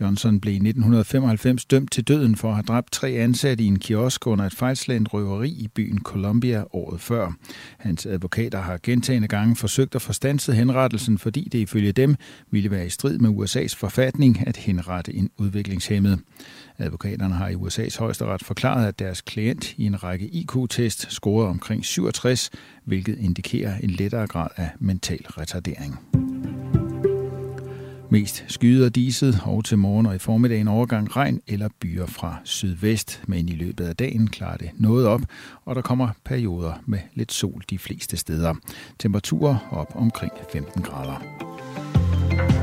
Johnson 0.00 0.40
blev 0.40 0.52
i 0.52 0.56
1995 0.56 1.64
dømt 1.64 1.92
til 1.92 2.04
døden 2.04 2.36
for 2.36 2.48
at 2.48 2.54
have 2.54 2.62
dræbt 2.62 2.92
tre 2.92 3.08
ansatte 3.08 3.64
i 3.64 3.66
en 3.66 3.78
kiosk 3.78 4.26
under 4.26 4.44
et 4.44 4.54
fejlslagent 4.54 5.14
røveri 5.14 5.48
i 5.48 5.68
byen 5.68 5.98
Columbia 5.98 6.64
året 6.72 7.00
før. 7.00 7.32
Hans 7.78 8.06
advokater 8.06 8.60
har 8.60 8.78
gentagende 8.82 9.28
gange 9.28 9.56
forsøgt 9.56 9.94
at 9.94 10.02
forstanse 10.02 10.52
henrettelsen, 10.52 11.18
fordi 11.18 11.48
det 11.52 11.58
ifølge 11.58 11.92
dem 11.92 12.16
ville 12.50 12.70
være 12.70 12.86
i 12.86 12.90
strid 12.90 13.18
med 13.18 13.30
USA's 13.30 13.76
forfatning 13.76 14.46
at 14.46 14.56
henrette 14.56 15.14
en 15.14 15.30
udviklingshemmet. 15.38 16.20
Advokaterne 16.78 17.34
har 17.34 17.48
i 17.48 17.54
USA's 17.54 17.98
højesteret 17.98 18.44
forklaret, 18.44 18.86
at 18.86 18.98
deres 18.98 19.20
klient 19.20 19.74
i 19.76 19.84
en 19.84 20.02
række 20.02 20.26
IQ-test 20.26 21.12
scorede 21.12 21.48
omkring 21.48 21.84
67, 21.84 22.50
hvilket 22.84 23.18
indikerer 23.18 23.78
en 23.82 23.90
lettere 23.90 24.26
grad 24.26 24.48
af 24.56 24.70
mental 24.78 25.26
retardering. 25.28 25.98
Mest 28.12 28.44
skyder 28.48 28.88
diset, 28.88 29.40
og 29.44 29.64
til 29.64 29.78
morgen 29.78 30.06
og 30.06 30.14
i 30.14 30.18
formiddagen 30.18 30.68
overgang 30.68 31.16
regn 31.16 31.40
eller 31.46 31.68
byer 31.80 32.06
fra 32.06 32.36
sydvest. 32.44 33.22
Men 33.26 33.48
i 33.48 33.52
løbet 33.52 33.84
af 33.84 33.96
dagen 33.96 34.26
klarer 34.28 34.56
det 34.56 34.70
noget 34.76 35.06
op, 35.06 35.20
og 35.64 35.74
der 35.74 35.82
kommer 35.82 36.08
perioder 36.24 36.74
med 36.86 36.98
lidt 37.14 37.32
sol 37.32 37.62
de 37.70 37.78
fleste 37.78 38.16
steder. 38.16 38.54
Temperaturer 38.98 39.68
op 39.70 39.92
omkring 39.94 40.32
15 40.52 40.82
grader. 40.82 42.61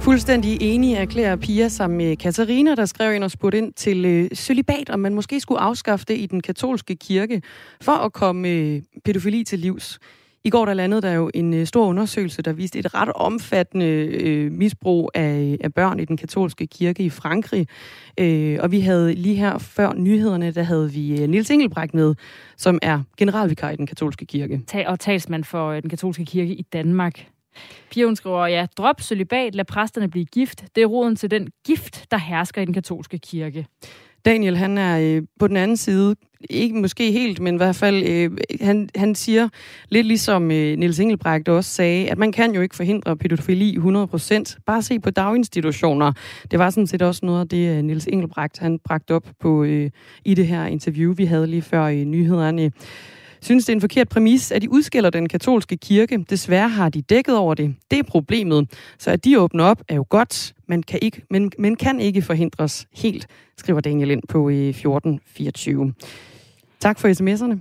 Fuldstændig 0.00 0.58
enige 0.60 0.96
erklærer 0.96 1.36
Pia 1.36 1.68
sammen 1.68 1.96
med 1.96 2.16
Katarina, 2.16 2.74
der 2.74 2.84
skrev 2.84 3.14
ind 3.14 3.24
og 3.24 3.30
spurgte 3.30 3.58
ind 3.58 3.72
til 3.72 4.04
øh, 4.04 4.30
celibat, 4.34 4.90
om 4.90 5.00
man 5.00 5.14
måske 5.14 5.40
skulle 5.40 5.60
afskaffe 5.60 6.04
det 6.08 6.18
i 6.18 6.26
den 6.26 6.40
katolske 6.40 6.96
kirke 6.96 7.42
for 7.82 7.92
at 7.92 8.12
komme 8.12 8.48
øh, 8.48 8.82
pædofili 9.04 9.44
til 9.44 9.58
livs. 9.58 9.98
I 10.44 10.50
går 10.50 10.64
der 10.64 10.74
landede 10.74 11.02
der 11.02 11.12
jo 11.12 11.30
en 11.34 11.54
øh, 11.54 11.66
stor 11.66 11.86
undersøgelse, 11.86 12.42
der 12.42 12.52
viste 12.52 12.78
et 12.78 12.94
ret 12.94 13.12
omfattende 13.14 13.86
øh, 13.86 14.52
misbrug 14.52 15.10
af, 15.14 15.40
øh, 15.40 15.58
af 15.60 15.74
børn 15.74 16.00
i 16.00 16.04
den 16.04 16.16
katolske 16.16 16.66
kirke 16.66 17.02
i 17.02 17.10
Frankrig. 17.10 17.66
Øh, 18.18 18.58
og 18.60 18.72
vi 18.72 18.80
havde 18.80 19.14
lige 19.14 19.34
her 19.34 19.58
før 19.58 19.92
nyhederne, 19.94 20.50
der 20.52 20.62
havde 20.62 20.92
vi 20.92 21.22
øh, 21.22 21.28
Nils 21.28 21.50
Engelbrecht 21.50 21.94
med, 21.94 22.14
som 22.56 22.78
er 22.82 23.02
generalvikar 23.16 23.70
i 23.70 23.76
den 23.76 23.86
katolske 23.86 24.26
kirke. 24.26 24.60
Og 24.86 25.00
talsmand 25.00 25.44
for 25.44 25.68
øh, 25.68 25.82
den 25.82 25.90
katolske 25.90 26.24
kirke 26.24 26.54
i 26.54 26.62
Danmark. 26.62 27.26
Pia, 27.90 28.04
hun 28.04 28.16
skriver, 28.16 28.46
ja, 28.46 28.66
drop 28.76 29.00
celibat, 29.00 29.54
lad 29.54 29.64
præsterne 29.64 30.10
blive 30.10 30.24
gift. 30.24 30.64
Det 30.74 30.82
er 30.82 30.86
roden 30.86 31.16
til 31.16 31.30
den 31.30 31.48
gift, 31.66 32.04
der 32.10 32.16
hersker 32.16 32.62
i 32.62 32.64
den 32.64 32.74
katolske 32.74 33.18
kirke. 33.18 33.66
Daniel, 34.24 34.56
han 34.56 34.78
er 34.78 35.00
øh, 35.00 35.22
på 35.38 35.48
den 35.48 35.56
anden 35.56 35.76
side, 35.76 36.16
ikke 36.50 36.76
måske 36.76 37.12
helt, 37.12 37.40
men 37.40 37.54
i 37.54 37.56
hvert 37.56 37.76
fald, 37.76 38.02
øh, 38.06 38.30
han, 38.60 38.88
han 38.96 39.14
siger 39.14 39.48
lidt 39.88 40.06
ligesom 40.06 40.50
øh, 40.50 40.78
Niels 40.78 41.00
Engelbrecht 41.00 41.48
også 41.48 41.70
sagde, 41.70 42.10
at 42.10 42.18
man 42.18 42.32
kan 42.32 42.54
jo 42.54 42.60
ikke 42.60 42.76
forhindre 42.76 43.16
pædofili 43.16 43.76
100%. 43.76 44.56
Bare 44.66 44.82
se 44.82 45.00
på 45.00 45.10
daginstitutioner. 45.10 46.12
Det 46.50 46.58
var 46.58 46.70
sådan 46.70 46.86
set 46.86 47.02
også 47.02 47.26
noget 47.26 47.40
af 47.40 47.48
det, 47.48 47.76
øh, 47.76 47.82
Niels 47.82 48.06
Engelbrecht 48.06 48.58
han 48.58 48.78
bragte 48.78 49.14
op 49.14 49.26
på 49.40 49.64
øh, 49.64 49.90
i 50.24 50.34
det 50.34 50.46
her 50.46 50.66
interview, 50.66 51.14
vi 51.14 51.24
havde 51.24 51.46
lige 51.46 51.62
før 51.62 51.86
i 51.86 52.04
nyhederne 52.04 52.72
synes, 53.40 53.64
det 53.64 53.72
er 53.72 53.76
en 53.76 53.80
forkert 53.80 54.08
præmis, 54.08 54.52
at 54.52 54.62
de 54.62 54.72
udskiller 54.72 55.10
den 55.10 55.28
katolske 55.28 55.76
kirke. 55.76 56.24
Desværre 56.30 56.68
har 56.68 56.88
de 56.88 57.02
dækket 57.02 57.36
over 57.36 57.54
det. 57.54 57.74
Det 57.90 57.98
er 57.98 58.02
problemet. 58.02 58.68
Så 58.98 59.10
at 59.10 59.24
de 59.24 59.40
åbner 59.40 59.64
op 59.64 59.82
er 59.88 59.94
jo 59.94 60.04
godt, 60.08 60.54
man 60.66 60.82
kan 60.82 60.98
ikke, 61.02 61.22
men, 61.30 61.52
men 61.58 61.76
kan 61.76 62.00
ikke 62.00 62.22
forhindres 62.22 62.86
helt, 62.94 63.26
skriver 63.56 63.80
Daniel 63.80 64.10
ind 64.10 64.22
på 64.28 64.48
øh, 64.48 64.68
1424. 64.68 65.94
Tak 66.80 66.98
for 66.98 67.08
sms'erne. 67.08 67.58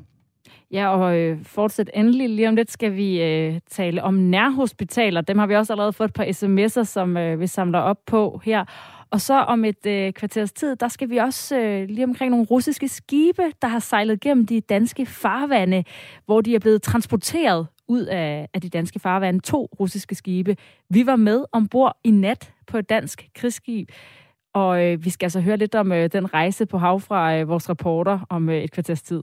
Ja, 0.71 0.87
og 0.87 1.17
øh, 1.17 1.37
fortsæt 1.43 1.89
endelig. 1.93 2.29
Lige 2.29 2.49
om 2.49 2.55
lidt 2.55 2.71
skal 2.71 2.95
vi 2.95 3.21
øh, 3.21 3.59
tale 3.69 4.03
om 4.03 4.13
nærhospitaler. 4.13 5.21
Dem 5.21 5.37
har 5.37 5.47
vi 5.47 5.55
også 5.55 5.73
allerede 5.73 5.93
fået 5.93 6.07
et 6.07 6.13
par 6.13 6.23
sms'er, 6.23 6.83
som 6.83 7.17
øh, 7.17 7.39
vi 7.39 7.47
samler 7.47 7.79
op 7.79 7.97
på 8.05 8.41
her. 8.43 8.65
Og 9.11 9.21
så 9.21 9.33
om 9.33 9.65
et 9.65 9.85
øh, 9.85 10.13
kvarters 10.13 10.51
tid, 10.51 10.75
der 10.75 10.87
skal 10.87 11.09
vi 11.09 11.17
også 11.17 11.57
øh, 11.57 11.87
lige 11.89 12.03
omkring 12.03 12.31
nogle 12.31 12.45
russiske 12.45 12.87
skibe, 12.87 13.43
der 13.61 13.67
har 13.67 13.79
sejlet 13.79 14.19
gennem 14.19 14.45
de 14.45 14.61
danske 14.61 15.05
farvande, 15.05 15.83
hvor 16.25 16.41
de 16.41 16.55
er 16.55 16.59
blevet 16.59 16.81
transporteret 16.81 17.67
ud 17.87 18.01
af, 18.01 18.49
af 18.53 18.61
de 18.61 18.69
danske 18.69 18.99
farvande. 18.99 19.39
To 19.39 19.69
russiske 19.79 20.15
skibe. 20.15 20.57
Vi 20.89 21.05
var 21.05 21.15
med 21.15 21.45
ombord 21.51 21.97
i 22.03 22.11
nat 22.11 22.53
på 22.67 22.77
et 22.77 22.89
dansk 22.89 23.29
krigsskib. 23.35 23.91
Og 24.53 24.85
øh, 24.85 25.05
vi 25.05 25.09
skal 25.09 25.25
altså 25.25 25.41
høre 25.41 25.57
lidt 25.57 25.75
om 25.75 25.91
øh, 25.91 26.09
den 26.11 26.33
rejse 26.33 26.65
på 26.65 26.77
hav 26.77 26.99
fra 26.99 27.37
øh, 27.37 27.47
vores 27.47 27.69
reporter 27.69 28.19
om 28.29 28.49
øh, 28.49 28.63
et 28.63 28.71
kvarters 28.71 29.01
tid. 29.01 29.21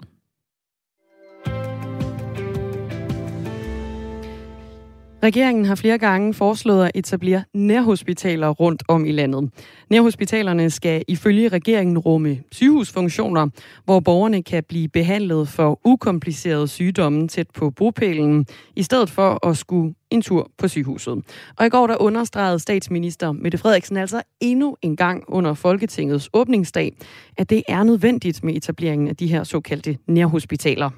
Regeringen 5.22 5.64
har 5.64 5.74
flere 5.74 5.98
gange 5.98 6.34
foreslået 6.34 6.84
at 6.84 6.90
etablere 6.94 7.42
nærhospitaler 7.54 8.48
rundt 8.48 8.82
om 8.88 9.04
i 9.04 9.12
landet. 9.12 9.50
Nærhospitalerne 9.90 10.70
skal 10.70 11.04
ifølge 11.08 11.48
regeringen 11.48 11.98
rumme 11.98 12.38
sygehusfunktioner, 12.52 13.48
hvor 13.84 14.00
borgerne 14.00 14.42
kan 14.42 14.64
blive 14.68 14.88
behandlet 14.88 15.48
for 15.48 15.80
ukomplicerede 15.84 16.68
sygdomme 16.68 17.28
tæt 17.28 17.46
på 17.54 17.70
bopælen, 17.70 18.46
i 18.76 18.82
stedet 18.82 19.10
for 19.10 19.46
at 19.46 19.56
skulle 19.56 19.94
en 20.10 20.22
tur 20.22 20.50
på 20.58 20.68
sygehuset. 20.68 21.22
Og 21.58 21.66
i 21.66 21.68
går 21.68 21.86
der 21.86 21.96
understregede 21.96 22.58
statsminister 22.58 23.32
Mette 23.32 23.58
Frederiksen 23.58 23.96
altså 23.96 24.22
endnu 24.40 24.76
en 24.82 24.96
gang 24.96 25.24
under 25.28 25.54
Folketingets 25.54 26.30
åbningsdag, 26.32 26.92
at 27.36 27.50
det 27.50 27.62
er 27.68 27.82
nødvendigt 27.82 28.44
med 28.44 28.56
etableringen 28.56 29.08
af 29.08 29.16
de 29.16 29.26
her 29.26 29.44
såkaldte 29.44 29.98
nærhospitaler. 30.06 30.90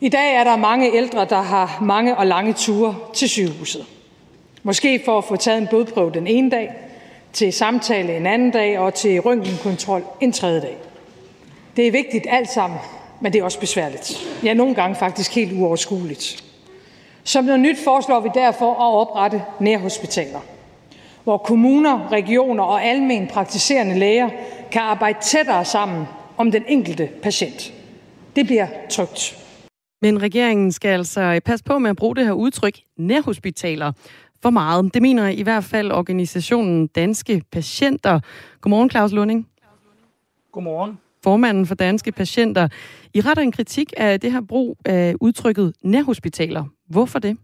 I 0.00 0.08
dag 0.08 0.34
er 0.34 0.44
der 0.44 0.56
mange 0.56 0.96
ældre, 0.96 1.24
der 1.24 1.40
har 1.40 1.78
mange 1.82 2.16
og 2.16 2.26
lange 2.26 2.52
ture 2.52 2.96
til 3.14 3.28
sygehuset. 3.28 3.86
Måske 4.62 5.02
for 5.04 5.18
at 5.18 5.24
få 5.24 5.36
taget 5.36 5.58
en 5.58 5.66
blodprøve 5.66 6.10
den 6.14 6.26
ene 6.26 6.50
dag, 6.50 6.72
til 7.32 7.52
samtale 7.52 8.16
en 8.16 8.26
anden 8.26 8.50
dag 8.50 8.78
og 8.78 8.94
til 8.94 9.20
røntgenkontrol 9.20 10.04
en 10.20 10.32
tredje 10.32 10.60
dag. 10.60 10.76
Det 11.76 11.86
er 11.86 11.92
vigtigt 11.92 12.26
alt 12.30 12.50
sammen, 12.50 12.78
men 13.20 13.32
det 13.32 13.38
er 13.38 13.44
også 13.44 13.60
besværligt. 13.60 14.28
Ja, 14.44 14.54
nogle 14.54 14.74
gange 14.74 14.96
faktisk 14.96 15.34
helt 15.34 15.52
uoverskueligt. 15.52 16.44
Som 17.24 17.44
noget 17.44 17.60
nyt 17.60 17.78
foreslår 17.84 18.20
vi 18.20 18.28
derfor 18.34 18.72
at 18.72 19.00
oprette 19.00 19.42
nærhospitaler, 19.60 20.40
hvor 21.24 21.38
kommuner, 21.38 22.12
regioner 22.12 22.64
og 22.64 22.84
almen 22.84 23.26
praktiserende 23.26 23.98
læger 23.98 24.28
kan 24.70 24.82
arbejde 24.82 25.18
tættere 25.22 25.64
sammen 25.64 26.04
om 26.36 26.50
den 26.50 26.64
enkelte 26.68 27.06
patient. 27.22 27.72
Det 28.36 28.46
bliver 28.46 28.66
trygt. 28.90 29.47
Men 30.02 30.22
regeringen 30.22 30.72
skal 30.72 30.88
altså 30.88 31.40
passe 31.44 31.64
på 31.64 31.78
med 31.78 31.90
at 31.90 31.96
bruge 31.96 32.16
det 32.16 32.24
her 32.24 32.32
udtryk 32.32 32.78
nærhospitaler 32.96 33.92
for 34.42 34.50
meget. 34.50 34.94
Det 34.94 35.02
mener 35.02 35.28
i 35.28 35.42
hvert 35.42 35.64
fald 35.64 35.92
organisationen 35.92 36.86
Danske 36.86 37.42
Patienter. 37.52 38.20
Godmorgen, 38.60 38.90
Claus 38.90 39.12
Lunding. 39.12 39.48
Godmorgen. 40.52 40.98
Formanden 41.24 41.66
for 41.66 41.74
Danske 41.74 42.12
Patienter. 42.12 42.68
I 43.14 43.20
retter 43.20 43.42
en 43.42 43.52
kritik 43.52 43.92
af 43.96 44.20
det 44.20 44.32
her 44.32 44.40
brug 44.40 44.78
af 44.84 45.14
udtrykket 45.20 45.72
nærhospitaler. 45.82 46.64
Hvorfor 46.86 47.18
det? 47.18 47.36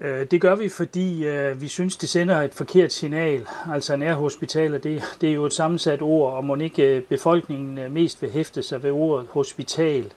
Øh, 0.00 0.26
det 0.30 0.40
gør 0.40 0.54
vi, 0.56 0.68
fordi 0.68 1.26
øh, 1.26 1.60
vi 1.60 1.68
synes, 1.68 1.96
det 1.96 2.08
sender 2.08 2.42
et 2.42 2.54
forkert 2.54 2.92
signal. 2.92 3.46
Altså 3.72 3.96
nærhospitaler, 3.96 4.78
det, 4.78 5.02
det 5.20 5.28
er 5.28 5.34
jo 5.34 5.44
et 5.44 5.52
sammensat 5.52 6.02
ord, 6.02 6.32
og 6.32 6.44
må 6.44 6.56
ikke 6.56 6.96
øh, 6.96 7.02
befolkningen 7.02 7.92
mest 7.92 8.22
vil 8.22 8.30
hæfte 8.30 8.62
sig 8.62 8.82
ved 8.82 8.90
ordet 8.90 9.26
hospital. 9.30 10.12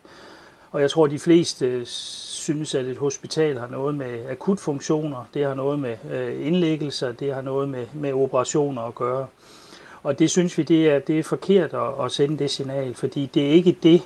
Og 0.74 0.82
jeg 0.82 0.92
tror, 0.92 1.08
de 1.08 1.20
fleste 1.20 1.66
øh, 1.66 1.86
synes, 1.86 2.76
at 2.76 2.86
et 2.86 2.98
hospital 2.98 3.58
har 3.60 3.68
noget 3.68 3.96
med 3.96 4.30
akutfunktioner, 4.30 5.30
det 5.34 5.46
har 5.46 5.54
noget 5.54 5.80
med 5.80 5.96
øh, 6.12 6.48
indlæggelser, 6.48 7.12
det 7.12 7.34
har 7.34 7.42
noget 7.42 7.70
med, 7.70 7.86
med 7.94 8.14
operationer 8.14 8.82
at 8.82 8.96
gøre. 8.96 9.28
Og 10.04 10.20
det 10.20 10.30
synes 10.30 10.58
vi, 10.58 10.64
det 10.64 10.90
er, 10.90 11.00
det 11.00 11.20
er 11.20 11.24
forkert 11.24 11.74
at, 11.74 12.06
at 12.06 12.12
sende 12.12 12.38
det 12.38 12.52
signal, 12.52 12.96
fordi 12.96 13.30
det 13.34 13.46
er 13.46 13.52
ikke 13.52 13.78
det, 13.84 14.02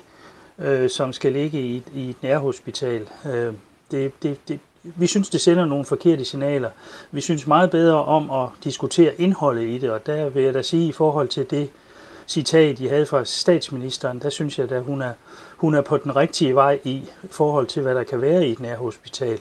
øh, 0.58 0.90
som 0.90 1.12
skal 1.12 1.32
ligge 1.32 1.60
i, 1.60 1.82
i 1.94 2.10
et 2.10 2.16
nærhospital. 2.22 3.08
Øh, 3.26 3.54
det, 3.90 4.22
det, 4.22 4.48
det, 4.48 4.60
vi 4.82 5.06
synes, 5.06 5.30
det 5.30 5.40
sender 5.40 5.64
nogle 5.64 5.84
forkerte 5.84 6.24
signaler. 6.24 6.70
Vi 7.10 7.20
synes 7.20 7.46
meget 7.46 7.70
bedre 7.70 8.04
om 8.04 8.30
at 8.30 8.48
diskutere 8.64 9.20
indholdet 9.20 9.68
i 9.68 9.78
det, 9.78 9.90
og 9.90 10.06
der 10.06 10.28
vil 10.28 10.42
jeg 10.42 10.54
da 10.54 10.62
sige 10.62 10.88
i 10.88 10.92
forhold 10.92 11.28
til 11.28 11.50
det 11.50 11.70
citat, 12.28 12.80
I 12.80 12.86
havde 12.86 13.06
fra 13.06 13.24
statsministeren, 13.24 14.18
der 14.20 14.30
synes 14.30 14.58
jeg, 14.58 14.72
at 14.72 14.82
hun 14.82 15.02
er, 15.02 15.12
hun 15.56 15.74
er 15.74 15.82
på 15.82 15.96
den 15.96 16.16
rigtige 16.16 16.54
vej 16.54 16.78
i 16.84 17.04
forhold 17.30 17.66
til, 17.66 17.82
hvad 17.82 17.94
der 17.94 18.04
kan 18.04 18.20
være 18.20 18.48
i 18.48 18.52
et 18.52 18.60
nærhospital, 18.60 19.38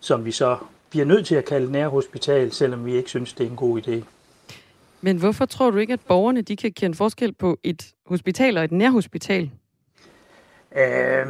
som 0.00 0.24
vi 0.24 0.32
så 0.32 0.56
bliver 0.90 1.06
nødt 1.06 1.26
til 1.26 1.34
at 1.34 1.44
kalde 1.44 1.72
nærhospital, 1.72 2.52
selvom 2.52 2.86
vi 2.86 2.94
ikke 2.94 3.08
synes, 3.08 3.32
det 3.32 3.46
er 3.46 3.50
en 3.50 3.56
god 3.56 3.80
idé. 3.88 4.04
Men 5.00 5.16
hvorfor 5.16 5.46
tror 5.46 5.70
du 5.70 5.78
ikke, 5.78 5.92
at 5.92 6.00
borgerne 6.00 6.42
de 6.42 6.56
kan 6.56 6.72
kende 6.72 6.96
forskel 6.96 7.32
på 7.32 7.58
et 7.62 7.92
hospital 8.06 8.56
og 8.56 8.64
et 8.64 8.72
nærhospital? 8.72 9.50
Øh, 10.76 11.26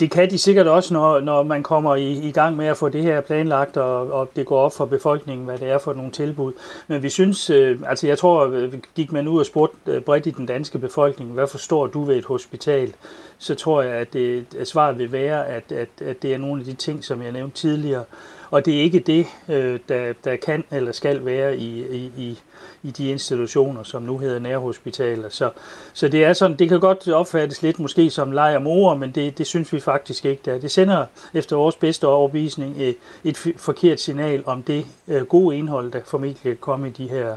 det 0.00 0.10
kan 0.10 0.30
de 0.30 0.38
sikkert 0.38 0.66
også, 0.66 0.94
når, 0.94 1.20
når 1.20 1.42
man 1.42 1.62
kommer 1.62 1.94
i, 1.94 2.12
i 2.12 2.30
gang 2.30 2.56
med 2.56 2.66
at 2.66 2.76
få 2.76 2.88
det 2.88 3.02
her 3.02 3.20
planlagt, 3.20 3.76
og, 3.76 4.12
og 4.12 4.30
det 4.36 4.46
går 4.46 4.58
op 4.58 4.72
for 4.72 4.84
befolkningen, 4.84 5.46
hvad 5.46 5.58
det 5.58 5.68
er 5.68 5.78
for 5.78 5.92
nogle 5.92 6.10
tilbud. 6.10 6.52
Men 6.86 7.02
vi 7.02 7.08
synes, 7.08 7.50
øh, 7.50 7.78
altså 7.86 8.06
jeg 8.06 8.18
tror, 8.18 8.46
øh, 8.46 8.74
gik 8.94 9.12
man 9.12 9.28
ud 9.28 9.40
og 9.40 9.46
spurgte 9.46 9.76
øh, 9.86 10.02
bredt 10.02 10.26
i 10.26 10.30
den 10.30 10.46
danske 10.46 10.78
befolkning, 10.78 11.32
hvad 11.32 11.46
forstår 11.46 11.86
du 11.86 12.04
ved 12.04 12.16
et 12.16 12.24
hospital, 12.24 12.92
så 13.38 13.54
tror 13.54 13.82
jeg, 13.82 13.92
at, 13.92 14.12
det, 14.12 14.46
at 14.58 14.68
svaret 14.68 14.98
vil 14.98 15.12
være, 15.12 15.46
at, 15.46 15.72
at, 15.72 15.88
at 16.00 16.22
det 16.22 16.34
er 16.34 16.38
nogle 16.38 16.60
af 16.60 16.64
de 16.66 16.74
ting, 16.74 17.04
som 17.04 17.22
jeg 17.22 17.32
nævnte 17.32 17.56
tidligere. 17.56 18.04
Og 18.50 18.64
det 18.64 18.76
er 18.76 18.80
ikke 18.80 18.98
det, 18.98 19.26
øh, 19.48 19.80
der, 19.88 20.12
der 20.24 20.36
kan 20.36 20.64
eller 20.70 20.92
skal 20.92 21.24
være 21.24 21.56
i, 21.56 21.96
i, 21.96 22.12
i 22.16 22.38
i 22.86 22.90
de 22.90 23.08
institutioner, 23.08 23.82
som 23.82 24.02
nu 24.02 24.18
hedder 24.18 24.38
nærhospitaler. 24.38 25.28
Så, 25.28 25.50
så 25.92 26.08
det 26.08 26.24
er 26.24 26.32
sådan, 26.32 26.56
det 26.56 26.68
kan 26.68 26.80
godt 26.80 27.08
opfattes 27.08 27.62
lidt 27.62 27.78
måske 27.78 28.10
som 28.10 28.32
leg 28.32 28.56
om 28.56 28.66
ord, 28.66 28.98
men 28.98 29.10
det, 29.10 29.38
det 29.38 29.46
synes 29.46 29.72
vi 29.72 29.80
faktisk 29.80 30.24
ikke, 30.24 30.42
det 30.44 30.54
er. 30.54 30.58
Det 30.58 30.70
sender 30.70 31.06
efter 31.34 31.56
vores 31.56 31.76
bedste 31.76 32.06
overbevisning 32.06 32.76
øh, 32.78 32.82
et, 32.88 32.96
et 33.24 33.54
forkert 33.56 34.00
signal 34.00 34.42
om 34.46 34.62
det 34.62 34.86
øh, 35.08 35.22
gode 35.22 35.56
indhold, 35.56 35.92
der 35.92 36.00
formentlig 36.04 36.42
kan 36.42 36.56
komme 36.60 36.88
i 36.88 36.90
de 36.90 37.08
her 37.08 37.36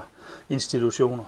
institutioner. 0.50 1.24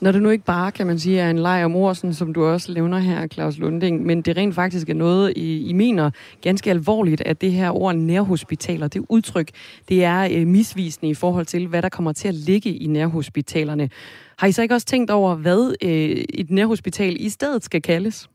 Når 0.00 0.12
det 0.12 0.22
nu 0.22 0.30
ikke 0.30 0.44
bare, 0.44 0.72
kan 0.72 0.86
man 0.86 0.98
sige, 0.98 1.20
er 1.20 1.30
en 1.30 1.38
leg 1.38 1.64
om 1.64 1.76
ord, 1.76 1.94
sådan 1.94 2.14
som 2.14 2.34
du 2.34 2.44
også 2.44 2.72
nævner 2.72 2.98
her, 2.98 3.26
Claus 3.26 3.58
Lunding, 3.58 4.06
men 4.06 4.22
det 4.22 4.36
rent 4.36 4.54
faktisk 4.54 4.88
er 4.88 4.94
noget, 4.94 5.32
I, 5.36 5.68
I 5.68 5.72
mener 5.72 6.10
ganske 6.40 6.70
alvorligt, 6.70 7.20
at 7.20 7.40
det 7.40 7.52
her 7.52 7.70
ord 7.70 7.94
nærhospitaler, 7.94 8.88
det 8.88 9.02
udtryk, 9.08 9.50
det 9.88 10.04
er 10.04 10.28
øh, 10.32 10.46
misvisende 10.46 11.10
i 11.10 11.14
forhold 11.14 11.46
til, 11.46 11.66
hvad 11.66 11.82
der 11.82 11.88
kommer 11.88 12.12
til 12.12 12.28
at 12.28 12.34
ligge 12.34 12.70
i 12.70 12.86
nærhospitalerne. 12.86 13.90
Har 14.38 14.46
I 14.46 14.52
så 14.52 14.62
ikke 14.62 14.74
også 14.74 14.86
tænkt 14.86 15.10
over, 15.10 15.34
hvad 15.34 15.74
øh, 15.82 16.24
et 16.34 16.50
nærhospital 16.50 17.16
i 17.20 17.28
stedet 17.28 17.64
skal 17.64 17.82
kaldes? 17.82 18.28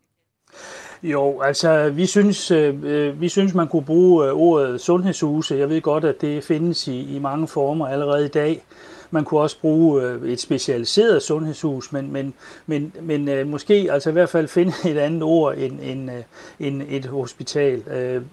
Jo, 1.04 1.42
altså 1.42 1.90
vi 1.90 2.06
synes, 2.06 2.52
øh, 2.52 2.76
øh 2.84 3.22
vi 3.22 3.30
synes 3.30 3.54
man 3.54 3.68
kunne 3.68 3.86
bruge 3.86 4.26
øh, 4.26 4.34
ordet 4.34 4.82
sundhedshuse. 4.82 5.56
Jeg 5.56 5.70
ved 5.70 5.82
godt, 5.82 6.06
at 6.06 6.22
det 6.22 6.44
findes 6.44 6.88
i, 6.88 7.16
i 7.16 7.20
mange 7.20 7.48
former 7.48 7.88
allerede 7.88 8.26
i 8.26 8.30
dag. 8.30 8.64
Man 9.12 9.26
kunne 9.26 9.40
også 9.40 9.60
bruge 9.62 10.04
øh, 10.04 10.30
et 10.30 10.40
specialiseret 10.40 11.22
sundhedshus, 11.22 11.92
men, 11.92 12.12
men, 12.12 12.34
men, 12.66 12.94
men 13.02 13.30
øh, 13.30 13.48
måske 13.48 13.88
altså 13.92 14.10
i 14.10 14.14
hvert 14.14 14.30
fald 14.30 14.48
finde 14.48 14.74
et 14.92 14.98
andet 14.98 15.24
ord 15.24 15.58
end, 15.58 15.80
end, 15.82 16.12
øh, 16.12 16.24
end 16.60 16.82
et 16.90 17.06
hospital. 17.06 17.84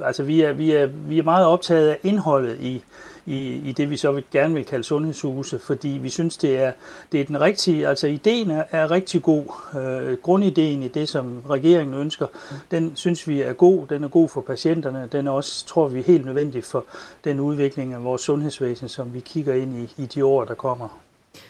Altså 0.04 0.22
vi 0.22 0.40
er, 0.40 0.52
vi, 0.52 0.72
er, 0.72 0.86
vi 0.86 1.18
er 1.18 1.22
meget 1.22 1.46
optaget 1.46 1.88
af 1.88 1.98
indholdet 2.02 2.56
i, 2.60 2.82
i, 3.28 3.68
i 3.68 3.72
det, 3.72 3.90
vi 3.90 3.96
så 3.96 4.12
vil, 4.12 4.24
gerne 4.32 4.54
vil 4.54 4.64
kalde 4.64 4.84
sundhedshuse, 4.84 5.58
fordi 5.58 5.88
vi 5.88 6.08
synes, 6.08 6.36
det 6.36 6.58
er, 6.58 6.72
det 7.12 7.20
er 7.20 7.24
den 7.24 7.40
rigtige, 7.40 7.88
altså 7.88 8.06
ideen 8.06 8.50
er, 8.50 8.64
er 8.70 8.90
rigtig 8.90 9.22
god. 9.22 9.44
Øh, 9.76 10.16
grundideen 10.16 10.82
i 10.82 10.88
det, 10.88 11.08
som 11.08 11.42
regeringen 11.50 11.94
ønsker, 11.94 12.26
den 12.70 12.92
synes 12.94 13.28
vi 13.28 13.40
er 13.40 13.52
god, 13.52 13.86
den 13.86 14.04
er 14.04 14.08
god 14.08 14.28
for 14.28 14.40
patienterne, 14.40 15.08
den 15.12 15.26
er 15.26 15.30
også, 15.30 15.66
tror 15.66 15.88
vi, 15.88 16.02
helt 16.02 16.24
nødvendig 16.24 16.64
for 16.64 16.84
den 17.24 17.40
udvikling 17.40 17.94
af 17.94 18.04
vores 18.04 18.22
sundhedsvæsen, 18.22 18.88
som 18.88 19.14
vi 19.14 19.20
kigger 19.20 19.54
ind 19.54 19.76
i, 19.76 20.02
i 20.02 20.06
de 20.06 20.24
år, 20.24 20.44
der 20.44 20.54
kommer. 20.54 20.88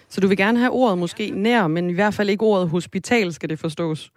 Så 0.09 0.20
du 0.20 0.29
vil 0.29 0.37
gerne 0.37 0.59
have 0.59 0.70
ordet 0.70 0.99
måske 0.99 1.31
nær, 1.31 1.66
men 1.66 1.91
i 1.91 1.93
hvert 1.93 2.14
fald 2.14 2.31
ikke 2.31 2.45
ordet 2.45 2.68
hospital, 2.68 3.33
skal 3.33 3.49
det 3.49 3.59
forstås? 3.59 4.11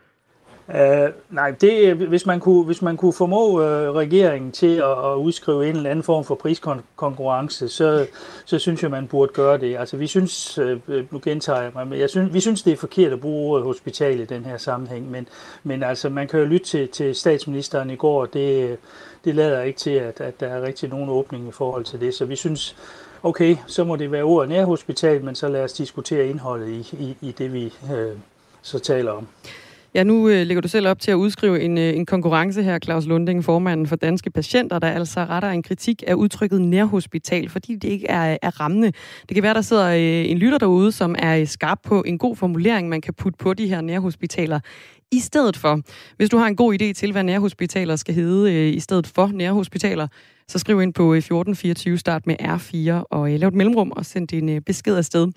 Uh, 0.68 1.09
nej, 1.30 1.51
det, 1.51 1.95
hvis, 1.95 2.26
man 2.26 2.39
kunne, 2.39 2.64
hvis 2.64 2.82
man 2.82 2.97
kunne 2.97 3.14
formå 3.14 3.49
uh, 3.49 3.95
regeringen 3.95 4.51
til 4.51 4.76
at, 4.76 5.05
at 5.12 5.16
udskrive 5.16 5.70
en 5.70 5.76
eller 5.76 5.89
anden 5.89 6.03
form 6.03 6.24
for 6.24 6.36
priskonkurrence, 6.36 7.70
så, 7.70 8.07
så 8.45 8.59
synes 8.59 8.84
jeg, 8.84 8.91
man 8.91 9.07
burde 9.07 9.34
gøre 9.34 9.57
det. 9.57 9.78
Altså, 9.78 9.97
vi 9.97 10.07
synes, 10.07 10.59
uh, 10.59 11.14
nu 11.14 11.22
gentager 11.24 11.62
jeg 11.62 11.72
mig, 11.76 11.88
men 11.88 11.99
jeg 11.99 12.09
synes, 12.09 12.34
vi 12.34 12.39
synes, 12.39 12.64
det 12.64 12.74
er 12.74 12.78
forkert 12.78 13.14
at 13.14 13.22
bruge 13.22 13.51
ordet 13.51 13.66
hospital 13.66 14.20
i 14.20 14.26
den 14.26 14.45
her 14.45 14.57
sammenhæng, 14.57 15.12
men, 15.12 15.28
men 15.64 15.84
altså, 15.84 16.09
man 16.09 16.28
kan 16.28 16.39
jo 16.39 16.45
lytte 16.45 16.66
til, 16.66 16.88
til 16.88 17.16
statsministeren 17.16 17.89
i 17.89 17.95
går, 17.95 18.26
det, 18.26 18.78
det 19.26 19.36
lader 19.36 19.62
ikke 19.62 19.80
til, 19.80 19.91
at, 19.91 20.22
at 20.22 20.39
der 20.39 20.47
er 20.47 20.62
rigtig 20.62 20.89
nogen 20.89 21.09
åbning 21.09 21.47
i 21.47 21.51
forhold 21.51 21.84
til 21.84 21.99
det, 21.99 22.14
så 22.14 22.26
vi 22.26 22.36
synes, 22.36 22.76
okay, 23.24 23.55
så 23.68 23.84
må 23.84 23.95
det 23.95 24.12
være 24.12 24.24
ordet 24.24 24.49
nærhospital, 24.49 25.24
men 25.24 25.36
så 25.36 25.47
lad 25.47 25.64
os 25.64 25.74
diskutere 25.74 26.28
indholdet 26.28 26.70
i, 26.70 26.95
i, 26.99 27.18
i 27.22 27.32
det, 27.32 27.53
vi 27.53 27.74
uh, 27.84 28.18
så 28.62 28.80
taler 28.80 29.12
om. 29.12 29.28
Ja, 29.95 30.03
nu 30.03 30.29
øh, 30.29 30.47
lægger 30.47 30.61
du 30.61 30.67
selv 30.67 30.87
op 30.87 30.99
til 30.99 31.11
at 31.11 31.15
udskrive 31.15 31.61
en, 31.61 31.77
øh, 31.77 31.95
en 31.95 32.05
konkurrence 32.05 32.63
her, 32.63 32.79
Claus 32.79 33.05
Lunding, 33.05 33.43
formanden 33.43 33.87
for 33.87 33.95
Danske 33.95 34.29
Patienter, 34.29 34.79
der 34.79 34.87
altså 34.87 35.19
retter 35.19 35.49
en 35.49 35.63
kritik 35.63 36.03
af 36.07 36.13
udtrykket 36.13 36.61
nærhospital, 36.61 37.49
fordi 37.49 37.75
det 37.75 37.89
ikke 37.89 38.07
er, 38.07 38.31
øh, 38.31 38.37
er 38.41 38.59
rammende. 38.59 38.91
Det 39.29 39.35
kan 39.35 39.43
være, 39.43 39.53
der 39.53 39.61
sidder 39.61 39.87
øh, 39.87 40.29
en 40.31 40.37
lytter 40.37 40.57
derude, 40.57 40.91
som 40.91 41.15
er 41.19 41.45
skarp 41.45 41.79
på 41.83 42.03
en 42.03 42.17
god 42.17 42.35
formulering, 42.35 42.89
man 42.89 43.01
kan 43.01 43.13
putte 43.13 43.37
på 43.37 43.53
de 43.53 43.67
her 43.67 43.81
nærhospitaler 43.81 44.59
i 45.12 45.20
stedet 45.20 45.57
for. 45.57 45.80
Hvis 46.18 46.30
du 46.30 46.38
har 46.38 46.47
en 46.47 46.55
god 46.55 46.82
idé 46.82 46.93
til, 46.93 47.12
hvad 47.12 47.24
nærhospitaler 47.24 47.95
skal 47.95 48.14
hedde 48.14 48.53
øh, 48.53 48.74
i 48.74 48.80
stedet 48.80 49.07
for 49.07 49.28
nærhospitaler, 49.28 50.07
så 50.47 50.59
skriv 50.59 50.82
ind 50.82 50.93
på 50.93 51.14
øh, 51.14 51.18
1424, 51.18 51.97
start 51.97 52.28
med 52.28 52.36
R4, 52.41 53.05
og 53.12 53.34
øh, 53.34 53.39
lav 53.39 53.47
et 53.47 53.53
mellemrum 53.53 53.91
og 53.91 54.05
send 54.05 54.28
din 54.28 54.49
øh, 54.49 54.62
besked 54.62 54.95
afsted. 54.97 55.28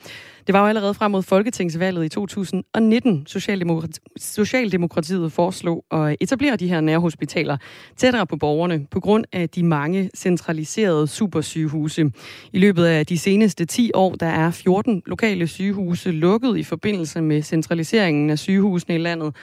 Det 0.46 0.52
var 0.52 0.60
jo 0.60 0.66
allerede 0.66 0.94
frem 0.94 1.10
mod 1.10 1.22
Folketingsvalget 1.22 2.04
i 2.04 2.08
2019, 2.08 3.26
Socialdemokrati- 3.28 3.98
Socialdemokratiet 4.16 5.32
foreslog 5.32 5.84
at 5.90 6.16
etablere 6.20 6.56
de 6.56 6.68
her 6.68 6.80
nærhospitaler 6.80 7.56
tættere 7.96 8.26
på 8.26 8.36
borgerne 8.36 8.86
på 8.90 9.00
grund 9.00 9.24
af 9.32 9.48
de 9.48 9.62
mange 9.62 10.10
centraliserede 10.16 11.06
supersygehuse. 11.06 12.12
I 12.52 12.58
løbet 12.58 12.84
af 12.84 13.06
de 13.06 13.18
seneste 13.18 13.64
10 13.64 13.90
år, 13.94 14.14
der 14.14 14.26
er 14.26 14.50
14 14.50 15.02
lokale 15.06 15.46
sygehuse 15.46 16.10
lukket 16.10 16.58
i 16.58 16.62
forbindelse 16.62 17.20
med 17.20 17.42
centraliseringen 17.42 18.30
af 18.30 18.38
sygehusene 18.38 18.94
i 18.94 18.98
landet, 18.98 19.34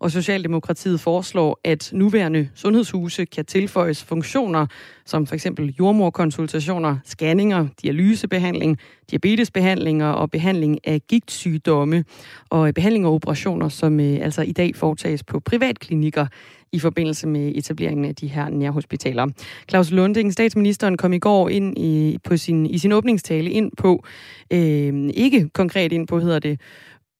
og 0.00 0.10
Socialdemokratiet 0.10 1.00
foreslår, 1.00 1.60
at 1.64 1.90
nuværende 1.92 2.48
sundhedshuse 2.54 3.24
kan 3.24 3.44
tilføjes 3.44 4.04
funktioner 4.04 4.66
som 5.08 5.26
for 5.26 5.34
eksempel 5.34 5.74
jordmorkonsultationer, 5.78 6.96
scanninger, 7.04 7.66
dialysebehandling, 7.82 8.78
diabetesbehandlinger 9.10 10.06
og 10.06 10.30
behandling 10.30 10.78
af 10.84 11.00
gigtsygdomme 11.08 12.04
og 12.50 12.68
øh, 12.68 12.72
behandling 12.72 13.06
og 13.06 13.14
operationer, 13.14 13.68
som 13.68 14.00
øh, 14.00 14.18
altså 14.22 14.42
i 14.42 14.52
dag 14.52 14.76
foretages 14.76 15.24
på 15.24 15.40
privatklinikker 15.40 16.26
i 16.72 16.78
forbindelse 16.78 17.28
med 17.28 17.52
etableringen 17.54 18.04
af 18.04 18.14
de 18.14 18.26
her 18.26 18.48
nærhospitaler. 18.48 19.26
Claus 19.68 19.90
Lunding, 19.90 20.32
statsministeren, 20.32 20.96
kom 20.96 21.12
i 21.12 21.18
går 21.18 21.48
ind 21.48 21.78
i, 21.78 22.18
på 22.24 22.36
sin, 22.36 22.66
i 22.66 22.78
sin 22.78 22.92
åbningstale 22.92 23.50
ind 23.50 23.72
på, 23.76 24.04
øh, 24.50 25.10
ikke 25.14 25.48
konkret 25.48 25.92
ind 25.92 26.06
på, 26.06 26.18
hedder 26.20 26.38
det, 26.38 26.60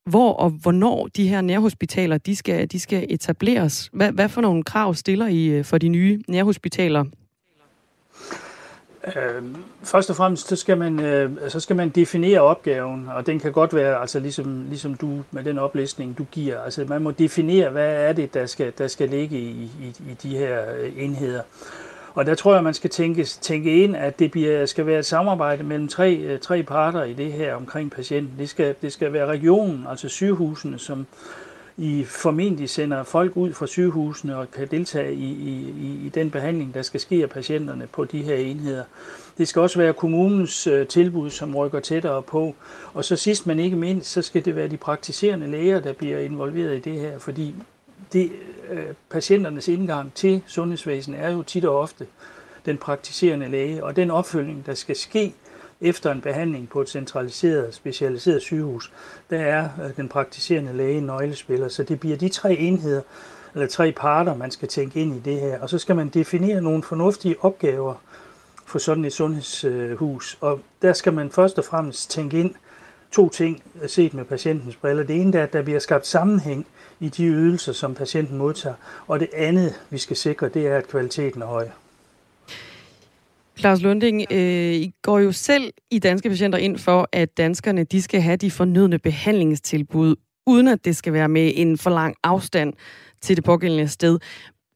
hvor 0.08 0.32
og 0.32 0.50
hvornår 0.50 1.08
de 1.16 1.28
her 1.28 1.40
nærhospitaler 1.40 2.18
de 2.18 2.36
skal, 2.36 2.70
de 2.70 2.80
skal 2.80 3.06
etableres. 3.08 3.90
Hvad, 3.92 4.12
hvad 4.12 4.28
for 4.28 4.40
nogle 4.40 4.62
krav 4.62 4.94
stiller 4.94 5.26
I 5.26 5.46
øh, 5.46 5.64
for 5.64 5.78
de 5.78 5.88
nye 5.88 6.22
nærhospitaler? 6.28 7.04
Øh, 9.06 9.42
først 9.82 10.10
og 10.10 10.16
fremmest 10.16 10.48
så 10.48 10.56
skal, 10.56 10.78
man, 10.78 11.00
øh, 11.00 11.30
så 11.48 11.60
skal 11.60 11.76
man 11.76 11.88
definere 11.88 12.40
opgaven, 12.40 13.08
og 13.08 13.26
den 13.26 13.40
kan 13.40 13.52
godt 13.52 13.74
være, 13.74 14.00
altså 14.00 14.20
ligesom, 14.20 14.66
ligesom 14.68 14.94
du 14.94 15.22
med 15.30 15.44
den 15.44 15.58
oplistning, 15.58 16.18
du 16.18 16.24
giver. 16.24 16.60
Altså 16.60 16.84
man 16.88 17.02
må 17.02 17.10
definere, 17.10 17.70
hvad 17.70 18.08
er 18.08 18.12
det, 18.12 18.34
der 18.34 18.46
skal, 18.46 18.72
der 18.78 18.88
skal 18.88 19.08
ligge 19.08 19.38
i, 19.38 19.70
i, 19.82 19.94
i 20.10 20.14
de 20.22 20.28
her 20.28 20.74
øh, 20.78 20.92
enheder. 20.96 21.42
Og 22.18 22.26
der 22.26 22.34
tror 22.34 22.54
jeg, 22.54 22.64
man 22.64 22.74
skal 22.74 22.90
tænke, 22.90 23.24
tænke 23.24 23.82
ind, 23.82 23.96
at 23.96 24.18
det 24.18 24.30
bliver, 24.30 24.66
skal 24.66 24.86
være 24.86 24.98
et 24.98 25.06
samarbejde 25.06 25.62
mellem 25.62 25.88
tre, 25.88 26.14
øh, 26.16 26.38
tre 26.38 26.62
parter 26.62 27.04
i 27.04 27.12
det 27.12 27.32
her 27.32 27.54
omkring 27.54 27.90
patienten. 27.90 28.38
Det 28.38 28.48
skal, 28.48 28.74
det 28.82 28.92
skal 28.92 29.12
være 29.12 29.26
regionen, 29.26 29.86
altså 29.90 30.08
sygehusene, 30.08 30.78
som 30.78 31.06
i 31.76 32.04
formentlig 32.04 32.70
sender 32.70 33.02
folk 33.02 33.36
ud 33.36 33.52
fra 33.52 33.66
sygehusene 33.66 34.36
og 34.36 34.50
kan 34.50 34.68
deltage 34.70 35.14
i, 35.14 35.26
i, 35.26 36.06
i 36.06 36.08
den 36.08 36.30
behandling, 36.30 36.74
der 36.74 36.82
skal 36.82 37.00
ske 37.00 37.22
af 37.22 37.30
patienterne 37.30 37.86
på 37.86 38.04
de 38.04 38.22
her 38.22 38.36
enheder. 38.36 38.84
Det 39.38 39.48
skal 39.48 39.62
også 39.62 39.78
være 39.78 39.92
kommunens 39.92 40.66
øh, 40.66 40.86
tilbud, 40.86 41.30
som 41.30 41.56
rykker 41.56 41.80
tættere 41.80 42.22
på. 42.22 42.54
Og 42.94 43.04
så 43.04 43.16
sidst 43.16 43.46
men 43.46 43.58
ikke 43.58 43.76
mindst, 43.76 44.10
så 44.10 44.22
skal 44.22 44.44
det 44.44 44.56
være 44.56 44.68
de 44.68 44.76
praktiserende 44.76 45.50
læger, 45.50 45.80
der 45.80 45.92
bliver 45.92 46.18
involveret 46.18 46.76
i 46.76 46.90
det 46.90 47.00
her, 47.00 47.18
fordi 47.18 47.54
det, 48.12 48.32
øh, 48.70 48.86
patienternes 49.10 49.68
indgang 49.68 50.14
til 50.14 50.42
sundhedsvæsenet 50.46 51.20
er 51.20 51.30
jo 51.30 51.42
tit 51.42 51.64
og 51.64 51.78
ofte 51.78 52.06
den 52.66 52.78
praktiserende 52.78 53.48
læge, 53.48 53.84
og 53.84 53.96
den 53.96 54.10
opfølgning, 54.10 54.66
der 54.66 54.74
skal 54.74 54.96
ske 54.96 55.34
efter 55.80 56.12
en 56.12 56.20
behandling 56.20 56.68
på 56.68 56.80
et 56.80 56.88
centraliseret, 56.88 57.74
specialiseret 57.74 58.42
sygehus, 58.42 58.92
der 59.30 59.38
er 59.38 59.68
øh, 59.84 59.96
den 59.96 60.08
praktiserende 60.08 60.72
læge 60.72 61.00
nøglespiller. 61.00 61.68
Så 61.68 61.82
det 61.82 62.00
bliver 62.00 62.16
de 62.16 62.28
tre 62.28 62.54
enheder, 62.54 63.00
eller 63.54 63.68
tre 63.68 63.92
parter, 63.92 64.36
man 64.36 64.50
skal 64.50 64.68
tænke 64.68 65.00
ind 65.00 65.16
i 65.16 65.30
det 65.30 65.40
her. 65.40 65.60
Og 65.60 65.70
så 65.70 65.78
skal 65.78 65.96
man 65.96 66.08
definere 66.08 66.60
nogle 66.60 66.82
fornuftige 66.82 67.36
opgaver 67.40 67.94
for 68.66 68.78
sådan 68.78 69.04
et 69.04 69.12
sundhedshus. 69.12 70.38
Og 70.40 70.60
der 70.82 70.92
skal 70.92 71.12
man 71.12 71.30
først 71.30 71.58
og 71.58 71.64
fremmest 71.64 72.10
tænke 72.10 72.40
ind 72.40 72.54
to 73.10 73.28
ting 73.28 73.62
øh, 73.82 73.88
set 73.88 74.14
med 74.14 74.24
patientens 74.24 74.76
briller. 74.76 75.02
Det 75.02 75.20
ene 75.20 75.38
er, 75.38 75.42
at 75.42 75.52
der 75.52 75.62
bliver 75.62 75.78
skabt 75.78 76.06
sammenhæng 76.06 76.66
i 77.00 77.08
de 77.08 77.24
ydelser, 77.24 77.72
som 77.72 77.94
patienten 77.94 78.38
modtager. 78.38 78.74
Og 79.06 79.20
det 79.20 79.28
andet, 79.34 79.74
vi 79.90 79.98
skal 79.98 80.16
sikre, 80.16 80.48
det 80.48 80.66
er, 80.66 80.76
at 80.76 80.88
kvaliteten 80.88 81.42
er 81.42 81.46
høj. 81.46 81.68
Claus 83.58 83.82
Lunding, 83.82 84.24
øh, 84.30 84.74
I 84.74 84.92
går 85.02 85.18
jo 85.18 85.32
selv 85.32 85.72
i 85.90 85.98
Danske 85.98 86.28
Patienter 86.28 86.58
ind 86.58 86.78
for, 86.78 87.08
at 87.12 87.36
danskerne 87.36 87.84
de 87.84 88.02
skal 88.02 88.20
have 88.20 88.36
de 88.36 88.50
fornødne 88.50 88.98
behandlingstilbud, 88.98 90.16
uden 90.46 90.68
at 90.68 90.84
det 90.84 90.96
skal 90.96 91.12
være 91.12 91.28
med 91.28 91.52
en 91.54 91.78
for 91.78 91.90
lang 91.90 92.16
afstand 92.22 92.72
til 93.20 93.36
det 93.36 93.44
pågældende 93.44 93.88
sted. 93.88 94.18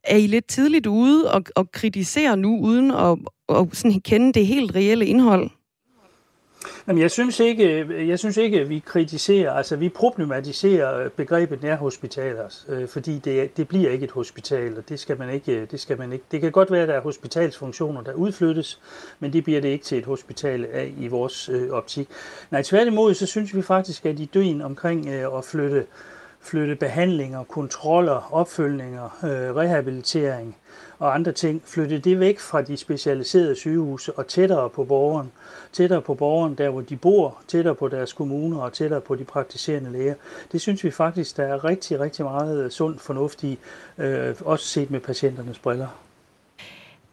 Er 0.04 0.16
I 0.16 0.26
lidt 0.26 0.46
tidligt 0.48 0.86
ude 0.86 1.32
og, 1.32 1.42
og 1.56 1.72
kritisere 1.72 2.36
nu, 2.36 2.60
uden 2.60 2.90
at, 2.90 3.18
og 3.48 3.68
sådan 3.72 4.00
kende 4.00 4.32
det 4.32 4.46
helt 4.46 4.74
reelle 4.74 5.06
indhold? 5.06 5.50
Jamen, 6.88 7.02
jeg 7.02 7.10
synes 7.10 7.40
ikke, 7.40 7.86
jeg 8.08 8.18
synes 8.18 8.36
ikke, 8.36 8.60
at 8.60 8.68
vi 8.68 8.78
kritiserer, 8.86 9.52
altså 9.52 9.76
vi 9.76 9.88
problematiserer 9.88 11.08
begrebet 11.08 11.62
nærhospitaler, 11.62 12.44
øh, 12.68 12.88
fordi 12.88 13.18
det, 13.18 13.56
det 13.56 13.68
bliver 13.68 13.90
ikke 13.90 14.04
et 14.04 14.10
hospital, 14.10 14.78
og 14.78 14.88
det 14.88 15.00
skal 15.00 15.18
man 15.18 15.30
ikke, 15.30 15.66
det 15.66 15.80
skal 15.80 15.98
man 15.98 16.12
ikke. 16.12 16.24
Det 16.30 16.40
kan 16.40 16.52
godt 16.52 16.70
være, 16.70 16.82
at 16.82 16.88
der 16.88 16.94
er 16.94 17.00
hospitalsfunktioner, 17.00 18.02
der 18.02 18.12
udflyttes, 18.12 18.80
men 19.20 19.32
det 19.32 19.44
bliver 19.44 19.60
det 19.60 19.68
ikke 19.68 19.84
til 19.84 19.98
et 19.98 20.04
hospital 20.04 20.66
af 20.72 20.94
i 20.98 21.08
vores 21.08 21.48
øh, 21.48 21.70
optik. 21.70 22.08
Nej, 22.50 22.62
tværtimod, 22.62 23.14
så 23.14 23.26
synes 23.26 23.56
vi 23.56 23.62
faktisk, 23.62 24.06
at 24.06 24.18
ideen 24.18 24.62
omkring 24.62 25.08
øh, 25.08 25.38
at 25.38 25.44
flytte, 25.44 25.86
flytte 26.40 26.76
behandlinger, 26.76 27.44
kontroller, 27.44 28.28
opfølgninger, 28.32 29.18
øh, 29.24 29.56
rehabilitering 29.56 30.56
og 30.98 31.14
andre 31.14 31.32
ting, 31.32 31.62
flytte 31.64 31.98
det 31.98 32.20
væk 32.20 32.38
fra 32.38 32.62
de 32.62 32.76
specialiserede 32.76 33.54
sygehuse 33.54 34.12
og 34.12 34.26
tættere 34.26 34.70
på 34.70 34.84
borgeren, 34.84 35.32
tættere 35.72 36.02
på 36.02 36.14
borgeren, 36.14 36.54
der 36.54 36.70
hvor 36.70 36.80
de 36.80 36.96
bor, 36.96 37.38
tættere 37.48 37.74
på 37.74 37.88
deres 37.88 38.12
kommuner 38.12 38.60
og 38.60 38.72
tættere 38.72 39.00
på 39.00 39.14
de 39.14 39.24
praktiserende 39.24 39.92
læger. 39.92 40.14
Det 40.52 40.60
synes 40.60 40.84
vi 40.84 40.90
faktisk, 40.90 41.36
der 41.36 41.44
er 41.44 41.64
rigtig, 41.64 42.00
rigtig 42.00 42.24
meget 42.24 42.64
øh, 42.64 42.70
sund 42.70 42.98
fornuft 42.98 43.44
i, 43.44 43.58
øh, 43.98 44.34
også 44.44 44.66
set 44.66 44.90
med 44.90 45.00
patienternes 45.00 45.58
briller. 45.58 45.88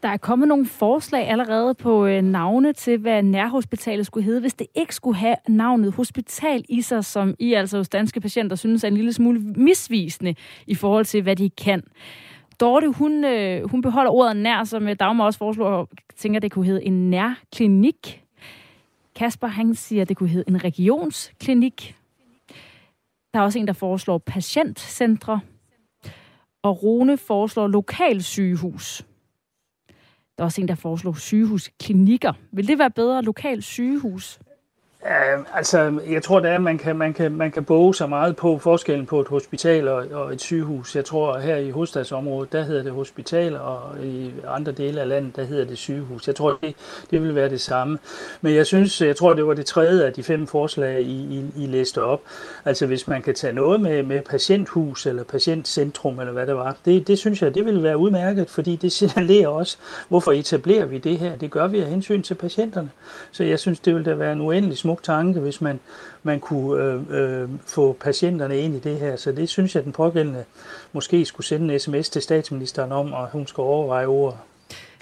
Der 0.04 0.10
er 0.10 0.18
kommet 0.18 0.48
nogle 0.48 0.66
forslag 0.66 1.30
allerede 1.30 1.74
på 1.74 2.06
øh, 2.06 2.22
navne 2.22 2.74
til, 2.74 2.98
hvad 2.98 3.24
nærhospitalet 3.24 4.06
skulle 4.06 4.24
hedde, 4.26 4.42
hvis 4.42 4.54
det 4.54 4.68
ikke 4.76 4.96
skulle 4.96 5.18
have 5.18 5.36
navnet 5.48 5.94
hospital 5.94 6.66
i 6.70 6.82
sig, 6.82 7.06
som 7.06 7.36
I 7.40 7.54
altså 7.54 7.78
hos 7.78 7.90
danske 7.90 8.22
patienter 8.22 8.56
synes 8.56 8.84
er 8.84 8.88
en 8.88 8.94
lille 8.94 9.14
smule 9.14 9.40
misvisende 9.40 10.36
i 10.68 10.76
forhold 10.76 11.06
til, 11.06 11.22
hvad 11.22 11.36
de 11.36 11.50
kan. 11.50 11.84
Dorte, 12.60 12.90
hun, 12.90 13.24
øh, 13.26 13.70
hun 13.70 13.82
beholder 13.82 14.12
ordet 14.12 14.38
nær, 14.38 14.64
som 14.64 14.88
øh, 14.88 14.96
Dagmar 15.00 15.26
også 15.26 15.40
foreslår, 15.40 15.70
og 15.70 15.90
tænker, 16.18 16.40
det 16.40 16.52
kunne 16.52 16.66
hedde 16.66 16.86
en 16.86 17.10
nærklinik. 17.10 18.24
Kasper, 19.20 19.48
han 19.48 19.76
siger, 19.76 20.02
at 20.02 20.10
det 20.10 20.18
kunne 20.18 20.30
hedde 20.30 20.50
en 20.50 20.64
regionsklinik. 20.64 21.96
Der 23.34 23.40
er 23.40 23.44
også 23.44 23.60
en, 23.60 23.68
der 23.68 23.74
foreslår 23.74 24.18
patientcentre. 24.18 25.42
Og 26.64 26.84
Rune 26.84 27.18
foreslår 27.18 27.68
lokalsygehus. 27.68 29.06
Der 30.38 30.44
er 30.44 30.44
også 30.44 30.62
en, 30.62 30.68
der 30.68 30.76
foreslår 30.76 31.14
sygehusklinikker. 31.14 32.34
Vil 32.52 32.68
det 32.68 32.80
være 32.80 32.92
bedre 32.92 33.22
lokal 33.22 33.64
sygehus? 33.64 34.40
Uh, 35.04 35.58
altså, 35.58 36.00
jeg 36.10 36.24
tror, 36.24 36.40
det 36.40 36.50
er, 36.50 36.56
at 36.56 36.62
man 36.62 36.78
kan, 36.78 36.96
man, 36.96 37.14
kan, 37.14 37.32
man 37.32 37.52
kan 37.52 37.64
boge 37.64 37.96
sig 37.96 38.10
meget 38.10 38.36
på 38.36 38.58
forskellen 38.58 39.06
på 39.06 39.22
et 39.22 39.28
hospital 39.28 39.88
og, 39.88 40.06
og 40.12 40.34
et 40.34 40.42
sygehus. 40.42 40.96
Jeg 40.96 41.06
tror, 41.06 41.34
at 41.34 41.44
her 41.44 41.56
i 41.56 41.70
hovedstadsområdet, 41.70 42.52
der 42.52 42.64
hedder 42.64 42.84
det 42.84 42.92
hospital, 42.92 43.58
og 43.58 43.82
i 44.04 44.32
andre 44.48 44.72
dele 44.72 45.02
af 45.02 45.08
landet, 45.08 45.36
der 45.36 45.44
hedder 45.44 45.66
det 45.66 45.78
sygehus. 45.78 46.28
Jeg 46.28 46.36
tror, 46.36 46.58
det, 46.62 46.76
det 47.12 47.22
vil 47.24 47.36
være 47.36 47.50
det 47.50 47.62
samme. 47.62 47.98
Men 48.42 48.56
jeg 48.56 48.66
synes, 48.66 49.02
jeg 49.02 49.16
tror, 49.16 49.34
det 49.34 49.48
var 49.48 49.54
det 49.54 49.66
tredje 49.66 50.06
af 50.06 50.14
de 50.14 50.24
fem 50.24 50.48
forslag, 50.48 51.02
I, 51.02 51.06
I, 51.06 51.64
I 51.64 51.68
læste 51.68 52.04
op. 52.04 52.22
Altså, 52.66 52.86
hvis 52.86 53.08
man 53.08 53.22
kan 53.22 53.36
tage 53.36 53.54
noget 53.54 53.82
med, 53.82 54.04
med 54.04 54.22
patienthus 54.22 55.06
eller 55.06 55.24
patientcentrum, 55.24 56.20
eller 56.20 56.34
hvad 56.34 56.48
det 56.48 56.56
var, 56.56 56.76
det, 56.86 57.08
det 57.08 57.20
synes 57.20 57.42
jeg, 57.42 57.56
det 57.56 57.66
vil 57.66 57.84
være 57.84 57.98
udmærket, 57.98 58.50
fordi 58.50 58.76
det 58.76 58.92
signalerer 58.92 59.48
også, 59.48 59.78
hvorfor 60.10 60.32
etablerer 60.32 60.86
vi 60.86 60.98
det 60.98 61.18
her. 61.18 61.36
Det 61.36 61.52
gør 61.52 61.68
vi 61.68 61.80
af 61.80 61.88
hensyn 61.88 62.22
til 62.22 62.36
patienterne. 62.36 62.90
Så 63.32 63.44
jeg 63.44 63.60
synes, 63.60 63.80
det 63.80 63.96
vil 63.96 64.06
da 64.06 64.14
være 64.14 64.34
en 64.34 64.42
uendelig 64.42 64.78
smuk 64.90 65.04
tanke, 65.04 65.40
hvis 65.40 65.62
man, 65.62 65.80
man 66.24 66.40
kunne 66.40 66.84
øh, 66.84 67.02
øh, 67.10 67.50
få 67.68 67.98
patienterne 68.02 68.58
ind 68.58 68.76
i 68.76 68.80
det 68.80 69.00
her. 69.00 69.16
Så 69.16 69.32
det 69.32 69.50
synes 69.50 69.76
jeg, 69.76 69.84
den 69.84 69.92
pågældende 69.92 70.44
måske 70.94 71.26
skulle 71.26 71.48
sende 71.48 71.74
en 71.74 71.80
sms 71.80 72.10
til 72.10 72.22
statsministeren 72.22 72.92
om, 72.92 73.14
og 73.14 73.30
hun 73.32 73.48
skal 73.48 73.62
overveje 73.62 74.06
ordet. 74.06 74.38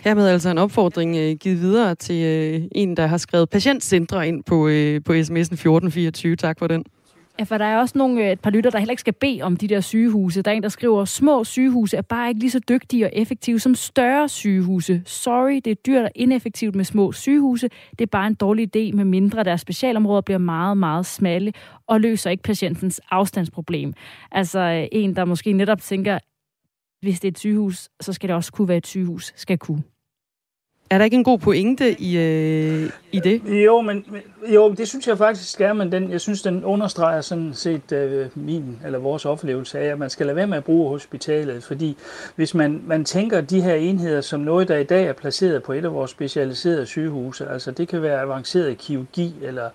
Hermed 0.04 0.28
altså 0.28 0.50
en 0.50 0.58
opfordring 0.58 1.18
øh, 1.18 1.36
givet 1.36 1.62
videre 1.62 1.96
til 1.96 2.24
øh, 2.26 2.62
en, 2.72 2.98
der 2.98 3.08
har 3.08 3.18
skrevet 3.18 3.50
patientcentre 3.50 4.28
ind 4.28 4.44
på, 4.44 4.68
øh, 4.68 5.04
på 5.04 5.14
sms'en 5.14 5.54
1424. 5.54 6.36
Tak 6.36 6.60
for 6.60 6.68
den. 6.68 6.84
Ja, 7.40 7.44
for 7.44 7.58
der 7.58 7.66
er 7.66 7.78
også 7.78 7.98
nogle, 7.98 8.26
øh, 8.26 8.32
et 8.32 8.40
par 8.40 8.50
lytter, 8.50 8.70
der 8.72 8.80
heller 8.80 8.92
ikke 8.92 9.02
skal 9.02 9.14
bede 9.14 9.42
om 9.42 9.58
de 9.58 9.68
der 9.68 9.82
sygehuse. 9.82 10.42
Der 10.42 10.52
er 10.52 10.56
en, 10.56 10.64
der 10.64 10.70
skriver, 10.70 11.06
små 11.06 11.44
sygehuse 11.44 11.98
er 11.98 12.02
bare 12.02 12.30
ikke 12.30 12.40
lige 12.40 12.52
så 12.52 12.60
dygtige 12.70 13.06
og 13.06 13.12
effektive 13.14 13.60
som 13.60 13.76
større 13.76 14.30
sygehuse. 14.30 15.02
Sorry, 15.06 15.62
det 15.66 15.72
er 15.72 15.76
dyrt 15.76 16.04
og 16.04 16.12
ineffektivt 16.16 16.76
med 16.76 16.86
små 16.86 17.12
sygehuse. 17.12 17.70
Det 17.92 18.02
er 18.02 18.10
bare 18.12 18.28
en 18.28 18.34
dårlig 18.36 18.78
idé, 18.78 18.96
med 18.96 19.06
mindre 19.06 19.44
deres 19.44 19.62
specialområder 19.62 20.22
bliver 20.22 20.38
meget, 20.38 20.78
meget 20.78 21.06
smalle 21.06 21.54
og 21.88 22.02
løser 22.02 22.30
ikke 22.30 22.44
patientens 22.44 23.02
afstandsproblem. 23.12 23.94
Altså 24.32 24.60
øh, 24.60 24.88
en, 24.92 25.16
der 25.16 25.26
måske 25.26 25.54
netop 25.54 25.82
tænker, 25.82 26.20
hvis 27.02 27.20
det 27.20 27.28
er 27.28 27.32
et 27.32 27.40
sygehus, 27.40 27.90
så 28.02 28.14
skal 28.14 28.30
det 28.30 28.36
også 28.36 28.52
kunne 28.52 28.68
være 28.68 28.78
et 28.78 28.88
sygehus, 28.88 29.34
skal 29.36 29.58
kunne. 29.58 29.84
Er 30.90 30.98
der 30.98 31.06
ikke 31.06 31.18
en 31.18 31.24
god 31.24 31.40
pointe 31.40 32.02
i, 32.02 32.18
øh, 32.18 32.90
i 33.12 33.20
det? 33.20 33.42
Jo, 33.66 33.82
men 33.82 34.06
jo, 34.54 34.72
det 34.72 34.88
synes 34.88 35.08
jeg 35.08 35.18
faktisk 35.18 35.62
er, 35.62 35.74
men 35.74 35.92
den, 35.92 36.12
jeg 36.12 36.22
synes, 36.22 36.42
den 36.42 36.64
understreger 36.64 37.22
sådan 37.22 37.54
set 37.54 37.92
øh, 37.92 38.28
min 38.36 38.80
eller 38.86 39.00
vores 39.00 39.26
oplevelse 39.26 39.80
af, 39.80 39.86
at 39.86 40.00
man 40.00 40.10
skal 40.10 40.26
lade 40.26 40.36
være 40.36 40.48
med 40.48 40.58
at 40.58 40.64
bruge 40.64 40.90
hospitalet, 40.90 41.64
fordi 41.64 41.98
hvis 42.36 42.56
man, 42.56 42.82
man 42.86 43.06
tænker 43.06 43.42
de 43.42 43.62
her 43.62 43.76
enheder 43.76 44.22
som 44.22 44.40
noget, 44.40 44.68
der 44.68 44.78
i 44.78 44.84
dag 44.84 45.06
er 45.06 45.14
placeret 45.14 45.64
på 45.64 45.74
et 45.74 45.86
af 45.86 45.94
vores 45.94 46.12
specialiserede 46.12 46.86
sygehuse, 46.86 47.48
altså 47.48 47.72
det 47.72 47.88
kan 47.88 48.02
være 48.02 48.22
avanceret 48.22 48.78
kirurgi 48.78 49.36
eller 49.42 49.70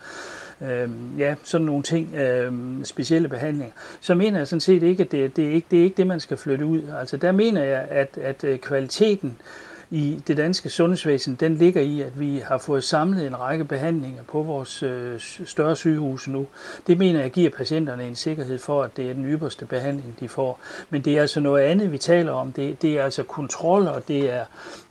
øh, 0.62 0.88
ja, 1.18 1.34
sådan 1.44 1.66
nogle 1.66 1.82
ting, 1.82 2.14
øh, 2.14 2.52
specielle 2.84 3.28
behandlinger, 3.28 3.72
så 4.00 4.14
mener 4.14 4.38
jeg 4.38 4.48
sådan 4.48 4.60
set 4.60 4.82
ikke, 4.82 5.02
at 5.02 5.12
det, 5.12 5.36
det, 5.36 5.44
er 5.44 5.50
ikke, 5.50 5.66
det 5.70 5.78
er 5.78 5.84
ikke 5.84 5.96
det, 5.96 6.06
man 6.06 6.20
skal 6.20 6.36
flytte 6.36 6.66
ud. 6.66 6.82
Altså 7.00 7.16
der 7.16 7.32
mener 7.32 7.64
jeg, 7.64 7.86
at, 7.90 8.18
at 8.22 8.44
øh, 8.44 8.58
kvaliteten 8.58 9.36
i 9.92 10.22
det 10.26 10.36
danske 10.36 10.70
sundhedsvæsen, 10.70 11.34
den 11.34 11.56
ligger 11.56 11.80
i, 11.80 12.00
at 12.00 12.20
vi 12.20 12.42
har 12.46 12.58
fået 12.58 12.84
samlet 12.84 13.26
en 13.26 13.40
række 13.40 13.64
behandlinger 13.64 14.22
på 14.22 14.42
vores 14.42 14.82
øh, 14.82 15.20
større 15.44 15.76
sygehuse 15.76 16.30
nu. 16.30 16.46
Det 16.86 16.98
mener 16.98 17.20
jeg 17.20 17.30
giver 17.30 17.50
patienterne 17.50 18.04
en 18.04 18.14
sikkerhed 18.14 18.58
for, 18.58 18.82
at 18.82 18.96
det 18.96 19.10
er 19.10 19.14
den 19.14 19.24
ypperste 19.24 19.66
behandling, 19.66 20.16
de 20.20 20.28
får. 20.28 20.60
Men 20.90 21.02
det 21.02 21.16
er 21.16 21.20
altså 21.20 21.40
noget 21.40 21.62
andet, 21.62 21.92
vi 21.92 21.98
taler 21.98 22.32
om. 22.32 22.52
Det, 22.52 22.82
det 22.82 22.98
er 22.98 23.04
altså 23.04 23.22
kontroller, 23.22 23.98
det 23.98 24.32
er, 24.32 24.44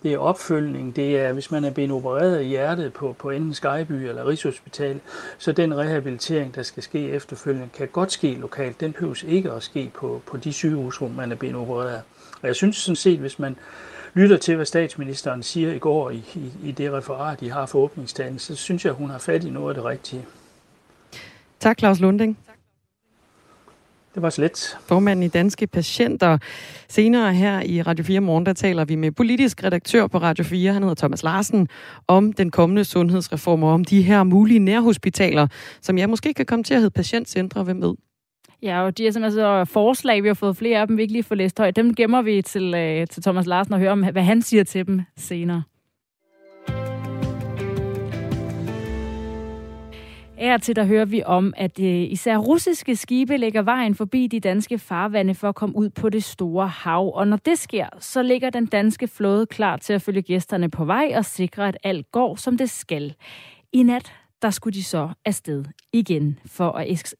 det 0.04 0.14
er 0.14 0.18
opfølgning, 0.18 0.96
det 0.96 1.20
er, 1.20 1.34
hvis 1.34 1.52
man 1.52 1.64
er 1.64 1.72
blevet 1.72 1.92
opereret 1.92 2.42
i 2.42 2.46
hjertet 2.46 2.94
på, 2.94 3.16
på 3.20 3.30
enten 3.30 3.54
Skyby 3.54 3.92
eller 3.92 4.28
Rigshospital, 4.28 5.00
så 5.38 5.52
den 5.52 5.78
rehabilitering, 5.78 6.56
der 6.56 6.64
skal 6.64 6.84
ske 6.84 7.10
efterfølgende, 7.10 7.70
kan 7.78 7.88
godt 7.88 8.12
ske 8.12 8.34
lokalt. 8.34 8.80
Den 8.80 8.94
behøves 8.94 9.24
ikke 9.24 9.52
at 9.52 9.64
ske 9.64 9.92
på, 9.94 10.22
på 10.26 10.38
de 10.38 10.54
sygehus, 10.54 10.98
hvor 10.98 11.08
man 11.08 11.32
er 11.32 11.36
blevet 11.36 11.56
opereret. 11.56 12.02
Og 12.42 12.48
jeg 12.48 12.56
synes 12.56 12.78
sådan 12.78 12.96
set, 12.96 13.20
hvis 13.20 13.40
man 13.40 13.56
lytter 14.14 14.38
til, 14.38 14.56
hvad 14.56 14.66
statsministeren 14.66 15.44
siger 15.44 15.74
i 15.74 15.80
går 15.80 16.10
i, 16.10 16.24
i, 16.36 16.52
i 16.64 16.72
det 16.72 16.92
referat, 16.94 17.40
de 17.40 17.52
har 17.52 17.66
for 17.66 17.80
åbningstalen, 17.80 18.40
så 18.40 18.56
synes 18.56 18.86
jeg, 18.86 18.94
hun 18.94 19.10
har 19.10 19.20
fat 19.20 19.44
i 19.44 19.50
noget 19.50 19.70
af 19.70 19.76
det 19.76 19.86
rigtige. 19.86 20.26
Tak, 21.60 21.80
Claus 21.80 22.00
Lunding. 22.00 22.38
Det 24.16 24.22
var 24.22 24.30
slet. 24.30 24.78
Formanden 24.86 25.24
i 25.24 25.28
Danske 25.28 25.68
Patienter. 25.68 26.38
Senere 26.88 27.34
her 27.34 27.62
i 27.62 27.82
Radio 27.82 28.06
4 28.06 28.20
morgen, 28.20 28.46
der 28.46 28.54
taler 28.54 28.86
vi 28.86 28.96
med 28.96 29.12
politisk 29.12 29.64
redaktør 29.64 30.08
på 30.08 30.18
Radio 30.18 30.44
4, 30.44 30.74
han 30.74 30.82
hedder 30.82 30.96
Thomas 30.96 31.24
Larsen, 31.24 31.68
om 32.08 32.34
den 32.34 32.52
kommende 32.52 32.86
sundhedsreform 32.86 33.64
og 33.64 33.74
om 33.74 33.86
de 33.86 34.02
her 34.02 34.24
mulige 34.24 34.60
nærhospitaler, 34.60 35.48
som 35.82 35.98
jeg 35.98 36.10
måske 36.10 36.34
kan 36.34 36.46
komme 36.46 36.64
til 36.64 36.74
at 36.74 36.80
hedde 36.80 36.94
patientcentre. 36.94 37.64
Hvem 37.64 37.82
ved? 37.82 37.96
Ja, 38.64 38.82
og 38.82 38.98
de 38.98 39.08
er 39.08 39.12
simpelthen 39.12 39.66
forslag, 39.66 40.24
vi 40.24 40.28
har 40.28 40.34
fået 40.34 40.58
flere 40.58 40.80
af 40.80 40.88
dem, 40.88 40.98
vi 40.98 41.02
ikke 41.02 41.14
lige 41.14 41.24
får 41.24 41.36
læst 41.36 41.60
højt. 41.60 41.76
Dem 41.76 41.96
gemmer 41.96 42.22
vi 42.22 42.42
til, 42.42 42.74
øh, 42.74 43.08
til 43.08 43.24
Thomas 43.24 43.46
Larsen 43.46 43.74
og 43.74 43.80
hører 43.80 43.92
om, 43.92 44.06
hvad 44.12 44.24
han 44.24 44.42
siger 44.42 44.64
til 44.64 44.88
dem 44.88 45.02
senere. 45.18 45.64
Her 50.38 50.58
til 50.58 50.76
der 50.76 50.84
hører 50.84 51.06
vi 51.06 51.24
om, 51.26 51.54
at 51.58 51.80
øh, 51.80 51.86
især 51.86 52.38
russiske 52.38 52.96
skibe 52.96 53.38
lægger 53.38 53.62
vejen 53.62 53.96
forbi 53.96 54.28
de 54.28 54.40
danske 54.40 54.80
farvande 54.80 55.36
for 55.36 55.50
at 55.50 55.56
komme 55.56 55.76
ud 55.76 55.90
på 55.90 56.10
det 56.10 56.24
store 56.24 56.68
hav. 56.68 57.16
Og 57.16 57.28
når 57.28 57.38
det 57.38 57.60
sker, 57.60 57.86
så 58.00 58.22
ligger 58.24 58.50
den 58.50 58.66
danske 58.66 59.08
flåde 59.08 59.46
klar 59.46 59.78
til 59.78 59.94
at 59.94 60.02
følge 60.02 60.22
gæsterne 60.22 60.70
på 60.70 60.86
vej 60.86 61.12
og 61.16 61.26
sikre, 61.26 61.68
at 61.68 61.78
alt 61.84 62.12
går, 62.12 62.36
som 62.36 62.58
det 62.58 62.70
skal. 62.70 63.14
I 63.74 63.84
nat 63.84 64.14
der 64.42 64.50
skulle 64.50 64.74
de 64.74 64.84
så 64.84 65.10
afsted 65.26 65.66
igen 65.94 66.40
for 66.46 66.72
at 66.72 67.16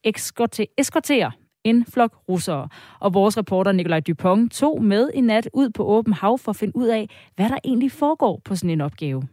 eskortere 0.78 1.32
en 1.64 1.86
flok 1.86 2.16
russere. 2.30 2.68
Og 3.00 3.14
vores 3.14 3.38
reporter 3.38 3.72
Nikolaj 3.72 4.00
Dupont 4.00 4.54
tog 4.54 4.84
med 4.84 5.10
i 5.14 5.22
nat 5.22 5.50
ud 5.54 5.70
på 5.70 5.86
åben 5.86 6.14
hav 6.14 6.38
for 6.38 6.50
at 6.50 6.56
finde 6.56 6.76
ud 6.76 6.88
af, 6.88 7.10
hvad 7.36 7.50
der 7.50 7.58
egentlig 7.64 7.92
foregår 7.92 8.42
på 8.46 8.56
sådan 8.56 8.70
en 8.70 8.82
opgave. 8.82 9.24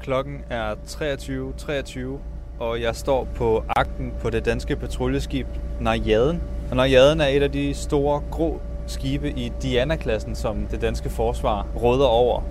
Klokken 0.00 0.40
er 0.50 0.74
23.23, 0.74 1.56
23, 1.56 2.20
og 2.60 2.80
jeg 2.80 2.96
står 2.96 3.28
på 3.36 3.64
akten 3.68 4.12
på 4.20 4.30
det 4.30 4.44
danske 4.44 4.76
patruljeskib 4.76 5.46
Narjaden. 5.80 6.42
Og 6.70 6.76
Narjaden 6.76 7.20
er 7.20 7.26
et 7.26 7.42
af 7.42 7.52
de 7.52 7.74
store 7.74 8.22
grå 8.30 8.60
skibe 8.86 9.30
i 9.30 9.52
Diana-klassen, 9.62 10.34
som 10.34 10.66
det 10.66 10.80
danske 10.80 11.10
forsvar 11.10 11.66
råder 11.82 12.06
over. 12.06 12.42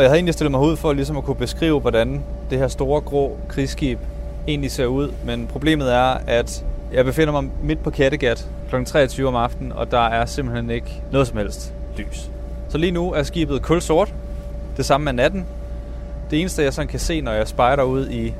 Og 0.00 0.04
jeg 0.04 0.10
havde 0.10 0.18
egentlig 0.18 0.34
stillet 0.34 0.50
mig 0.50 0.60
ud 0.60 0.76
for 0.76 0.92
ligesom 0.92 1.16
at 1.16 1.24
kunne 1.24 1.36
beskrive, 1.36 1.80
hvordan 1.80 2.22
det 2.50 2.58
her 2.58 2.68
store 2.68 3.00
grå 3.00 3.38
krigsskib 3.48 3.98
egentlig 4.48 4.70
ser 4.70 4.86
ud. 4.86 5.12
Men 5.24 5.46
problemet 5.46 5.94
er, 5.94 6.16
at 6.26 6.64
jeg 6.92 7.04
befinder 7.04 7.32
mig 7.32 7.50
midt 7.62 7.82
på 7.82 7.90
Kattegat 7.90 8.48
kl. 8.70 8.84
23 8.84 9.28
om 9.28 9.36
aftenen, 9.36 9.72
og 9.72 9.90
der 9.90 10.00
er 10.00 10.26
simpelthen 10.26 10.70
ikke 10.70 11.02
noget 11.12 11.26
som 11.26 11.36
helst 11.36 11.74
lys. 11.96 12.30
Så 12.68 12.78
lige 12.78 12.90
nu 12.90 13.12
er 13.12 13.22
skibet 13.22 13.62
kulsort. 13.62 14.14
Det 14.76 14.86
samme 14.86 15.10
er 15.10 15.14
natten. 15.14 15.46
Det 16.30 16.40
eneste, 16.40 16.62
jeg 16.62 16.72
sådan 16.72 16.88
kan 16.88 17.00
se, 17.00 17.20
når 17.20 17.32
jeg 17.32 17.48
spejder 17.48 17.82
ud 17.82 18.08
i, 18.08 18.34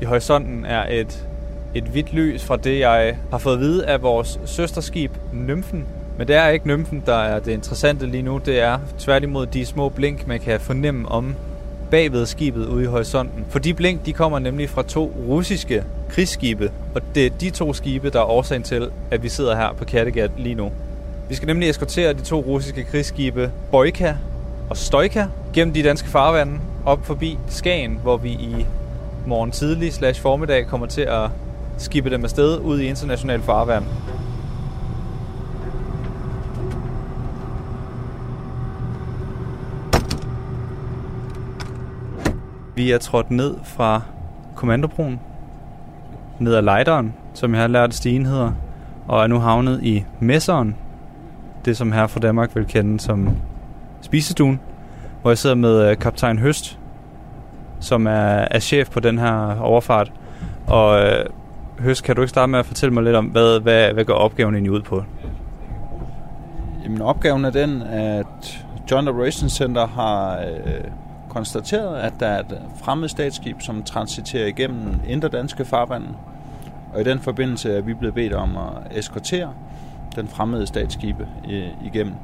i 0.00 0.04
horisonten, 0.04 0.64
er 0.64 1.00
et, 1.00 1.26
et 1.74 1.84
hvidt 1.84 2.12
lys 2.12 2.44
fra 2.44 2.56
det, 2.56 2.80
jeg 2.80 3.16
har 3.30 3.38
fået 3.38 3.54
at 3.54 3.60
vide 3.60 3.86
af 3.86 4.02
vores 4.02 4.40
søsterskib, 4.44 5.12
Nymfen, 5.32 5.86
men 6.18 6.28
det 6.28 6.36
er 6.36 6.48
ikke 6.48 6.66
nymfen, 6.66 7.02
der 7.06 7.14
er 7.14 7.38
det 7.38 7.52
interessante 7.52 8.06
lige 8.06 8.22
nu. 8.22 8.38
Det 8.38 8.60
er 8.60 8.78
tværtimod 8.98 9.46
de 9.46 9.66
små 9.66 9.88
blink, 9.88 10.26
man 10.26 10.40
kan 10.40 10.60
fornemme 10.60 11.08
om 11.08 11.34
bagved 11.90 12.26
skibet 12.26 12.66
ude 12.66 12.82
i 12.82 12.86
horisonten. 12.86 13.44
For 13.48 13.58
de 13.58 13.74
blink, 13.74 14.06
de 14.06 14.12
kommer 14.12 14.38
nemlig 14.38 14.70
fra 14.70 14.82
to 14.82 15.12
russiske 15.28 15.84
krigsskibe, 16.10 16.70
og 16.94 17.02
det 17.14 17.26
er 17.26 17.30
de 17.30 17.50
to 17.50 17.72
skibe, 17.72 18.10
der 18.10 18.20
er 18.20 18.24
årsagen 18.24 18.62
til, 18.62 18.90
at 19.10 19.22
vi 19.22 19.28
sidder 19.28 19.56
her 19.56 19.72
på 19.72 19.84
Kattegat 19.84 20.30
lige 20.38 20.54
nu. 20.54 20.72
Vi 21.28 21.34
skal 21.34 21.46
nemlig 21.46 21.68
eskortere 21.68 22.12
de 22.12 22.20
to 22.20 22.40
russiske 22.40 22.84
krigsskibe 22.84 23.50
Boyka 23.70 24.14
og 24.70 24.76
Stoika 24.76 25.26
gennem 25.54 25.74
de 25.74 25.82
danske 25.82 26.08
farvande 26.08 26.60
op 26.86 27.06
forbi 27.06 27.38
Skagen, 27.48 27.98
hvor 28.02 28.16
vi 28.16 28.30
i 28.30 28.66
morgen 29.26 29.50
tidlig 29.50 29.92
slash 29.92 30.20
formiddag 30.20 30.66
kommer 30.66 30.86
til 30.86 31.02
at 31.02 31.30
skibe 31.78 32.10
dem 32.10 32.24
afsted 32.24 32.58
ud 32.58 32.80
i 32.80 32.86
international 32.86 33.42
farvand. 33.42 33.84
Vi 42.82 42.90
er 42.90 42.98
trådt 42.98 43.30
ned 43.30 43.54
fra 43.64 44.00
kommandobroen, 44.54 45.20
ned 46.38 46.54
ad 46.54 46.62
lejderen, 46.62 47.14
som 47.34 47.52
jeg 47.54 47.60
har 47.60 47.68
lært 47.68 47.94
stigen 47.94 48.26
hedder, 48.26 48.52
og 49.08 49.22
er 49.22 49.26
nu 49.26 49.38
havnet 49.38 49.82
i 49.82 50.04
Messeren, 50.20 50.76
det 51.64 51.76
som 51.76 51.92
her 51.92 52.06
fra 52.06 52.20
Danmark 52.20 52.56
vil 52.56 52.66
kende 52.66 53.00
som 53.00 53.30
spisestuen, 54.00 54.60
hvor 55.20 55.30
jeg 55.30 55.38
sidder 55.38 55.56
med 55.56 55.90
øh, 55.90 55.98
kaptajn 55.98 56.38
Høst, 56.38 56.78
som 57.80 58.06
er, 58.06 58.46
er 58.50 58.58
chef 58.58 58.90
på 58.90 59.00
den 59.00 59.18
her 59.18 59.60
overfart. 59.60 60.12
Og 60.66 61.00
øh, 61.00 61.26
Høst, 61.80 62.04
kan 62.04 62.16
du 62.16 62.22
ikke 62.22 62.30
starte 62.30 62.50
med 62.50 62.58
at 62.58 62.66
fortælle 62.66 62.94
mig 62.94 63.02
lidt 63.02 63.16
om, 63.16 63.24
hvad, 63.24 63.60
hvad, 63.60 63.92
hvad 63.92 64.04
går 64.04 64.14
opgaven 64.14 64.54
egentlig 64.54 64.72
ud 64.72 64.82
på? 64.82 65.04
Jamen 66.84 67.02
opgaven 67.02 67.44
er 67.44 67.50
den, 67.50 67.82
at 67.82 68.64
Joint 68.90 69.08
Operations 69.08 69.52
Center 69.52 69.86
har 69.86 70.38
øh, 70.38 70.90
konstateret, 71.32 71.96
at 71.96 72.12
der 72.20 72.26
er 72.26 72.40
et 72.40 72.60
fremmed 72.76 73.08
statsskib, 73.08 73.60
som 73.60 73.82
transiterer 73.82 74.46
igennem 74.46 75.00
indre 75.08 75.28
danske 75.28 75.64
farvand. 75.64 76.04
Og 76.94 77.00
i 77.00 77.04
den 77.04 77.18
forbindelse 77.18 77.72
er 77.72 77.80
vi 77.80 77.94
blevet 77.94 78.14
bedt 78.14 78.32
om 78.32 78.56
at 78.56 78.98
eskortere 78.98 79.52
den 80.16 80.28
fremmede 80.28 80.66
statsskibe 80.66 81.28
igennem. 81.84 82.14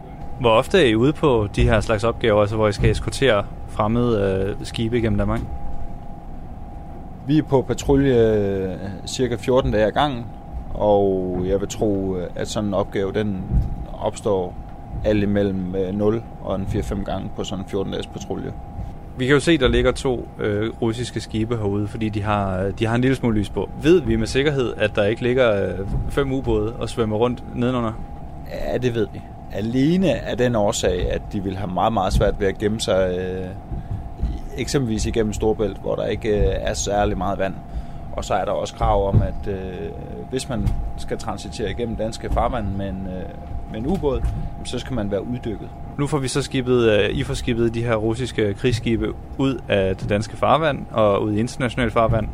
Hvor 0.40 0.50
ofte 0.50 0.78
er 0.78 0.86
I 0.86 0.94
ude 0.94 1.12
på 1.12 1.48
de 1.56 1.62
her 1.62 1.80
slags 1.80 2.04
opgaver, 2.04 2.40
altså 2.40 2.56
hvor 2.56 2.68
I 2.68 2.72
skal 2.72 2.90
eskortere 2.90 3.44
fremmede 3.68 4.44
øh, 4.61 4.66
skibe 4.66 4.98
igennem 4.98 5.18
Danmark? 5.18 5.40
Vi 7.26 7.38
er 7.38 7.42
på 7.42 7.62
patrulje 7.62 8.34
øh, 8.34 8.76
cirka 9.06 9.36
14 9.36 9.72
dage 9.72 9.86
ad 9.86 9.92
gangen, 9.92 10.24
og 10.74 11.42
jeg 11.46 11.61
vil 11.61 11.68
tro, 11.68 12.16
at 12.34 12.48
sådan 12.48 12.68
en 12.68 12.74
opgave 12.74 13.12
den 13.12 13.44
opstår 13.92 14.54
alt 15.04 15.22
imellem 15.22 15.74
0 15.94 16.14
øh, 16.14 16.22
og 16.42 16.56
en 16.56 16.62
4-5 16.62 17.04
gange 17.04 17.30
på 17.36 17.44
sådan 17.44 17.64
en 17.64 17.70
14-dages 17.70 18.06
patrulje. 18.06 18.52
Vi 19.19 19.27
kan 19.27 19.35
jo 19.35 19.41
se, 19.41 19.59
der 19.59 19.69
ligger 19.69 19.93
to 19.93 20.29
øh, 20.39 20.73
russiske 20.83 21.21
skibe 21.21 21.57
herude, 21.57 21.89
fordi 21.89 22.09
de 22.09 22.23
har, 22.23 22.59
øh, 22.59 22.73
de 22.79 22.87
har 22.87 22.95
en 22.95 23.01
lille 23.01 23.16
smule 23.16 23.39
lys 23.39 23.51
på. 23.51 23.71
Ved 23.83 24.01
vi 24.01 24.16
med 24.16 24.27
sikkerhed, 24.27 24.75
at 24.77 24.97
der 24.97 25.05
ikke 25.05 25.23
ligger 25.23 25.66
øh, 25.66 25.87
fem 26.09 26.33
ubåde 26.33 26.73
og 26.73 26.89
svømmer 26.89 27.16
rundt 27.16 27.57
nedenunder? 27.57 27.93
Ja, 28.51 28.79
det 28.79 28.95
ved 28.95 29.07
vi. 29.12 29.23
Alene 29.53 30.14
af 30.14 30.37
den 30.37 30.55
årsag, 30.55 31.12
at 31.12 31.23
de 31.33 31.43
vil 31.43 31.57
have 31.57 31.71
meget, 31.73 31.93
meget 31.93 32.12
svært 32.12 32.41
ved 32.41 32.47
at 32.47 32.59
gemme 32.59 32.81
sig 32.81 33.19
øh, 33.19 33.47
eksempelvis 34.57 35.07
igennem 35.07 35.33
Storbælt, 35.33 35.79
hvor 35.79 35.97
der 35.97 36.07
ikke 36.07 36.29
øh, 36.29 36.55
er 36.59 36.75
særlig 36.75 37.19
meget 37.19 37.39
vand. 37.39 37.55
Og 38.12 38.25
så 38.25 38.35
er 38.35 38.45
der 38.45 38.53
også 38.53 38.75
krav 38.75 39.09
om, 39.09 39.23
at 39.23 39.53
øh, 39.53 39.91
hvis 40.31 40.49
man 40.49 40.69
skal 40.97 41.19
transitere 41.19 41.71
igennem 41.71 41.97
danske 41.97 42.31
farvand 42.33 42.66
med 42.77 42.89
en, 42.89 43.07
øh, 43.07 43.29
med 43.73 43.81
en 43.81 43.87
ubåd, 43.87 44.23
så 44.64 44.79
skal 44.79 44.95
man 44.95 45.11
være 45.11 45.27
uddykket. 45.27 45.69
Nu 45.99 46.07
får 46.07 46.18
vi 46.18 46.28
så 46.28 46.42
skibet, 46.42 46.90
øh, 46.90 47.11
I 47.11 47.22
får 47.22 47.34
skibet 47.34 47.74
de 47.74 47.84
her 47.84 47.94
russiske 47.94 48.55
krigsskibe 48.55 49.12
ud 49.38 49.61
af 49.68 49.96
det 49.96 50.09
danske 50.09 50.36
farvand 50.36 50.86
og 50.90 51.22
ud 51.22 51.32
i 51.32 51.40
international 51.40 51.90
farvand. 51.90 52.28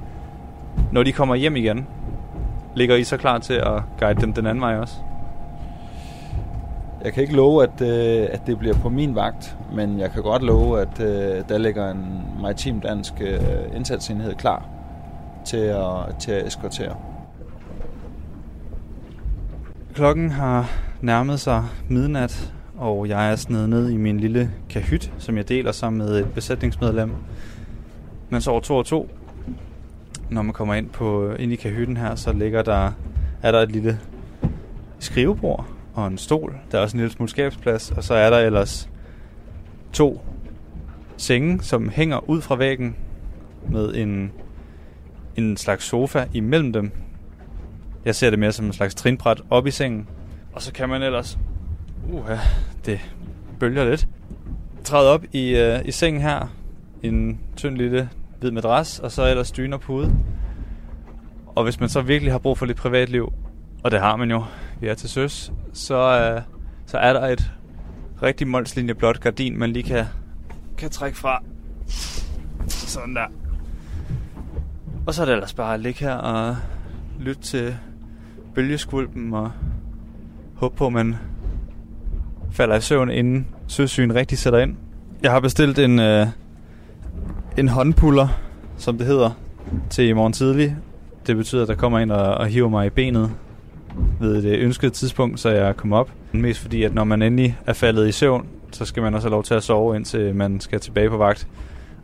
Når 0.92 1.02
de 1.02 1.12
kommer 1.12 1.34
hjem 1.34 1.56
igen, 1.56 1.86
ligger 2.74 2.96
I 2.96 3.04
så 3.04 3.16
klar 3.16 3.38
til 3.38 3.54
at 3.54 3.82
guide 4.00 4.20
dem 4.20 4.32
den 4.32 4.46
anden 4.46 4.62
vej 4.62 4.76
også? 4.76 4.94
Jeg 7.04 7.12
kan 7.12 7.22
ikke 7.22 7.36
love, 7.36 7.62
at, 7.62 7.80
øh, 7.80 8.28
at 8.30 8.46
det 8.46 8.58
bliver 8.58 8.74
på 8.74 8.88
min 8.88 9.14
vagt, 9.14 9.56
men 9.74 10.00
jeg 10.00 10.10
kan 10.10 10.22
godt 10.22 10.42
love, 10.42 10.80
at 10.80 11.00
øh, 11.00 11.42
der 11.48 11.58
ligger 11.58 11.90
en 11.90 12.22
maritim 12.40 12.80
dansk 12.80 13.12
øh, 13.20 13.76
indsatsenhed 13.76 14.34
klar 14.34 14.64
til 15.44 15.56
at, 15.56 16.16
til 16.18 16.32
at 16.32 16.46
eskortere. 16.46 16.96
Klokken 19.94 20.30
har 20.30 20.70
nærmet 21.00 21.40
sig 21.40 21.64
midnat, 21.88 22.53
og 22.76 23.08
jeg 23.08 23.30
er 23.30 23.36
snedet 23.36 23.68
ned 23.68 23.90
i 23.90 23.96
min 23.96 24.20
lille 24.20 24.50
kahyt, 24.70 25.12
som 25.18 25.36
jeg 25.36 25.48
deler 25.48 25.72
sammen 25.72 25.98
med 25.98 26.18
et 26.18 26.32
besætningsmedlem. 26.34 27.12
Man 28.30 28.40
sover 28.40 28.60
to 28.60 28.76
og 28.76 28.86
to, 28.86 29.10
når 30.30 30.42
man 30.42 30.52
kommer 30.52 30.74
ind, 30.74 30.90
på, 30.90 31.34
ind 31.34 31.52
i 31.52 31.56
kahytten 31.56 31.96
her, 31.96 32.14
så 32.14 32.32
ligger 32.32 32.62
der, 32.62 32.92
er 33.42 33.52
der 33.52 33.60
et 33.60 33.72
lille 33.72 34.00
skrivebord 34.98 35.66
og 35.94 36.06
en 36.06 36.18
stol. 36.18 36.54
Der 36.72 36.78
er 36.78 36.82
også 36.82 36.96
en 36.96 37.00
lille 37.00 37.12
smule 37.12 37.30
skabsplads, 37.30 37.90
og 37.90 38.04
så 38.04 38.14
er 38.14 38.30
der 38.30 38.38
ellers 38.38 38.90
to 39.92 40.24
senge, 41.16 41.62
som 41.62 41.88
hænger 41.88 42.30
ud 42.30 42.40
fra 42.40 42.56
væggen 42.56 42.96
med 43.70 43.94
en, 43.94 44.32
en 45.36 45.56
slags 45.56 45.84
sofa 45.84 46.24
imellem 46.32 46.72
dem. 46.72 46.90
Jeg 48.04 48.14
ser 48.14 48.30
det 48.30 48.38
mere 48.38 48.52
som 48.52 48.66
en 48.66 48.72
slags 48.72 48.94
trinbræt 48.94 49.42
op 49.50 49.66
i 49.66 49.70
sengen. 49.70 50.08
Og 50.52 50.62
så 50.62 50.72
kan 50.72 50.88
man 50.88 51.02
ellers... 51.02 51.38
Uh, 52.12 52.30
det 52.86 53.00
bølger 53.60 53.84
lidt. 53.84 54.08
Træder 54.84 55.10
op 55.10 55.24
i, 55.32 55.56
øh, 55.56 55.80
i 55.84 55.90
sengen 55.90 56.22
her. 56.22 56.46
En 57.02 57.40
tynd 57.56 57.76
lille 57.76 58.10
hvid 58.40 58.50
madras, 58.50 58.98
og 58.98 59.12
så 59.12 59.26
ellers 59.26 59.52
dyner 59.52 59.76
og 59.76 59.80
pude. 59.80 60.14
Og 61.46 61.64
hvis 61.64 61.80
man 61.80 61.88
så 61.88 62.00
virkelig 62.00 62.32
har 62.32 62.38
brug 62.38 62.58
for 62.58 62.66
lidt 62.66 62.78
privatliv, 62.78 63.32
og 63.84 63.90
det 63.90 64.00
har 64.00 64.16
man 64.16 64.30
jo, 64.30 64.44
vi 64.80 64.88
er 64.88 64.94
til 64.94 65.08
søs, 65.08 65.52
så, 65.72 66.20
øh, 66.20 66.42
så 66.86 66.98
er 66.98 67.12
der 67.12 67.26
et 67.26 67.52
rigtig 68.22 68.48
målslinje 68.48 68.94
blåt 68.94 69.20
gardin, 69.20 69.58
man 69.58 69.72
lige 69.72 69.82
kan, 69.82 70.04
kan 70.78 70.90
trække 70.90 71.18
fra. 71.18 71.42
Sådan 72.68 73.16
der. 73.16 73.26
Og 75.06 75.14
så 75.14 75.22
er 75.22 75.26
det 75.26 75.32
ellers 75.32 75.54
bare 75.54 75.74
at 75.74 75.80
ligge 75.80 76.00
her 76.00 76.14
og 76.14 76.56
lytte 77.18 77.42
til 77.42 77.76
bølgeskvulpen 78.54 79.34
og 79.34 79.52
håbe 80.54 80.76
på, 80.76 80.86
at 80.86 80.92
man 80.92 81.16
falder 82.54 82.76
i 82.76 82.80
søvn, 82.80 83.10
inden 83.10 83.46
søsyn 83.66 84.12
rigtig 84.12 84.38
sætter 84.38 84.58
ind. 84.58 84.76
Jeg 85.22 85.30
har 85.30 85.40
bestilt 85.40 85.78
en, 85.78 85.98
øh, 85.98 86.26
en 87.58 87.68
håndpuller, 87.68 88.28
som 88.78 88.98
det 88.98 89.06
hedder, 89.06 89.30
til 89.90 90.08
i 90.08 90.12
morgen 90.12 90.32
tidlig. 90.32 90.76
Det 91.26 91.36
betyder, 91.36 91.62
at 91.62 91.68
der 91.68 91.74
kommer 91.74 91.98
ind 91.98 92.12
og, 92.12 92.34
og 92.34 92.46
hiver 92.46 92.68
mig 92.68 92.86
i 92.86 92.90
benet 92.90 93.30
ved 94.20 94.42
det 94.42 94.58
ønskede 94.58 94.90
tidspunkt, 94.90 95.40
så 95.40 95.48
jeg 95.48 95.76
kommer 95.76 95.98
op. 95.98 96.10
Mest 96.32 96.60
fordi, 96.60 96.82
at 96.82 96.94
når 96.94 97.04
man 97.04 97.22
endelig 97.22 97.58
er 97.66 97.72
faldet 97.72 98.08
i 98.08 98.12
søvn, 98.12 98.46
så 98.72 98.84
skal 98.84 99.02
man 99.02 99.14
også 99.14 99.28
have 99.28 99.32
lov 99.32 99.44
til 99.44 99.54
at 99.54 99.62
sove, 99.62 99.96
indtil 99.96 100.34
man 100.34 100.60
skal 100.60 100.80
tilbage 100.80 101.10
på 101.10 101.16
vagt. 101.16 101.48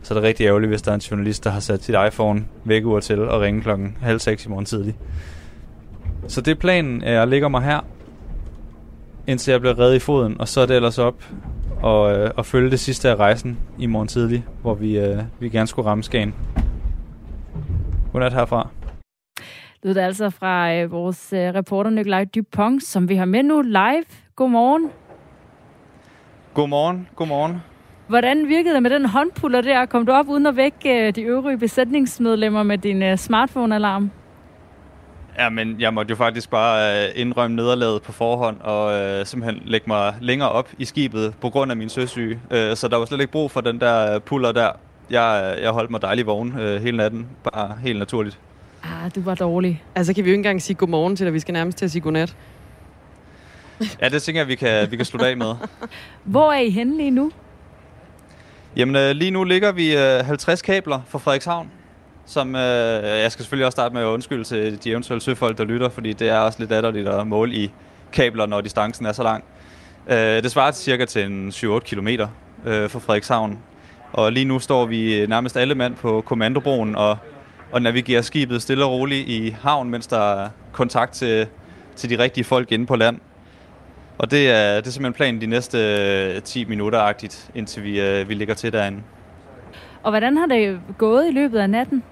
Så 0.03 0.13
er 0.13 0.17
det 0.17 0.27
rigtig 0.27 0.45
ærgerligt, 0.45 0.69
hvis 0.69 0.81
der 0.81 0.91
er 0.91 0.95
en 0.95 1.01
journalist, 1.01 1.43
der 1.43 1.49
har 1.49 1.59
sat 1.59 1.83
sit 1.83 1.95
iPhone 2.07 2.45
vækkeur 2.63 2.99
til 2.99 3.19
og 3.19 3.41
ringe 3.41 3.61
klokken 3.61 3.97
halv 4.01 4.19
seks 4.19 4.45
i 4.45 4.49
morgen 4.49 4.65
tidlig. 4.65 4.95
Så 6.27 6.41
det 6.41 6.51
er 6.51 6.55
planen, 6.55 7.03
jeg 7.03 7.27
ligger 7.27 7.47
mig 7.47 7.61
her, 7.61 7.79
indtil 9.27 9.51
jeg 9.51 9.61
bliver 9.61 9.79
reddet 9.79 9.95
i 9.95 9.99
foden, 9.99 10.41
og 10.41 10.47
så 10.47 10.61
er 10.61 10.65
det 10.65 10.75
ellers 10.75 10.97
op 10.97 11.23
og, 11.81 12.17
øh, 12.17 12.31
og 12.37 12.45
følge 12.45 12.71
det 12.71 12.79
sidste 12.79 13.09
af 13.09 13.15
rejsen 13.15 13.59
i 13.79 13.85
morgen 13.85 14.07
tidlig, 14.07 14.45
hvor 14.61 14.73
vi, 14.73 14.99
øh, 14.99 15.17
vi 15.39 15.49
gerne 15.49 15.67
skulle 15.67 15.89
ramme 15.89 16.03
Skagen. 16.03 16.35
Godnat 18.11 18.33
herfra. 18.33 18.67
Det 19.83 19.97
er 19.97 20.05
altså 20.05 20.29
fra 20.29 20.73
øh, 20.73 20.91
vores 20.91 21.33
øh, 21.33 21.39
reporter 21.39 21.89
Nikolaj 21.89 22.25
Dupont, 22.35 22.83
som 22.83 23.09
vi 23.09 23.15
har 23.15 23.25
med 23.25 23.43
nu 23.43 23.61
live. 23.61 24.03
Godmorgen. 24.35 24.89
Godmorgen, 26.53 27.07
godmorgen. 27.15 27.61
Hvordan 28.07 28.47
virkede 28.47 28.73
det 28.73 28.83
med 28.83 28.89
den 28.89 29.05
håndpuller 29.05 29.61
der? 29.61 29.85
Kom 29.85 30.05
du 30.05 30.11
op 30.11 30.29
uden 30.29 30.45
at 30.45 30.55
vække 30.55 31.07
øh, 31.07 31.15
de 31.15 31.21
øvrige 31.21 31.57
besætningsmedlemmer 31.57 32.63
med 32.63 32.77
din 32.77 33.03
øh, 33.03 33.17
smartphone-alarm? 33.17 34.20
Ja, 35.37 35.49
men 35.49 35.81
jeg 35.81 35.93
måtte 35.93 36.09
jo 36.09 36.15
faktisk 36.15 36.49
bare 36.49 37.05
øh, 37.05 37.11
indrømme 37.15 37.55
nederlaget 37.55 38.01
på 38.01 38.11
forhånd 38.11 38.57
og 38.61 38.93
øh, 38.93 39.25
simpelthen 39.25 39.63
lægge 39.65 39.85
mig 39.87 40.15
længere 40.21 40.49
op 40.49 40.69
i 40.77 40.85
skibet 40.85 41.33
på 41.41 41.49
grund 41.49 41.71
af 41.71 41.77
min 41.77 41.89
søsyge. 41.89 42.39
Øh, 42.51 42.75
så 42.75 42.87
der 42.87 42.97
var 42.97 43.05
slet 43.05 43.19
ikke 43.19 43.31
brug 43.31 43.51
for 43.51 43.61
den 43.61 43.79
der 43.79 44.15
øh, 44.15 44.21
puller 44.21 44.51
der. 44.51 44.71
Jeg, 45.09 45.57
jeg 45.61 45.71
holdt 45.71 45.91
mig 45.91 46.01
dejlig 46.01 46.25
vågen 46.25 46.59
øh, 46.59 46.81
hele 46.81 46.97
natten, 46.97 47.27
bare 47.43 47.77
helt 47.83 47.99
naturligt. 47.99 48.39
Ah, 48.83 49.11
du 49.15 49.21
var 49.21 49.35
dårlig. 49.35 49.83
Altså 49.95 50.13
kan 50.13 50.25
vi 50.25 50.29
jo 50.29 50.33
ikke 50.33 50.39
engang 50.39 50.61
sige 50.61 50.75
godmorgen 50.75 51.15
til 51.15 51.25
dig, 51.25 51.33
vi 51.33 51.39
skal 51.39 51.53
nærmest 51.53 51.77
til 51.77 51.85
at 51.85 51.91
sige 51.91 52.01
godnat. 52.01 52.35
ja, 54.01 54.09
det 54.09 54.21
tænker 54.21 54.41
jeg, 54.41 54.47
vi 54.47 54.55
kan, 54.55 54.91
vi 54.91 54.95
kan 54.95 55.05
slutte 55.05 55.27
af 55.27 55.37
med. 55.37 55.55
Hvor 56.23 56.51
er 56.51 56.59
I 56.59 56.69
henne 56.69 56.97
lige 56.97 57.11
nu? 57.11 57.31
Jamen, 58.75 58.95
øh, 58.95 59.11
lige 59.11 59.31
nu 59.31 59.43
ligger 59.43 59.71
vi 59.71 59.97
øh, 59.97 60.25
50 60.25 60.61
kabler 60.61 61.01
fra 61.07 61.19
Frederikshavn 61.19 61.71
som 62.25 62.55
øh, 62.55 63.03
jeg 63.03 63.31
skal 63.31 63.43
selvfølgelig 63.43 63.65
også 63.65 63.75
starte 63.75 63.93
med 63.93 64.01
at 64.01 64.05
undskylde 64.05 64.43
til 64.43 64.83
de 64.83 64.89
eventuelle 64.89 65.21
søfolk, 65.21 65.57
der 65.57 65.63
lytter, 65.63 65.89
fordi 65.89 66.13
det 66.13 66.29
er 66.29 66.37
også 66.37 66.59
lidt 66.59 66.71
latterligt 66.71 67.07
at 67.07 67.27
måle 67.27 67.55
i 67.55 67.71
kabler, 68.11 68.45
når 68.45 68.61
distancen 68.61 69.05
er 69.05 69.11
så 69.11 69.23
lang. 69.23 69.43
Øh, 70.07 70.43
det 70.43 70.51
svarer 70.51 70.71
til 70.71 70.83
cirka 70.83 71.05
til 71.05 71.25
en 71.25 71.49
7-8 71.49 71.79
km 71.79 72.07
øh, 72.07 72.89
fra 72.89 72.99
Frederikshavn. 72.99 73.59
Og 74.13 74.31
lige 74.31 74.45
nu 74.45 74.59
står 74.59 74.85
vi 74.85 75.21
øh, 75.21 75.29
nærmest 75.29 75.57
alle 75.57 75.75
mand 75.75 75.95
på 75.95 76.21
kommandobroen 76.21 76.95
og, 76.95 77.17
og 77.71 77.81
navigerer 77.81 78.21
skibet 78.21 78.61
stille 78.61 78.85
og 78.85 78.91
roligt 78.91 79.27
i 79.27 79.55
havn, 79.61 79.89
mens 79.89 80.07
der 80.07 80.43
er 80.43 80.49
kontakt 80.71 81.13
til, 81.13 81.47
til 81.95 82.09
de 82.09 82.23
rigtige 82.23 82.43
folk 82.43 82.71
inde 82.71 82.85
på 82.85 82.95
land. 82.95 83.19
Og 84.17 84.31
det 84.31 84.49
er, 84.51 84.75
det 84.75 84.87
er 84.87 84.91
simpelthen 84.91 85.13
planen 85.13 85.41
de 85.41 85.45
næste 85.45 85.77
øh, 86.35 86.41
10 86.41 86.65
minutter-agtigt, 86.65 87.49
indtil 87.55 87.83
vi, 87.83 88.01
øh, 88.01 88.29
vi 88.29 88.33
ligger 88.33 88.53
til 88.53 88.73
derinde. 88.73 89.01
Og 90.03 90.11
hvordan 90.11 90.37
har 90.37 90.45
det 90.45 90.79
gået 90.97 91.27
i 91.27 91.31
løbet 91.31 91.59
af 91.59 91.69
natten? 91.69 92.03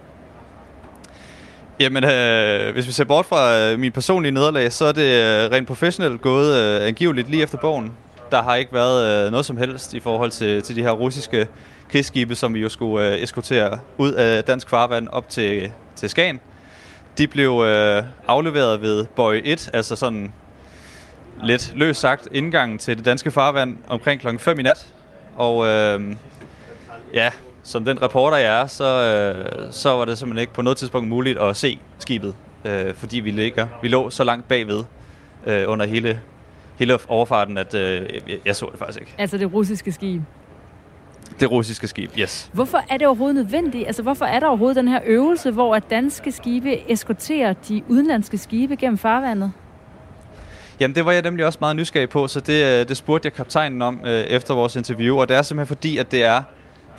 Jamen, 1.80 2.04
øh, 2.04 2.74
hvis 2.74 2.88
vi 2.88 2.92
ser 2.92 3.04
bort 3.04 3.26
fra 3.26 3.60
øh, 3.60 3.80
min 3.80 3.92
personlige 3.92 4.32
nederlag, 4.32 4.72
så 4.74 4.86
er 4.86 4.92
det 4.92 5.02
øh, 5.02 5.52
rent 5.52 5.68
professionelt 5.68 6.22
gået 6.22 6.58
øh, 6.58 6.88
angiveligt 6.88 7.30
lige 7.30 7.44
efter 7.44 7.58
bogen. 7.58 7.94
Der 8.32 8.44
har 8.44 8.56
ikke 8.56 8.74
været 8.74 9.26
øh, 9.26 9.32
noget 9.32 9.46
som 9.46 9.58
helst 9.58 9.94
i 9.94 10.00
forhold 10.00 10.32
til, 10.32 10.62
til 10.62 10.76
de 10.76 10.82
her 10.82 10.92
russiske 10.92 11.48
krigsskibe, 11.92 12.36
som 12.36 12.54
vi 12.54 12.60
jo 12.60 12.70
skulle 12.70 13.14
øh, 13.14 13.24
eskortere 13.24 13.80
ud 13.98 14.14
af 14.14 14.44
dansk 14.44 14.70
farvand 14.70 15.08
op 15.08 15.30
til, 15.30 15.72
til 15.96 16.10
Skagen. 16.10 16.40
De 17.18 17.28
blev 17.28 17.64
øh, 17.66 18.04
afleveret 18.28 18.82
ved 18.82 19.06
Bøj 19.06 19.42
1, 19.44 19.70
altså 19.74 19.96
sådan 19.96 20.34
lidt 21.44 21.74
løst 21.76 22.00
sagt 22.00 22.28
indgangen 22.32 22.78
til 22.78 22.98
det 22.98 23.06
danske 23.06 23.32
farvand 23.32 23.78
omkring 23.88 24.22
klokken 24.22 24.40
5 24.40 24.60
i 24.60 24.64
nat. 24.64 24.88
Og 25.36 25.68
øh, 25.68 26.16
ja, 27.14 27.30
som 27.64 27.86
den 27.86 28.02
reporter 28.02 28.38
jeg 28.38 28.62
er, 28.62 28.68
så, 28.68 28.86
øh, 28.86 29.68
så 29.72 29.90
var 29.90 30.06
det 30.06 30.18
simpelthen 30.18 30.42
ikke 30.42 30.54
på 30.54 30.62
noget 30.62 30.78
tidspunkt 30.78 31.08
muligt 31.10 31.40
at 31.40 31.58
se 31.58 31.80
skibet, 32.00 32.36
øh, 32.66 32.94
fordi 32.94 33.20
vi, 33.20 33.32
ligger, 33.32 33.68
vi 33.82 33.88
lå 33.88 34.10
så 34.10 34.24
langt 34.24 34.48
bagved 34.48 34.84
øh, 35.46 35.64
under 35.68 35.86
hele, 35.86 36.22
hele 36.78 36.98
overfarten, 37.08 37.58
at 37.58 37.74
øh, 37.74 38.10
jeg, 38.28 38.38
jeg 38.46 38.56
så 38.56 38.70
det 38.72 38.80
faktisk 38.80 39.00
ikke. 39.00 39.14
Altså 39.18 39.38
det 39.38 39.54
russiske 39.54 39.92
skib? 39.92 40.22
Det 41.40 41.52
russiske 41.52 41.88
skib, 41.88 42.12
yes. 42.20 42.50
Hvorfor 42.54 42.84
er 42.90 42.98
det 42.98 43.08
overhovedet 43.08 43.36
nødvendigt? 43.36 43.88
Altså, 43.88 44.04
hvorfor 44.04 44.26
er 44.26 44.40
der 44.40 44.48
overhovedet 44.48 44.76
den 44.76 44.88
her 44.88 45.00
øvelse, 45.06 45.52
hvor 45.52 45.76
at 45.76 45.84
danske 45.90 46.32
skibe 46.32 46.92
eskorterer 46.92 47.54
de 47.54 47.82
udenlandske 47.88 48.38
skibe 48.38 48.76
gennem 48.76 48.98
farvandet? 48.98 49.52
Jamen, 50.80 50.96
det 50.96 51.06
var 51.06 51.12
jeg 51.12 51.22
nemlig 51.22 51.46
også 51.46 51.58
meget 51.62 51.76
nysgerrig 51.76 52.10
på, 52.10 52.28
så 52.28 52.40
det, 52.40 52.66
øh, 52.66 52.88
det 52.88 52.98
spurgte 52.98 53.26
jeg 53.26 53.34
kaptajnen 53.34 53.82
om 53.82 54.00
øh, 54.06 54.12
efter 54.12 54.54
vores 54.54 54.76
interview, 54.76 55.18
og 55.18 55.30
det 55.30 55.38
er 55.38 55.42
simpelthen 55.42 55.76
fordi, 55.76 55.98
at 55.98 56.12
det 56.12 56.24
er 56.24 56.44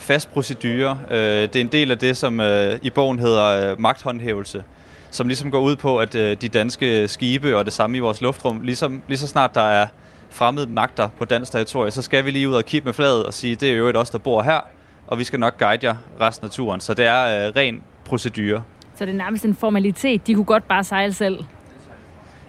fast 0.00 0.32
procedure. 0.32 0.98
Øh, 1.10 1.18
det 1.18 1.56
er 1.56 1.60
en 1.60 1.72
del 1.72 1.90
af 1.90 1.98
det, 1.98 2.16
som 2.16 2.40
øh, 2.40 2.78
i 2.82 2.90
bogen 2.90 3.18
hedder 3.18 3.70
øh, 3.70 3.80
magthåndhævelse, 3.80 4.64
som 5.10 5.26
ligesom 5.26 5.50
går 5.50 5.60
ud 5.60 5.76
på, 5.76 5.98
at 5.98 6.12
de 6.12 6.48
danske 6.48 7.08
skibe 7.08 7.56
og 7.56 7.64
det 7.64 7.72
samme 7.72 7.96
i 7.96 8.00
vores 8.00 8.20
luftrum, 8.20 8.60
ligesom, 8.60 9.02
lige 9.08 9.18
så 9.18 9.26
snart 9.26 9.54
der 9.54 9.60
er 9.60 9.86
fremmede 10.30 10.66
magter 10.66 11.08
på 11.18 11.24
dansk 11.24 11.52
territorie, 11.52 11.90
så 11.90 12.02
skal 12.02 12.24
vi 12.24 12.30
lige 12.30 12.48
ud 12.48 12.54
og 12.54 12.64
kigge 12.64 12.84
med 12.84 12.92
flaget 12.92 13.26
og 13.26 13.34
sige, 13.34 13.56
det 13.56 13.70
er 13.70 13.76
jo 13.76 13.88
et 13.88 13.96
os, 13.96 14.10
der 14.10 14.18
bor 14.18 14.42
her, 14.42 14.60
og 15.06 15.18
vi 15.18 15.24
skal 15.24 15.40
nok 15.40 15.58
guide 15.58 15.86
jer 15.86 15.96
resten 16.20 16.44
af 16.44 16.50
turen. 16.50 16.80
Så 16.80 16.94
det 16.94 17.06
er 17.06 17.46
øh, 17.46 17.52
ren 17.56 17.82
procedure. 18.04 18.62
Så 18.96 19.04
det 19.06 19.12
er 19.12 19.16
nærmest 19.16 19.44
en 19.44 19.54
formalitet. 19.54 20.26
De 20.26 20.34
kunne 20.34 20.44
godt 20.44 20.68
bare 20.68 20.84
sejle 20.84 21.12
selv. 21.12 21.44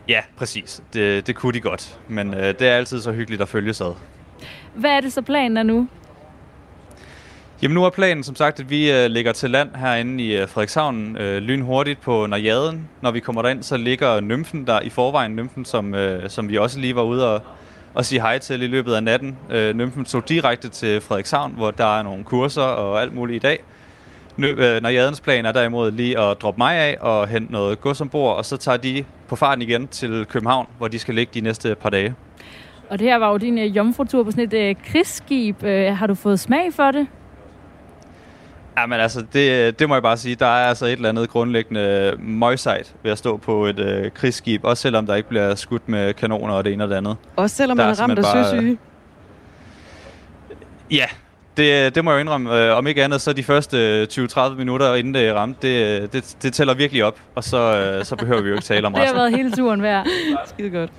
Ja, 0.07 0.21
præcis. 0.37 0.83
Det, 0.93 1.27
det 1.27 1.35
kunne 1.35 1.53
de 1.53 1.59
godt. 1.59 1.99
Men 2.07 2.33
øh, 2.33 2.43
det 2.59 2.61
er 2.61 2.75
altid 2.75 3.01
så 3.01 3.11
hyggeligt 3.11 3.41
at 3.41 3.49
følge 3.49 3.69
ad. 3.69 3.95
Hvad 4.75 4.91
er 4.91 5.01
det 5.01 5.13
så 5.13 5.21
planen 5.21 5.57
er 5.57 5.63
nu? 5.63 5.87
Jamen 7.61 7.75
nu 7.75 7.83
er 7.83 7.89
planen 7.89 8.23
som 8.23 8.35
sagt, 8.35 8.59
at 8.59 8.69
vi 8.69 8.91
øh, 8.91 9.05
ligger 9.05 9.31
til 9.31 9.49
land 9.49 9.75
herinde 9.75 10.23
i 10.23 10.37
øh, 10.37 10.47
Frederikshavn 10.47 11.17
øh, 11.17 11.37
lynhurtigt 11.37 12.01
på 12.01 12.25
Najaden. 12.25 12.89
Når 13.01 13.11
vi 13.11 13.19
kommer 13.19 13.41
derind, 13.41 13.63
så 13.63 13.77
ligger 13.77 14.19
nymfen 14.19 14.67
der 14.67 14.81
i 14.81 14.89
forvejen. 14.89 15.35
Nymfen, 15.35 15.65
som, 15.65 15.95
øh, 15.95 16.29
som 16.29 16.49
vi 16.49 16.57
også 16.57 16.79
lige 16.79 16.95
var 16.95 17.01
ude 17.01 17.33
og, 17.35 17.41
og 17.93 18.05
sige 18.05 18.21
hej 18.21 18.37
til 18.37 18.61
i 18.61 18.67
løbet 18.67 18.93
af 18.93 19.03
natten. 19.03 19.37
Øh, 19.49 19.73
nymfen 19.75 20.05
tog 20.05 20.29
direkte 20.29 20.69
til 20.69 21.01
Frederikshavn, 21.01 21.53
hvor 21.57 21.71
der 21.71 21.99
er 21.99 22.03
nogle 22.03 22.23
kurser 22.23 22.61
og 22.61 23.01
alt 23.01 23.13
muligt 23.13 23.43
i 23.43 23.47
dag. 23.47 23.59
Øh, 24.39 24.81
Najadens 24.81 25.21
plan 25.21 25.45
er 25.45 25.51
derimod 25.51 25.91
lige 25.91 26.19
at 26.19 26.41
droppe 26.41 26.57
mig 26.57 26.75
af 26.75 26.97
og 26.99 27.27
hente 27.27 27.51
noget 27.51 27.81
gods 27.81 28.01
ombord, 28.01 28.37
og 28.37 28.45
så 28.45 28.57
tager 28.57 28.77
de 28.77 29.03
på 29.27 29.35
farten 29.35 29.61
igen 29.61 29.87
til 29.87 30.25
København, 30.25 30.67
hvor 30.77 30.87
de 30.87 30.99
skal 30.99 31.15
ligge 31.15 31.31
de 31.33 31.41
næste 31.41 31.75
par 31.75 31.89
dage. 31.89 32.15
Og 32.89 32.99
det 32.99 33.07
her 33.07 33.17
var 33.17 33.31
jo 33.31 33.37
din 33.37 33.57
øh, 33.57 33.75
jomfrutur 33.77 34.23
på 34.23 34.31
sådan 34.31 34.43
et 34.43 34.53
øh, 34.53 34.75
krigsskib. 34.85 35.63
Øh, 35.63 35.97
har 35.97 36.07
du 36.07 36.15
fået 36.15 36.39
smag 36.39 36.73
for 36.73 36.91
det? 36.91 37.07
Jamen 38.77 38.99
altså, 38.99 39.25
det, 39.33 39.79
det 39.79 39.89
må 39.89 39.95
jeg 39.95 40.03
bare 40.03 40.17
sige. 40.17 40.35
Der 40.35 40.45
er 40.45 40.67
altså 40.67 40.85
et 40.85 40.91
eller 40.91 41.09
andet 41.09 41.29
grundlæggende 41.29 42.13
møjsejt 42.19 42.93
ved 43.03 43.11
at 43.11 43.17
stå 43.17 43.37
på 43.37 43.65
et 43.65 43.79
øh, 43.79 44.11
krigsskib, 44.11 44.63
også 44.63 44.81
selvom 44.81 45.05
der 45.05 45.15
ikke 45.15 45.29
bliver 45.29 45.55
skudt 45.55 45.89
med 45.89 46.13
kanoner 46.13 46.53
og 46.53 46.63
det 46.63 46.73
ene 46.73 46.83
og 46.83 46.89
det 46.89 46.95
andet. 46.95 47.17
Også 47.35 47.55
selvom 47.55 47.77
der 47.77 47.85
man 47.85 47.95
er 47.95 48.01
ramt 48.01 48.19
af 48.19 48.23
bare... 48.23 48.45
søsyge? 48.45 48.77
Ja, 50.91 51.05
det, 51.57 51.95
det 51.95 52.03
må 52.03 52.11
jeg 52.11 52.15
jo 52.15 52.21
indrømme. 52.21 52.65
Øh, 52.65 52.77
om 52.77 52.87
ikke 52.87 53.03
andet, 53.03 53.21
så 53.21 53.33
de 53.33 53.43
første 53.43 54.07
20-30 54.11 54.49
minutter, 54.49 54.95
inden 54.95 55.13
det 55.13 55.33
ramte, 55.33 56.01
det, 56.01 56.13
det, 56.13 56.37
det 56.41 56.53
tæller 56.53 56.73
virkelig 56.73 57.03
op, 57.03 57.19
og 57.35 57.43
så, 57.43 57.57
øh, 57.57 58.05
så 58.05 58.15
behøver 58.15 58.41
vi 58.41 58.49
jo 58.49 58.55
ikke 58.55 58.65
tale 58.65 58.87
om 58.87 58.93
resten. 58.93 59.07
det 59.07 59.15
har 59.15 59.23
været 59.23 59.37
hele 59.37 59.51
turen 59.51 59.81
værd. 59.81 60.07
Skide 60.45 60.69
godt. 60.69 60.89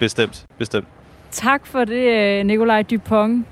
Bestemt, 0.00 0.44
bestemt. 0.58 0.86
Tak 1.30 1.66
for 1.66 1.84
det, 1.84 2.38
øh, 2.38 2.46
Nikolaj 2.46 2.82
Dupont. 2.82 3.46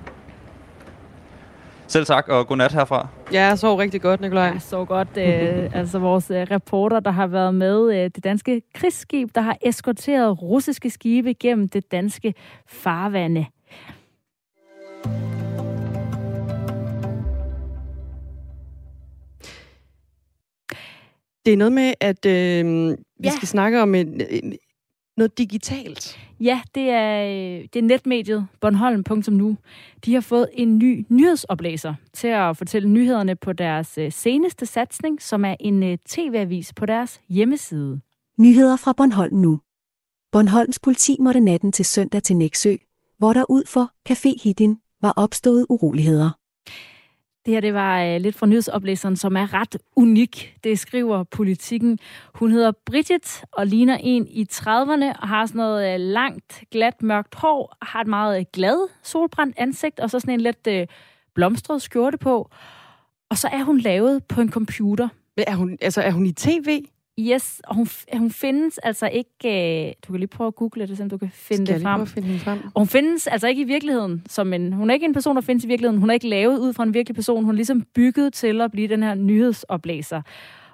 Selv 1.88 2.06
tak, 2.06 2.28
og 2.28 2.46
godnat 2.46 2.72
herfra. 2.72 3.08
Ja, 3.32 3.46
jeg 3.46 3.58
sov 3.58 3.78
rigtig 3.78 4.02
godt, 4.02 4.20
Nikolaj. 4.20 4.44
Jeg 4.44 4.62
så 4.62 4.84
godt. 4.84 5.08
Øh, 5.16 5.70
altså 5.80 5.98
vores 5.98 6.30
øh, 6.30 6.36
reporter, 6.50 7.00
der 7.00 7.10
har 7.10 7.26
været 7.26 7.54
med, 7.54 7.94
øh, 7.94 8.10
det 8.14 8.24
danske 8.24 8.62
krigsskib, 8.74 9.28
der 9.34 9.40
har 9.40 9.56
eskorteret 9.62 10.42
russiske 10.42 10.90
skibe 10.90 11.34
gennem 11.34 11.68
det 11.68 11.92
danske 11.92 12.34
farvande. 12.66 13.46
Det 21.46 21.52
er 21.52 21.56
noget 21.56 21.72
med, 21.72 21.94
at 22.00 22.26
øh, 22.26 22.90
vi 22.90 22.96
ja. 23.24 23.30
skal 23.30 23.48
snakke 23.48 23.82
om 23.82 23.94
en, 23.94 24.22
noget 25.16 25.38
digitalt. 25.38 26.18
Ja, 26.40 26.60
det 26.74 26.90
er, 26.90 27.24
øh, 27.24 27.64
det 27.72 27.76
er 27.76 27.82
netmediet 27.82 28.46
Bornholm.nu. 28.60 29.56
De 30.04 30.14
har 30.14 30.20
fået 30.20 30.48
en 30.52 30.78
ny 30.78 31.06
nyhedsoplæser 31.08 31.94
til 32.12 32.28
at 32.28 32.56
fortælle 32.56 32.88
nyhederne 32.88 33.36
på 33.36 33.52
deres 33.52 33.98
øh, 33.98 34.12
seneste 34.12 34.66
satsning, 34.66 35.22
som 35.22 35.44
er 35.44 35.54
en 35.60 35.82
øh, 35.82 35.98
tv-avis 36.08 36.72
på 36.72 36.86
deres 36.86 37.20
hjemmeside. 37.28 38.00
Nyheder 38.38 38.76
fra 38.76 38.92
Bornholm 38.92 39.36
nu. 39.36 39.60
Bornholms 40.32 40.78
politi 40.78 41.16
måtte 41.20 41.40
natten 41.40 41.72
til 41.72 41.84
søndag 41.84 42.22
til 42.22 42.36
Næksø, 42.36 42.76
hvor 43.18 43.32
der 43.32 43.44
ud 43.48 43.62
for 43.66 43.90
Café 44.08 44.42
Hidin 44.42 44.78
var 45.02 45.12
opstået 45.16 45.66
uroligheder. 45.68 46.30
Det 47.46 47.54
her 47.54 47.60
det 47.60 47.74
var 47.74 48.02
øh, 48.02 48.20
lidt 48.20 48.36
fra 48.36 48.46
nyhedsoplæseren, 48.46 49.16
som 49.16 49.36
er 49.36 49.54
ret 49.54 49.76
unik. 49.96 50.56
Det 50.64 50.78
skriver 50.78 51.24
politikken. 51.24 51.98
Hun 52.34 52.50
hedder 52.50 52.72
Bridget 52.86 53.44
og 53.52 53.66
ligner 53.66 53.98
en 54.00 54.26
i 54.28 54.46
30'erne 54.52 55.20
og 55.20 55.28
har 55.28 55.46
sådan 55.46 55.58
noget 55.58 55.94
øh, 55.94 56.00
langt, 56.00 56.64
glat, 56.70 57.02
mørkt 57.02 57.34
hår, 57.34 57.76
har 57.82 58.00
et 58.00 58.06
meget 58.06 58.38
øh, 58.38 58.44
glad, 58.52 58.88
solbrændt 59.02 59.54
ansigt 59.58 60.00
og 60.00 60.10
så 60.10 60.20
sådan 60.20 60.34
en 60.34 60.40
lidt 60.40 60.66
øh, 60.68 60.86
blomstret 61.34 61.82
skjorte 61.82 62.18
på. 62.18 62.50
Og 63.30 63.38
så 63.38 63.48
er 63.48 63.62
hun 63.62 63.78
lavet 63.78 64.24
på 64.24 64.40
en 64.40 64.50
computer. 64.52 65.08
Er 65.36 65.56
hun, 65.56 65.78
altså, 65.80 66.02
er 66.02 66.10
hun 66.10 66.26
i 66.26 66.32
tv? 66.32 66.84
Yes, 67.20 67.60
og 67.66 67.74
hun, 67.74 67.88
hun 68.14 68.30
findes 68.30 68.78
altså 68.78 69.08
ikke... 69.08 69.86
Øh, 69.88 69.92
du 70.06 70.12
kan 70.12 70.20
lige 70.20 70.28
prøve 70.28 70.48
at 70.48 70.54
google 70.54 70.86
det, 70.86 70.96
så 70.96 71.08
du 71.08 71.18
kan 71.18 71.30
finde 71.32 71.66
Skal 71.66 71.74
det 71.74 71.82
frem. 71.82 72.06
finde 72.06 72.28
den 72.28 72.38
frem. 72.38 72.58
Og 72.74 72.80
hun 72.80 72.88
findes 72.88 73.26
altså 73.26 73.48
ikke 73.48 73.62
i 73.62 73.64
virkeligheden 73.64 74.22
som 74.28 74.52
en... 74.52 74.72
Hun 74.72 74.90
er 74.90 74.94
ikke 74.94 75.06
en 75.06 75.12
person, 75.12 75.36
der 75.36 75.42
findes 75.42 75.64
i 75.64 75.68
virkeligheden. 75.68 76.00
Hun 76.00 76.10
er 76.10 76.14
ikke 76.14 76.28
lavet 76.28 76.58
ud 76.58 76.72
fra 76.72 76.82
en 76.82 76.94
virkelig 76.94 77.14
person. 77.14 77.44
Hun 77.44 77.54
er 77.54 77.56
ligesom 77.56 77.82
bygget 77.94 78.32
til 78.32 78.60
at 78.60 78.70
blive 78.70 78.88
den 78.88 79.02
her 79.02 79.14
nyhedsoplæser. 79.14 80.22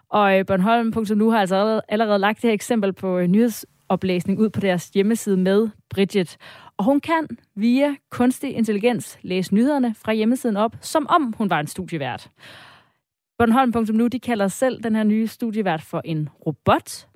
Og 0.09 0.39
øh, 0.39 0.47
Bornholm.nu 0.47 1.31
har 1.31 1.39
altså 1.41 1.55
allerede, 1.55 1.83
allerede 1.89 2.19
lagt 2.19 2.43
det 2.43 2.49
her 2.49 2.55
eksempel 2.55 2.93
på 2.93 3.19
øh, 3.19 3.27
nyhedsoplæsning 3.27 4.39
ud 4.39 4.49
på 4.51 4.61
deres 4.61 4.89
hjemmeside 4.89 5.37
med 5.37 5.69
Bridget. 5.91 6.37
Og 6.77 6.85
hun 6.85 7.01
kan 7.01 7.29
via 7.55 7.95
kunstig 8.11 8.55
intelligens 8.57 9.19
læse 9.23 9.55
nyhederne 9.55 9.95
fra 10.05 10.13
hjemmesiden 10.15 10.57
op, 10.57 10.77
som 10.81 11.07
om 11.09 11.35
hun 11.39 11.51
var 11.51 11.61
en 11.61 11.67
studievært. 11.67 12.31
Bornholm.nu, 13.39 14.07
de 14.07 14.21
kalder 14.21 14.49
selv 14.49 14.83
den 14.83 14.97
her 14.97 15.03
nye 15.03 15.27
studievært 15.27 15.83
for 15.83 16.03
en 16.05 16.29
robot. 16.47 17.07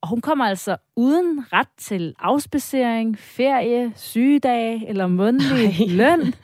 Og 0.00 0.08
hun 0.08 0.20
kommer 0.20 0.44
altså 0.44 0.76
uden 0.96 1.52
ret 1.52 1.68
til 1.76 2.14
afspacering, 2.18 3.18
ferie, 3.18 3.92
sygedage 3.96 4.88
eller 4.88 5.06
mundtlig 5.06 5.74
løn. 6.00 6.34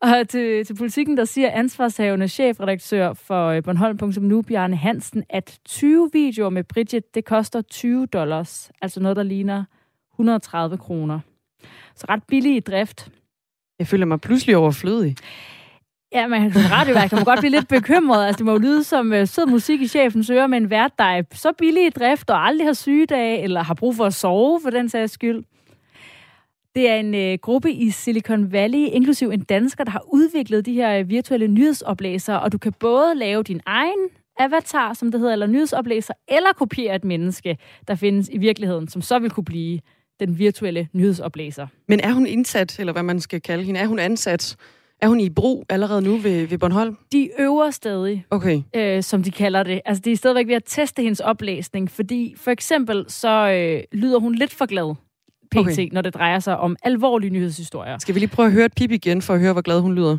Og 0.00 0.28
til, 0.28 0.64
til 0.64 0.74
politikken, 0.74 1.16
der 1.16 1.24
siger 1.24 1.50
ansvarshavende 1.50 2.28
chefredaktør 2.28 3.12
for 3.12 3.46
øh, 3.48 3.62
Bornholm.nu, 3.62 4.42
Bjarne 4.42 4.76
Hansen, 4.76 5.24
at 5.30 5.58
20 5.64 6.10
videoer 6.12 6.50
med 6.50 6.64
Bridget, 6.64 7.14
det 7.14 7.24
koster 7.24 7.62
20 7.62 8.06
dollars. 8.06 8.70
Altså 8.82 9.00
noget, 9.00 9.16
der 9.16 9.22
ligner 9.22 9.64
130 10.14 10.78
kroner. 10.78 11.20
Så 11.94 12.06
ret 12.08 12.22
billig 12.28 12.56
i 12.56 12.60
drift. 12.60 13.10
Jeg 13.78 13.86
føler 13.86 14.06
mig 14.06 14.20
pludselig 14.20 14.56
overflødig. 14.56 15.16
Ja, 16.14 16.26
men 16.26 16.50
kan 16.50 16.70
radiovært 16.70 17.08
kan 17.08 17.16
man 17.16 17.24
godt 17.24 17.40
blive 17.40 17.50
lidt 17.50 17.68
bekymret. 17.68 18.26
Altså, 18.26 18.38
det 18.38 18.46
må 18.46 18.52
jo 18.52 18.58
lyde 18.58 18.84
som 18.84 19.12
uh, 19.12 19.28
sød 19.28 19.46
musik 19.46 19.80
i 19.80 19.88
chefens 19.88 20.30
ører 20.30 20.46
med 20.46 20.58
en 20.58 20.70
vært, 20.70 20.92
der 20.98 21.04
er 21.04 21.22
så 21.32 21.52
billig 21.58 21.86
i 21.86 21.90
drift 21.90 22.30
og 22.30 22.46
aldrig 22.46 22.66
har 22.66 22.72
sygedage, 22.72 23.42
eller 23.42 23.62
har 23.62 23.74
brug 23.74 23.96
for 23.96 24.04
at 24.04 24.14
sove 24.14 24.60
for 24.62 24.70
den 24.70 24.88
sags 24.88 25.12
skyld. 25.12 25.44
Det 26.74 26.90
er 26.90 26.94
en 26.94 27.14
øh, 27.14 27.38
gruppe 27.42 27.72
i 27.72 27.90
Silicon 27.90 28.52
Valley, 28.52 28.88
inklusiv 28.92 29.30
en 29.30 29.40
dansker, 29.40 29.84
der 29.84 29.90
har 29.90 30.04
udviklet 30.12 30.66
de 30.66 30.72
her 30.72 30.98
øh, 30.98 31.08
virtuelle 31.08 31.48
nyhedsoplæsere, 31.48 32.40
og 32.40 32.52
du 32.52 32.58
kan 32.58 32.72
både 32.72 33.14
lave 33.14 33.42
din 33.42 33.60
egen 33.66 34.08
avatar, 34.38 34.92
som 34.92 35.10
det 35.10 35.20
hedder, 35.20 35.32
eller 35.32 35.46
nyhedsoplæser, 35.46 36.14
eller 36.28 36.52
kopiere 36.56 36.96
et 36.96 37.04
menneske, 37.04 37.58
der 37.88 37.94
findes 37.94 38.28
i 38.28 38.38
virkeligheden, 38.38 38.88
som 38.88 39.02
så 39.02 39.18
vil 39.18 39.30
kunne 39.30 39.44
blive 39.44 39.80
den 40.20 40.38
virtuelle 40.38 40.88
nyhedsoplæser. 40.92 41.66
Men 41.88 42.00
er 42.00 42.12
hun 42.12 42.26
indsat, 42.26 42.78
eller 42.78 42.92
hvad 42.92 43.02
man 43.02 43.20
skal 43.20 43.40
kalde 43.40 43.64
hende? 43.64 43.80
Er 43.80 43.86
hun 43.86 43.98
ansat 43.98 44.56
er 45.02 45.08
hun 45.08 45.20
i 45.20 45.30
brug 45.30 45.64
allerede 45.68 46.02
nu 46.02 46.16
ved, 46.16 46.46
ved 46.46 46.58
Bornholm? 46.58 46.96
De 47.12 47.30
øver 47.38 47.70
stadig, 47.70 48.26
okay. 48.30 48.62
øh, 48.76 49.02
som 49.02 49.22
de 49.22 49.30
kalder 49.30 49.62
det. 49.62 49.80
Altså, 49.84 50.02
de 50.04 50.12
er 50.12 50.16
stadigvæk 50.16 50.46
ved 50.46 50.54
at 50.54 50.62
teste 50.66 51.02
hendes 51.02 51.20
oplæsning, 51.20 51.90
fordi 51.90 52.34
for 52.36 52.50
eksempel 52.50 53.04
så 53.08 53.50
øh, 53.50 53.82
lyder 53.92 54.18
hun 54.18 54.34
lidt 54.34 54.52
for 54.52 54.66
glad 54.66 54.94
pt., 55.50 55.58
okay. 55.58 55.88
når 55.92 56.02
det 56.02 56.14
drejer 56.14 56.38
sig 56.38 56.58
om 56.58 56.76
alvorlige 56.82 57.30
nyhedshistorier. 57.30 57.98
Skal 57.98 58.14
vi 58.14 58.20
lige 58.20 58.30
prøve 58.30 58.46
at 58.46 58.52
høre 58.52 58.66
et 58.66 58.74
pip 58.74 58.90
igen, 58.90 59.22
for 59.22 59.34
at 59.34 59.40
høre, 59.40 59.52
hvor 59.52 59.62
glad 59.62 59.80
hun 59.80 59.94
lyder? 59.94 60.18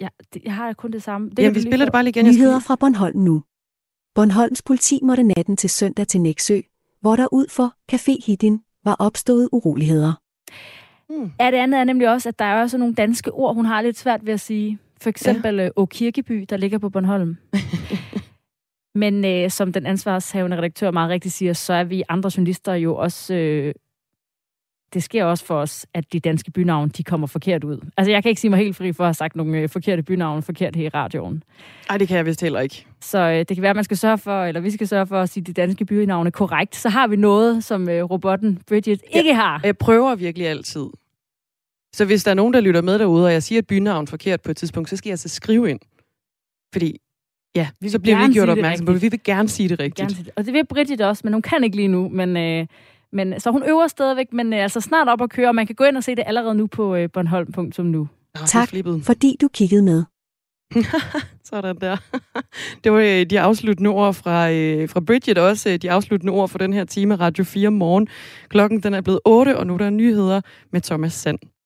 Ja, 0.00 0.08
det, 0.34 0.42
jeg 0.44 0.54
har 0.54 0.72
kun 0.72 0.90
det 0.90 1.02
samme. 1.02 1.30
Det 1.30 1.38
Jamen, 1.38 1.54
vi 1.54 1.60
spiller 1.60 1.86
det 1.86 1.92
bare 1.92 2.02
lige 2.02 2.20
igen. 2.20 2.26
Nyheder 2.26 2.60
fra 2.60 2.76
Bornholm 2.76 3.18
nu. 3.18 3.42
Bornholms 4.14 4.62
politi 4.62 4.98
måtte 5.02 5.22
natten 5.22 5.56
til 5.56 5.70
søndag 5.70 6.06
til 6.06 6.20
Næksø, 6.20 6.60
hvor 7.00 7.16
der 7.16 7.26
ud 7.32 7.46
for 7.50 7.74
Café 7.92 8.26
Hidin 8.26 8.60
var 8.84 8.96
opstået 8.98 9.48
uroligheder. 9.52 10.12
Mm. 11.10 11.32
Ja, 11.40 11.50
det 11.50 11.56
andet 11.56 11.80
er 11.80 11.84
nemlig 11.84 12.10
også, 12.10 12.28
at 12.28 12.38
der 12.38 12.44
er 12.44 12.60
også 12.60 12.78
nogle 12.78 12.94
danske 12.94 13.32
ord, 13.32 13.54
hun 13.54 13.64
har 13.64 13.82
lidt 13.82 13.98
svært 13.98 14.26
ved 14.26 14.32
at 14.32 14.40
sige. 14.40 14.78
For 15.00 15.10
eksempel 15.10 15.54
ja. 15.56 15.68
Å 15.76 15.86
Kirkeby, 15.86 16.46
der 16.50 16.56
ligger 16.56 16.78
på 16.78 16.88
Bornholm. 16.88 17.36
Men 19.02 19.24
øh, 19.24 19.50
som 19.50 19.72
den 19.72 19.86
ansvarshavende 19.86 20.56
redaktør 20.56 20.90
meget 20.90 21.10
rigtigt 21.10 21.34
siger, 21.34 21.52
så 21.52 21.72
er 21.72 21.84
vi 21.84 22.02
andre 22.08 22.30
journalister 22.36 22.74
jo 22.74 22.96
også... 22.96 23.34
Øh, 23.34 23.74
det 24.94 25.02
sker 25.02 25.24
også 25.24 25.44
for 25.44 25.54
os, 25.54 25.86
at 25.94 26.12
de 26.12 26.20
danske 26.20 26.50
bynavne, 26.50 26.90
de 26.96 27.02
kommer 27.02 27.26
forkert 27.26 27.64
ud. 27.64 27.78
Altså, 27.96 28.10
jeg 28.10 28.22
kan 28.22 28.28
ikke 28.28 28.40
sige 28.40 28.50
mig 28.50 28.58
helt 28.58 28.76
fri 28.76 28.92
for 28.92 29.04
at 29.04 29.08
have 29.08 29.14
sagt 29.14 29.36
nogle 29.36 29.58
øh, 29.58 29.68
forkerte 29.68 30.02
bynavne 30.02 30.42
forkert 30.42 30.76
her 30.76 30.84
i 30.84 30.88
radioen. 30.88 31.42
Nej, 31.88 31.98
det 31.98 32.08
kan 32.08 32.16
jeg 32.16 32.26
vist 32.26 32.40
heller 32.40 32.60
ikke. 32.60 32.86
Så 33.00 33.18
øh, 33.18 33.38
det 33.38 33.46
kan 33.46 33.62
være, 33.62 33.70
at 33.70 33.76
man 33.76 33.84
skal 33.84 33.96
sørge 33.96 34.18
for, 34.18 34.44
eller 34.44 34.60
vi 34.60 34.70
skal 34.70 34.88
sørge 34.88 35.06
for 35.06 35.20
at 35.20 35.28
sige 35.28 35.44
de 35.44 35.52
danske 35.52 35.84
bynavne 35.84 36.30
korrekt. 36.30 36.76
Så 36.76 36.88
har 36.88 37.06
vi 37.06 37.16
noget, 37.16 37.64
som 37.64 37.88
øh, 37.88 38.04
robotten 38.04 38.62
Bridget 38.66 39.02
ikke 39.12 39.28
ja, 39.28 39.34
har. 39.34 39.60
Jeg 39.64 39.78
prøver 39.78 40.14
virkelig 40.14 40.48
altid. 40.48 40.86
Så 41.94 42.04
hvis 42.04 42.24
der 42.24 42.30
er 42.30 42.34
nogen, 42.34 42.54
der 42.54 42.60
lytter 42.60 42.82
med 42.82 42.98
derude, 42.98 43.26
og 43.26 43.32
jeg 43.32 43.42
siger 43.42 43.58
et 43.58 43.66
bynavn 43.66 44.06
forkert 44.06 44.40
på 44.40 44.50
et 44.50 44.56
tidspunkt, 44.56 44.90
så 44.90 44.96
skal 44.96 45.08
jeg 45.08 45.12
altså 45.12 45.28
skrive 45.28 45.70
ind. 45.70 45.80
Fordi, 46.72 46.98
ja, 47.56 47.68
vi 47.80 47.88
så 47.88 47.98
bliver 47.98 48.26
vi 48.26 48.32
gjort 48.32 48.48
opmærksom 48.48 48.86
på 48.86 48.92
det. 48.92 49.02
Vi 49.02 49.08
vil 49.08 49.20
gerne 49.24 49.48
sige 49.48 49.68
det 49.68 49.80
rigtigt. 49.80 49.96
Gerne 49.96 50.14
sige 50.14 50.24
det. 50.24 50.32
Og 50.36 50.44
det 50.44 50.52
vil 50.52 50.66
Bridget 50.66 51.00
også, 51.00 51.20
men 51.24 51.32
hun 51.32 51.42
kan 51.42 51.64
ikke 51.64 51.76
lige 51.76 51.88
nu. 51.88 52.08
Men, 52.08 52.36
øh, 52.36 52.66
men, 53.14 53.40
så 53.40 53.50
hun 53.50 53.62
øver 53.68 53.88
stadigvæk, 53.88 54.32
men 54.32 54.52
øh, 54.52 54.62
altså 54.62 54.80
snart 54.80 55.08
op 55.08 55.22
at 55.22 55.30
køre, 55.30 55.48
og 55.48 55.54
man 55.54 55.66
kan 55.66 55.74
gå 55.74 55.84
ind 55.84 55.96
og 55.96 56.04
se 56.04 56.14
det 56.14 56.24
allerede 56.26 56.54
nu 56.54 56.66
på 56.66 56.94
øh, 56.96 57.10
Bornholm.nu. 57.12 58.08
Tak, 58.46 58.68
fordi 59.02 59.36
du 59.40 59.48
kiggede 59.48 59.82
med. 59.82 60.04
Sådan 61.44 61.76
der. 61.80 61.96
Det 62.84 62.92
var 62.92 62.98
øh, 62.98 63.26
de 63.30 63.40
afsluttende 63.40 63.90
ord 63.90 64.14
fra, 64.14 64.50
øh, 64.50 64.88
fra 64.88 65.00
Bridget 65.00 65.38
også. 65.38 65.70
Øh, 65.70 65.76
de 65.76 65.90
afsluttende 65.90 66.32
ord 66.32 66.48
for 66.48 66.58
den 66.58 66.72
her 66.72 66.84
time 66.84 67.14
Radio 67.14 67.44
4 67.44 67.70
morgen. 67.70 68.08
Klokken 68.48 68.82
den 68.82 68.94
er 68.94 69.00
blevet 69.00 69.20
8, 69.24 69.58
og 69.58 69.66
nu 69.66 69.74
er 69.74 69.78
der 69.78 69.90
nyheder 69.90 70.40
med 70.72 70.80
Thomas 70.80 71.12
Sand. 71.12 71.38